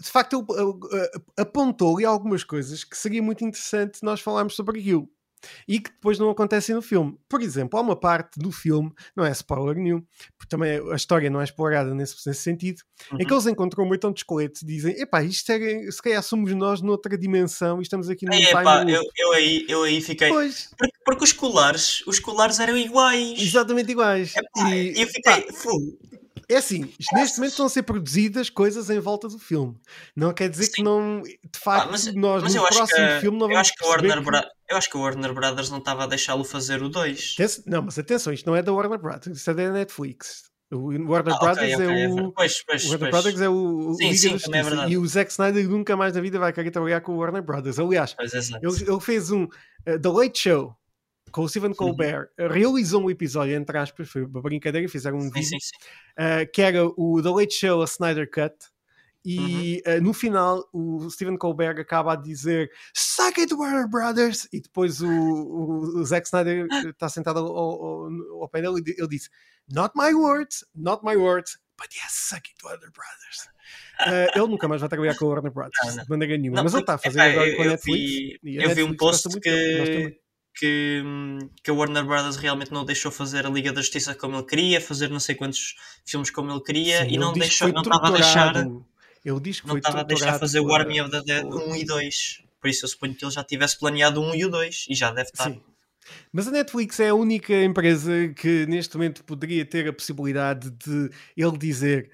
de 0.02 0.08
facto, 0.10 0.46
ele, 0.50 1.02
ah, 1.36 1.42
apontou 1.42 1.96
ali 1.96 2.06
algumas 2.06 2.42
coisas 2.42 2.82
que 2.84 2.96
seria 2.96 3.22
muito 3.22 3.44
interessante 3.44 4.02
nós 4.02 4.20
falarmos 4.20 4.54
sobre 4.56 4.80
aquilo. 4.80 5.08
E 5.66 5.80
que 5.80 5.90
depois 5.90 6.18
não 6.18 6.28
acontecem 6.30 6.74
no 6.74 6.82
filme. 6.82 7.16
Por 7.28 7.40
exemplo, 7.42 7.78
há 7.78 7.82
uma 7.82 7.96
parte 7.96 8.38
do 8.38 8.52
filme, 8.52 8.92
não 9.16 9.24
é 9.24 9.30
spoiler 9.32 9.76
nenhum, 9.76 10.00
porque 10.36 10.48
também 10.50 10.80
a 10.92 10.94
história 10.96 11.30
não 11.30 11.40
é 11.40 11.44
explorada 11.44 11.94
nesse, 11.94 12.16
nesse 12.26 12.42
sentido, 12.42 12.82
Uhum. 13.10 13.18
em 13.20 13.26
que 13.26 13.32
eles 13.32 13.46
encontram 13.46 13.84
um 13.84 13.88
montão 13.88 14.12
de 14.12 14.20
esqueletos 14.20 14.62
e 14.62 14.66
dizem: 14.66 15.00
epá, 15.00 15.22
isto 15.22 15.50
é, 15.50 15.90
se 15.90 16.02
calhar 16.02 16.22
somos 16.22 16.52
nós 16.54 16.82
noutra 16.82 17.16
dimensão 17.16 17.78
e 17.78 17.82
estamos 17.82 18.08
aqui 18.10 18.26
num 18.26 18.34
É, 18.34 18.40
time 18.40 18.62
pá, 18.62 18.80
loop." 18.80 18.92
eu, 18.92 19.02
eu, 19.16 19.32
aí, 19.32 19.64
eu 19.68 19.82
aí 19.84 20.00
fiquei. 20.02 20.28
Pois, 20.28 20.70
Porque, 20.76 20.92
porque 21.04 21.24
os 21.24 21.32
colares, 21.32 22.02
os 22.06 22.18
colares 22.20 22.60
eram 22.60 22.76
iguais. 22.76 23.40
exatamente 23.40 23.90
iguais. 23.92 24.34
Epá, 24.36 24.70
e, 24.74 25.00
eu 25.00 25.06
fiquei. 25.06 25.52
Fogo. 25.52 25.98
É 26.50 26.56
assim, 26.56 26.92
neste 27.12 27.38
momento 27.38 27.50
estão 27.52 27.66
a 27.66 27.68
ser 27.68 27.82
produzidas 27.84 28.50
coisas 28.50 28.90
em 28.90 28.98
volta 28.98 29.28
do 29.28 29.38
filme. 29.38 29.76
Não 30.16 30.32
quer 30.32 30.48
dizer 30.48 30.68
que 30.68 30.76
Sim. 30.76 30.82
não, 30.82 31.22
de 31.22 31.30
Ah, 31.54 31.58
facto, 31.58 31.90
mas, 31.90 32.14
nós 32.14 32.42
mas 32.42 32.54
no 32.54 32.60
eu, 32.60 32.66
próximo 32.66 32.86
que, 33.08 33.20
filme 33.20 33.38
não 33.38 33.46
eu, 33.46 33.50
vamos 33.54 33.60
acho 33.68 33.74
que 33.74 33.84
Warner 33.86 34.18
que- 34.18 34.24
Bra- 34.24 34.48
eu 34.68 34.76
acho 34.76 34.90
que 34.90 34.96
o 34.96 35.00
Warner 35.00 35.32
Brothers 35.32 35.70
não 35.70 35.78
estava 35.78 36.04
a 36.04 36.06
deixá-lo 36.06 36.44
fazer 36.44 36.82
o 36.82 36.88
2. 36.88 37.34
Atenção- 37.34 37.64
Não, 37.66 37.82
mas 37.82 37.98
atenção, 37.98 38.32
isto 38.32 38.46
não 38.46 38.56
é 38.56 38.62
da 38.62 38.72
Warner 38.72 38.98
Brothers, 38.98 39.36
isto 39.38 39.50
é 39.50 39.54
da 39.54 39.70
Netflix. 39.72 40.50
O 40.72 40.86
Warner 41.10 41.34
ah, 41.34 41.38
Brothers 41.38 41.74
okay, 41.74 41.86
okay, 41.86 42.04
é 42.04 42.08
o. 42.08 42.32
Pois, 42.32 42.62
pois, 42.64 42.84
o 42.84 42.90
Warner 42.90 43.10
pois. 43.10 43.22
Brothers 43.22 43.40
é 43.40 43.48
o, 43.48 43.94
sim, 43.94 44.14
sim. 44.14 44.36
É 44.52 44.88
e 44.88 44.96
o 44.96 45.04
Zack 45.06 45.30
Snyder 45.32 45.68
nunca 45.68 45.96
mais 45.96 46.14
na 46.14 46.20
vida 46.20 46.38
vai 46.38 46.52
querer 46.52 46.70
trabalhar 46.70 47.00
com 47.00 47.12
o 47.12 47.16
Warner 47.16 47.42
Brothers. 47.42 47.78
Aliás, 47.80 48.14
ele, 48.62 48.90
ele, 48.90 49.00
fez 49.00 49.32
um 49.32 49.44
uh, 49.44 49.48
The 50.00 50.08
Late 50.08 50.38
Show 50.38 50.76
com 51.30 51.42
o 51.42 51.48
Stephen 51.48 51.74
Colbert, 51.74 52.28
uhum. 52.38 52.48
realizou 52.48 53.02
um 53.02 53.10
episódio, 53.10 53.54
entre 53.54 53.78
aspas, 53.78 54.08
foi 54.08 54.24
uma 54.24 54.42
brincadeira, 54.42 54.88
fizeram 54.88 55.18
um 55.18 55.22
sim, 55.22 55.30
vídeo, 55.30 55.58
sim, 55.60 55.76
uh, 56.18 56.50
que 56.52 56.62
era 56.62 56.84
o 56.84 57.20
The 57.22 57.30
Late 57.30 57.54
Show, 57.54 57.82
a 57.82 57.84
Snyder 57.84 58.30
Cut, 58.30 58.54
e 59.24 59.82
uhum. 59.86 59.96
uh, 59.96 60.00
no 60.00 60.12
final 60.14 60.68
o 60.72 61.10
Stephen 61.10 61.36
Colbert 61.36 61.78
acaba 61.78 62.14
a 62.14 62.16
dizer 62.16 62.70
Suck 62.94 63.38
it 63.38 63.52
Warner 63.52 63.86
Brothers 63.86 64.48
e 64.50 64.60
depois 64.60 65.02
o, 65.02 65.08
o, 65.08 66.00
o 66.00 66.04
Zack 66.04 66.26
Snyder 66.26 66.66
está 66.86 67.08
sentado 67.08 67.40
ao, 67.40 67.46
ao, 67.46 68.10
ao 68.40 68.48
painel 68.48 68.78
e 68.78 68.82
ele 68.86 69.08
disse 69.08 69.28
Not 69.68 69.92
my 69.94 70.14
words, 70.14 70.64
not 70.74 71.04
my 71.04 71.16
words 71.16 71.58
but 71.76 71.88
yes, 71.94 72.12
suck 72.12 72.48
it 72.48 72.64
Warner 72.64 72.90
Brothers 72.92 73.48
uh, 74.06 74.38
ele 74.38 74.48
nunca 74.48 74.66
mais 74.66 74.80
vai 74.80 74.88
trabalhar 74.88 75.14
com 75.16 75.26
o 75.26 75.28
Warner 75.28 75.52
Brothers 75.52 75.86
não, 75.86 75.96
não. 75.96 76.04
de 76.04 76.10
maneira 76.10 76.38
nenhuma, 76.38 76.56
não, 76.56 76.64
mas 76.64 76.72
ele 76.72 76.82
está 76.82 76.94
a 76.94 76.98
fazer 76.98 77.20
agora 77.20 77.56
com 77.56 77.62
a 77.62 77.66
Netflix 77.66 78.10
vi, 78.42 78.58
a 78.58 78.62
eu 78.62 78.68
Netflix 78.68 78.76
vi 78.76 78.82
um 78.82 78.96
post 78.96 79.40
que 79.40 80.19
que, 80.54 81.02
que 81.62 81.70
a 81.70 81.74
Warner 81.74 82.04
Brothers 82.04 82.36
realmente 82.36 82.72
não 82.72 82.84
deixou 82.84 83.10
fazer 83.10 83.46
a 83.46 83.50
Liga 83.50 83.72
da 83.72 83.80
Justiça 83.80 84.14
como 84.14 84.36
ele 84.36 84.46
queria, 84.46 84.80
fazer 84.80 85.08
não 85.08 85.20
sei 85.20 85.34
quantos 85.34 85.76
filmes 86.04 86.30
como 86.30 86.50
ele 86.50 86.60
queria 86.60 87.04
Sim, 87.04 87.10
e 87.12 87.18
não 87.18 87.32
deixou, 87.32 87.68
não 87.72 87.82
estava 87.82 88.08
a 88.08 88.10
deixar 88.10 88.54
ele 89.24 89.40
diz 89.40 89.60
que 89.60 89.68
não 89.68 89.76
estava 89.76 90.00
a 90.00 90.02
deixar 90.02 90.38
fazer 90.38 90.60
o 90.60 90.74
Army 90.74 91.00
of 91.00 91.10
the 91.10 91.22
Dead 91.22 91.44
1 91.44 91.76
e 91.76 91.84
2. 91.84 92.42
Por 92.60 92.68
isso 92.68 92.84
eu 92.84 92.88
suponho 92.88 93.14
que 93.14 93.24
ele 93.24 93.32
já 93.32 93.44
tivesse 93.44 93.78
planeado 93.78 94.20
o 94.20 94.30
1 94.30 94.34
e 94.34 94.44
o 94.44 94.48
2 94.48 94.86
e 94.88 94.94
já 94.94 95.10
deve 95.10 95.28
estar. 95.28 95.44
Sim. 95.44 95.60
Mas 96.32 96.48
a 96.48 96.50
Netflix 96.50 96.98
é 97.00 97.10
a 97.10 97.14
única 97.14 97.54
empresa 97.62 98.28
que 98.34 98.66
neste 98.66 98.96
momento 98.96 99.22
poderia 99.24 99.64
ter 99.64 99.86
a 99.88 99.92
possibilidade 99.92 100.70
de 100.70 101.10
ele 101.36 101.58
dizer 101.58 102.10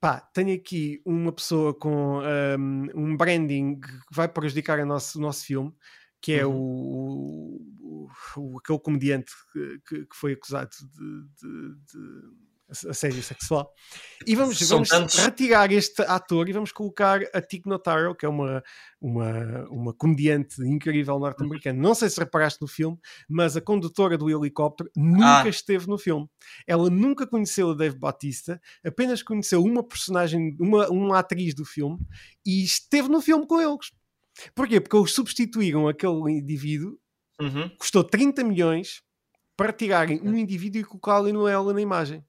pá, 0.00 0.20
tenho 0.20 0.54
aqui 0.54 1.00
uma 1.04 1.30
pessoa 1.30 1.74
com 1.74 2.20
um, 2.20 2.88
um 2.94 3.16
branding 3.16 3.78
que 3.78 3.88
vai 4.10 4.26
prejudicar 4.26 4.80
a 4.80 4.84
nosso, 4.84 5.18
o 5.18 5.20
nosso 5.20 5.44
filme, 5.44 5.72
que 6.20 6.32
é 6.32 6.46
uhum. 6.46 6.54
o, 6.54 7.60
o, 8.36 8.58
aquele 8.58 8.78
comediante 8.78 9.32
que, 9.86 10.06
que 10.06 10.16
foi 10.16 10.32
acusado 10.32 10.70
de, 10.70 11.22
de, 11.40 11.74
de 11.86 12.50
assédio 12.88 13.22
sexual. 13.22 13.72
E 14.26 14.36
vamos, 14.36 14.60
vamos 14.68 14.90
retirar 15.16 15.72
este 15.72 16.02
ator 16.02 16.48
e 16.48 16.52
vamos 16.52 16.72
colocar 16.72 17.20
a 17.34 17.40
Tig 17.40 17.68
Notaro, 17.68 18.14
que 18.14 18.24
é 18.24 18.28
uma, 18.28 18.62
uma, 19.00 19.68
uma 19.70 19.94
comediante 19.94 20.62
incrível 20.62 21.18
norte-americana. 21.18 21.80
Não 21.80 21.94
sei 21.94 22.08
se 22.08 22.20
reparaste 22.20 22.60
no 22.60 22.68
filme, 22.68 22.98
mas 23.28 23.56
a 23.56 23.60
condutora 23.60 24.16
do 24.16 24.30
helicóptero 24.30 24.90
nunca 24.96 25.42
ah. 25.42 25.48
esteve 25.48 25.86
no 25.88 25.98
filme. 25.98 26.28
Ela 26.66 26.88
nunca 26.88 27.26
conheceu 27.26 27.70
a 27.70 27.74
Dave 27.74 27.98
Bautista, 27.98 28.60
apenas 28.84 29.22
conheceu 29.22 29.62
uma 29.62 29.82
personagem, 29.82 30.56
uma, 30.60 30.88
uma 30.88 31.18
atriz 31.18 31.54
do 31.54 31.64
filme 31.64 31.98
e 32.46 32.62
esteve 32.62 33.08
no 33.08 33.20
filme 33.20 33.46
com 33.46 33.60
eles. 33.60 33.90
Porquê? 34.54 34.80
Porque 34.80 34.96
eles 34.96 35.12
substituíram 35.12 35.88
aquele 35.88 36.30
indivíduo, 36.30 36.98
uhum. 37.40 37.68
custou 37.78 38.04
30 38.04 38.44
milhões 38.44 39.02
para 39.56 39.72
tirarem 39.72 40.20
um 40.22 40.36
indivíduo 40.36 40.80
e 40.80 40.84
colocá-lo 40.84 41.48
ela 41.48 41.72
na 41.72 41.80
imagem. 41.80 42.24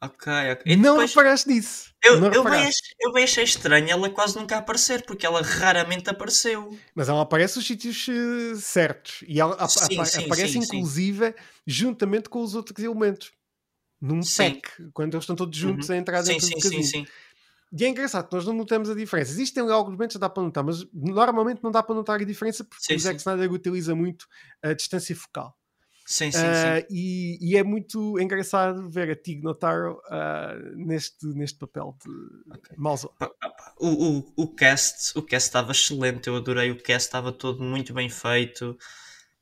Ok, 0.00 0.30
ok. 0.52 0.72
E 0.72 0.76
não 0.76 0.94
depois, 0.94 1.10
reparaste 1.10 1.48
nisso. 1.48 1.94
Eu, 2.04 2.20
não 2.20 2.32
eu, 2.32 2.44
bem, 2.44 2.68
eu 3.00 3.12
bem 3.12 3.24
achei 3.24 3.44
estranho 3.44 3.88
ela 3.90 4.10
quase 4.10 4.36
nunca 4.36 4.58
aparecer, 4.58 5.02
porque 5.06 5.24
ela 5.24 5.40
raramente 5.40 6.10
apareceu. 6.10 6.76
Mas 6.94 7.08
ela 7.08 7.22
aparece 7.22 7.56
nos 7.56 7.66
sítios 7.66 8.06
uh, 8.08 8.56
certos. 8.56 9.24
E 9.26 9.40
ela 9.40 9.56
sim, 9.68 10.04
sim, 10.04 10.24
aparece, 10.26 10.52
sim, 10.52 10.58
inclusive, 10.58 11.34
juntamente 11.66 12.28
com 12.28 12.42
os 12.42 12.54
outros 12.54 12.84
elementos. 12.84 13.32
Num 13.98 14.20
pack, 14.20 14.70
quando 14.92 15.14
eles 15.14 15.22
estão 15.22 15.34
todos 15.34 15.58
juntos 15.58 15.88
uhum. 15.88 15.94
a 15.94 15.98
entrar 15.98 16.22
dentro 16.22 16.46
do 16.46 16.54
casino. 16.54 16.82
Sim, 16.82 17.04
sim. 17.04 17.06
E 17.72 17.84
é 17.84 17.88
engraçado, 17.88 18.28
nós 18.32 18.46
não 18.46 18.54
notamos 18.54 18.88
a 18.88 18.94
diferença. 18.94 19.32
Existem 19.32 19.68
alguns 19.70 19.92
momentos 19.92 20.16
que 20.16 20.20
dá 20.20 20.28
para 20.28 20.42
notar, 20.42 20.64
mas 20.64 20.86
normalmente 20.92 21.62
não 21.62 21.70
dá 21.70 21.82
para 21.82 21.94
notar 21.94 22.20
a 22.20 22.24
diferença 22.24 22.64
porque 22.64 22.94
o 22.94 22.98
Zack 22.98 23.18
Snyder 23.18 23.52
utiliza 23.52 23.94
muito 23.94 24.26
a 24.62 24.72
distância 24.72 25.14
focal. 25.16 25.56
Sim, 26.06 26.30
sim, 26.30 26.38
uh, 26.38 26.42
sim. 26.42 26.86
E, 26.88 27.38
e, 27.40 27.56
é 27.56 27.64
muito 27.64 28.16
engraçado 28.20 28.88
ver 28.88 29.10
a 29.10 29.16
Tig 29.16 29.42
Notaro 29.42 30.00
uh, 30.06 30.76
neste, 30.76 31.26
neste 31.26 31.58
papel 31.58 31.96
de 32.00 32.54
okay. 32.54 32.76
Malzone. 32.78 33.12
O, 33.76 33.88
o, 33.88 34.32
o 34.36 34.54
cast 34.54 35.18
o 35.18 35.22
cast 35.22 35.48
estava 35.48 35.72
excelente, 35.72 36.28
eu 36.28 36.36
adorei 36.36 36.70
o 36.70 36.80
cast, 36.80 37.08
estava 37.08 37.32
todo 37.32 37.60
muito 37.60 37.92
bem 37.92 38.08
feito. 38.08 38.78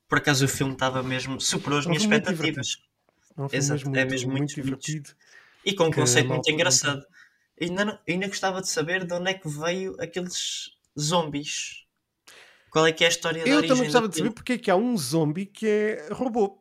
Por 0.08 0.16
acaso 0.16 0.46
o 0.46 0.48
filme 0.48 0.72
estava 0.72 1.02
mesmo, 1.02 1.38
superou 1.38 1.78
as 1.78 1.84
minhas 1.84 2.02
expectativas. 2.02 2.78
É 3.52 3.56
Exato, 3.56 3.90
mesmo 3.90 3.96
é 3.96 4.04
mesmo 4.06 4.30
muito, 4.30 4.40
muito 4.40 4.54
divertido. 4.54 5.10
E 5.66 5.74
com 5.74 5.88
um 5.88 5.92
conceito 5.92 6.28
muito 6.28 6.50
engraçado. 6.50 7.04
Ainda, 7.60 7.84
não, 7.84 7.98
ainda 8.08 8.26
gostava 8.26 8.60
de 8.60 8.68
saber 8.68 9.06
de 9.06 9.14
onde 9.14 9.30
é 9.30 9.34
que 9.34 9.48
veio 9.48 9.96
aqueles 10.00 10.70
zombies 10.98 11.84
qual 12.74 12.88
é 12.88 12.92
que 12.92 13.04
é 13.04 13.06
a 13.06 13.10
história 13.10 13.48
Eu 13.48 13.64
também 13.64 13.84
gostava 13.84 14.08
de 14.08 14.16
saber 14.16 14.30
porque 14.32 14.54
é 14.54 14.58
que 14.58 14.68
há 14.68 14.74
um 14.74 14.96
zombie 14.96 15.46
que 15.46 15.64
é 15.64 16.08
robô. 16.10 16.60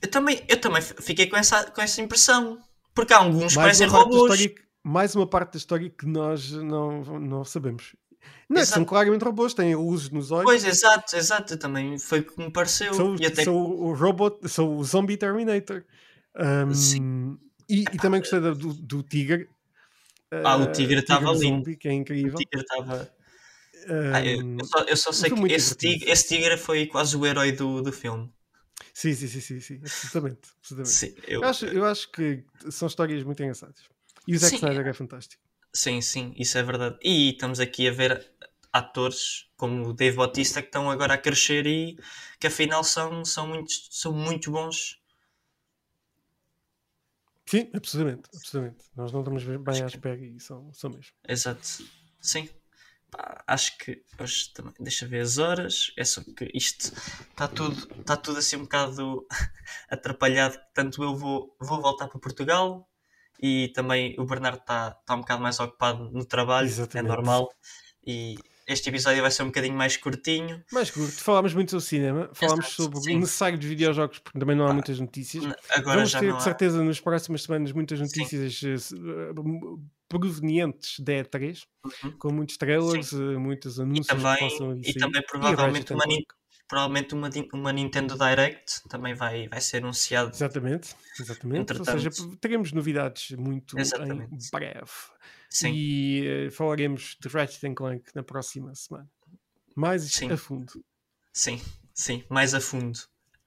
Eu 0.00 0.08
também, 0.08 0.40
eu 0.48 0.60
também 0.60 0.80
fiquei 0.80 1.26
com 1.26 1.36
essa, 1.36 1.68
com 1.72 1.82
essa 1.82 2.00
impressão. 2.00 2.56
Porque 2.94 3.12
há 3.12 3.18
alguns 3.18 3.52
que 3.52 3.58
parecem 3.58 3.88
robôs. 3.88 4.32
História, 4.32 4.54
mais 4.84 5.16
uma 5.16 5.26
parte 5.26 5.54
da 5.54 5.58
história 5.58 5.90
que 5.90 6.06
nós 6.06 6.52
não, 6.52 7.02
não 7.18 7.44
sabemos. 7.44 7.96
Não, 8.48 8.64
são 8.64 8.84
claramente 8.84 9.24
robôs, 9.24 9.54
têm 9.54 9.74
luzes 9.74 10.08
nos 10.10 10.30
olhos. 10.30 10.44
Pois, 10.44 10.64
exato, 10.64 11.16
exato. 11.16 11.56
Também 11.56 11.98
foi 11.98 12.20
o 12.20 12.24
que 12.24 12.38
me 12.38 12.52
pareceu. 12.52 12.94
Sou, 12.94 13.14
até... 13.14 13.42
sou 13.42 13.56
o 13.56 13.92
robot, 13.92 14.48
sou 14.48 14.76
o 14.76 14.84
zombie 14.84 15.16
Terminator. 15.16 15.84
Um, 16.36 16.72
Sim. 16.72 17.38
E, 17.70 17.80
e, 17.82 17.96
também 17.98 18.20
gostei 18.20 18.40
do, 18.40 18.54
do 18.54 19.02
Tigre. 19.02 19.48
Ah, 20.30 20.56
o 20.56 20.72
Tigre 20.72 20.98
estava 20.98 21.30
uh, 21.30 21.40
lindo. 21.40 21.76
que 21.76 21.88
é 21.88 21.92
incrível. 21.92 22.34
O 22.34 22.36
Tigre 22.36 22.60
estava 22.60 23.10
ah, 23.88 24.24
eu, 24.24 24.58
eu, 24.58 24.64
só, 24.64 24.78
eu, 24.80 24.96
só, 24.96 25.12
sei 25.12 25.30
que 25.30 25.52
esse 25.52 25.74
tigre, 25.74 26.10
esse 26.10 26.28
tigre, 26.28 26.56
foi 26.56 26.86
quase 26.86 27.16
o 27.16 27.24
herói 27.24 27.52
do, 27.52 27.80
do 27.82 27.92
filme. 27.92 28.30
Sim, 28.92 29.14
sim, 29.14 29.28
sim, 29.28 29.40
sim, 29.40 29.60
sim. 29.60 29.80
absolutamente. 29.82 30.48
absolutamente. 30.58 30.90
Sim, 30.90 31.14
eu... 31.26 31.40
eu... 31.40 31.48
acho, 31.48 31.66
eu 31.66 31.84
acho 31.84 32.10
que 32.10 32.44
são 32.70 32.88
histórias 32.88 33.22
muito 33.22 33.42
engraçadas. 33.42 33.80
E 34.26 34.34
o 34.34 34.38
Zack 34.38 34.56
Snyder 34.56 34.86
é 34.86 34.92
fantástico. 34.92 35.42
Sim, 35.72 36.00
sim, 36.00 36.34
isso 36.36 36.58
é 36.58 36.62
verdade. 36.62 36.98
E 37.02 37.30
estamos 37.30 37.60
aqui 37.60 37.88
a 37.88 37.92
ver 37.92 38.30
atores 38.72 39.48
como 39.56 39.88
o 39.88 39.92
Dave 39.92 40.16
Bautista 40.16 40.60
que 40.60 40.68
estão 40.68 40.90
agora 40.90 41.14
a 41.14 41.18
crescer 41.18 41.66
e 41.66 41.96
que 42.38 42.46
afinal 42.46 42.84
são, 42.84 43.24
são, 43.24 43.46
muito, 43.46 43.72
são 43.90 44.12
muito 44.12 44.50
bons. 44.50 44.99
Sim, 47.50 47.68
absolutamente, 47.74 48.28
absolutamente. 48.32 48.84
Nós 48.94 49.10
não 49.10 49.20
estamos 49.22 49.42
bem 49.42 49.82
à 49.82 49.86
espera 49.86 50.24
e 50.24 50.38
são, 50.38 50.72
são 50.72 50.88
mesmo. 50.90 51.12
Exato. 51.26 51.66
Sim, 52.20 52.48
Pá, 53.10 53.42
acho 53.44 53.76
que 53.78 54.04
hoje 54.20 54.52
também. 54.54 54.72
Deixa 54.78 55.04
ver 55.04 55.22
as 55.22 55.36
horas. 55.38 55.92
É 55.96 56.04
só 56.04 56.22
que 56.22 56.48
isto 56.54 56.92
está 57.30 57.48
tudo, 57.48 57.76
está 57.98 58.16
tudo 58.16 58.38
assim 58.38 58.54
um 58.54 58.62
bocado 58.62 59.26
atrapalhado. 59.90 60.56
Tanto 60.72 61.02
eu 61.02 61.16
vou, 61.16 61.56
vou 61.60 61.82
voltar 61.82 62.06
para 62.06 62.20
Portugal 62.20 62.88
e 63.42 63.72
também 63.74 64.14
o 64.16 64.24
Bernardo 64.24 64.60
está, 64.60 64.96
está 65.00 65.16
um 65.16 65.20
bocado 65.20 65.42
mais 65.42 65.58
ocupado 65.58 66.08
no 66.12 66.24
trabalho, 66.24 66.68
é 66.68 66.70
Exatamente. 66.70 67.12
é 67.12 67.16
normal. 67.16 67.52
E 68.06 68.36
este 68.70 68.88
episódio 68.88 69.20
vai 69.20 69.30
ser 69.30 69.42
um 69.42 69.46
bocadinho 69.46 69.74
mais 69.74 69.96
curtinho. 69.96 70.62
Mais 70.72 70.90
curto. 70.90 71.12
Falámos 71.12 71.52
muito 71.54 71.70
sobre 71.70 71.84
cinema, 71.84 72.30
falámos 72.32 72.66
Exato, 72.66 72.82
sobre 72.82 73.00
sim. 73.00 73.16
o 73.16 73.20
necessário 73.20 73.58
dos 73.58 73.66
videojogos, 73.66 74.20
porque 74.20 74.38
também 74.38 74.56
não 74.56 74.66
há 74.66 74.72
muitas 74.72 75.00
notícias. 75.00 75.44
Agora 75.70 75.96
Vamos 75.96 76.10
já 76.10 76.20
ter, 76.20 76.36
de 76.36 76.42
certeza, 76.42 76.82
nas 76.82 77.00
próximas 77.00 77.42
semanas, 77.42 77.72
muitas 77.72 78.00
notícias 78.00 78.92
uh, 78.92 79.82
provenientes 80.08 81.00
da 81.00 81.12
E3, 81.14 81.62
uhum. 81.84 82.12
com 82.12 82.32
muitos 82.32 82.56
trailers, 82.56 83.08
sim. 83.08 83.34
Eh, 83.34 83.38
muitos 83.38 83.80
anúncios 83.80 84.06
e 84.06 84.08
também, 84.08 84.36
que 84.36 84.40
possam 84.40 84.80
E 84.80 84.94
também 84.94 85.22
provavelmente, 85.22 85.90
e 85.90 85.94
uma, 85.94 86.04
provavelmente 86.68 87.14
uma, 87.14 87.30
uma 87.52 87.72
Nintendo 87.72 88.16
Direct 88.16 88.88
também 88.88 89.14
vai, 89.14 89.48
vai 89.48 89.60
ser 89.60 89.78
anunciado. 89.78 90.30
Exatamente, 90.30 90.94
exatamente. 91.18 91.60
Entretanto, 91.60 91.90
Ou 91.90 92.00
seja, 92.00 92.10
teremos 92.40 92.72
novidades 92.72 93.30
muito 93.36 93.78
exatamente. 93.78 94.32
em 94.32 94.50
breve. 94.52 94.90
Sim. 95.50 95.72
E 95.74 96.46
uh, 96.46 96.50
falaremos 96.52 97.16
de 97.20 97.28
Ratchet 97.28 97.74
Clank 97.74 98.04
na 98.14 98.22
próxima 98.22 98.72
semana. 98.74 99.10
Mais 99.74 100.02
sim. 100.04 100.30
a 100.30 100.36
fundo. 100.36 100.72
Sim, 101.32 101.60
sim, 101.92 102.24
mais 102.28 102.54
a 102.54 102.60
fundo. 102.60 102.98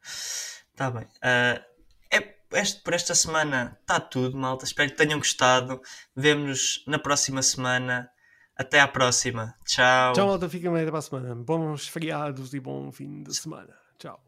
Está 0.04 0.92
bem. 0.92 1.06
Uh, 1.06 1.64
é, 2.12 2.36
este, 2.54 2.82
por 2.82 2.94
esta 2.94 3.16
semana 3.16 3.78
está 3.82 4.00
tudo, 4.00 4.38
malta. 4.38 4.66
Espero 4.66 4.92
que 4.92 4.98
tenham 4.98 5.18
gostado. 5.18 5.82
Vemo-nos 6.16 6.84
na 6.86 7.00
próxima 7.00 7.42
semana. 7.42 8.10
Até 8.56 8.80
à 8.80 8.88
próxima. 8.88 9.56
Tchau. 9.66 10.14
Tchau, 10.14 10.28
malta. 10.28 10.50
Fiquem 10.50 10.72
bem 10.72 10.82
até 10.82 10.92
para 10.92 11.00
a 11.00 11.02
semana. 11.02 11.36
Bons 11.36 11.88
feriados 11.88 12.54
e 12.54 12.60
bom 12.60 12.92
fim 12.92 13.24
de 13.24 13.34
semana. 13.34 13.74
Tchau. 13.98 14.22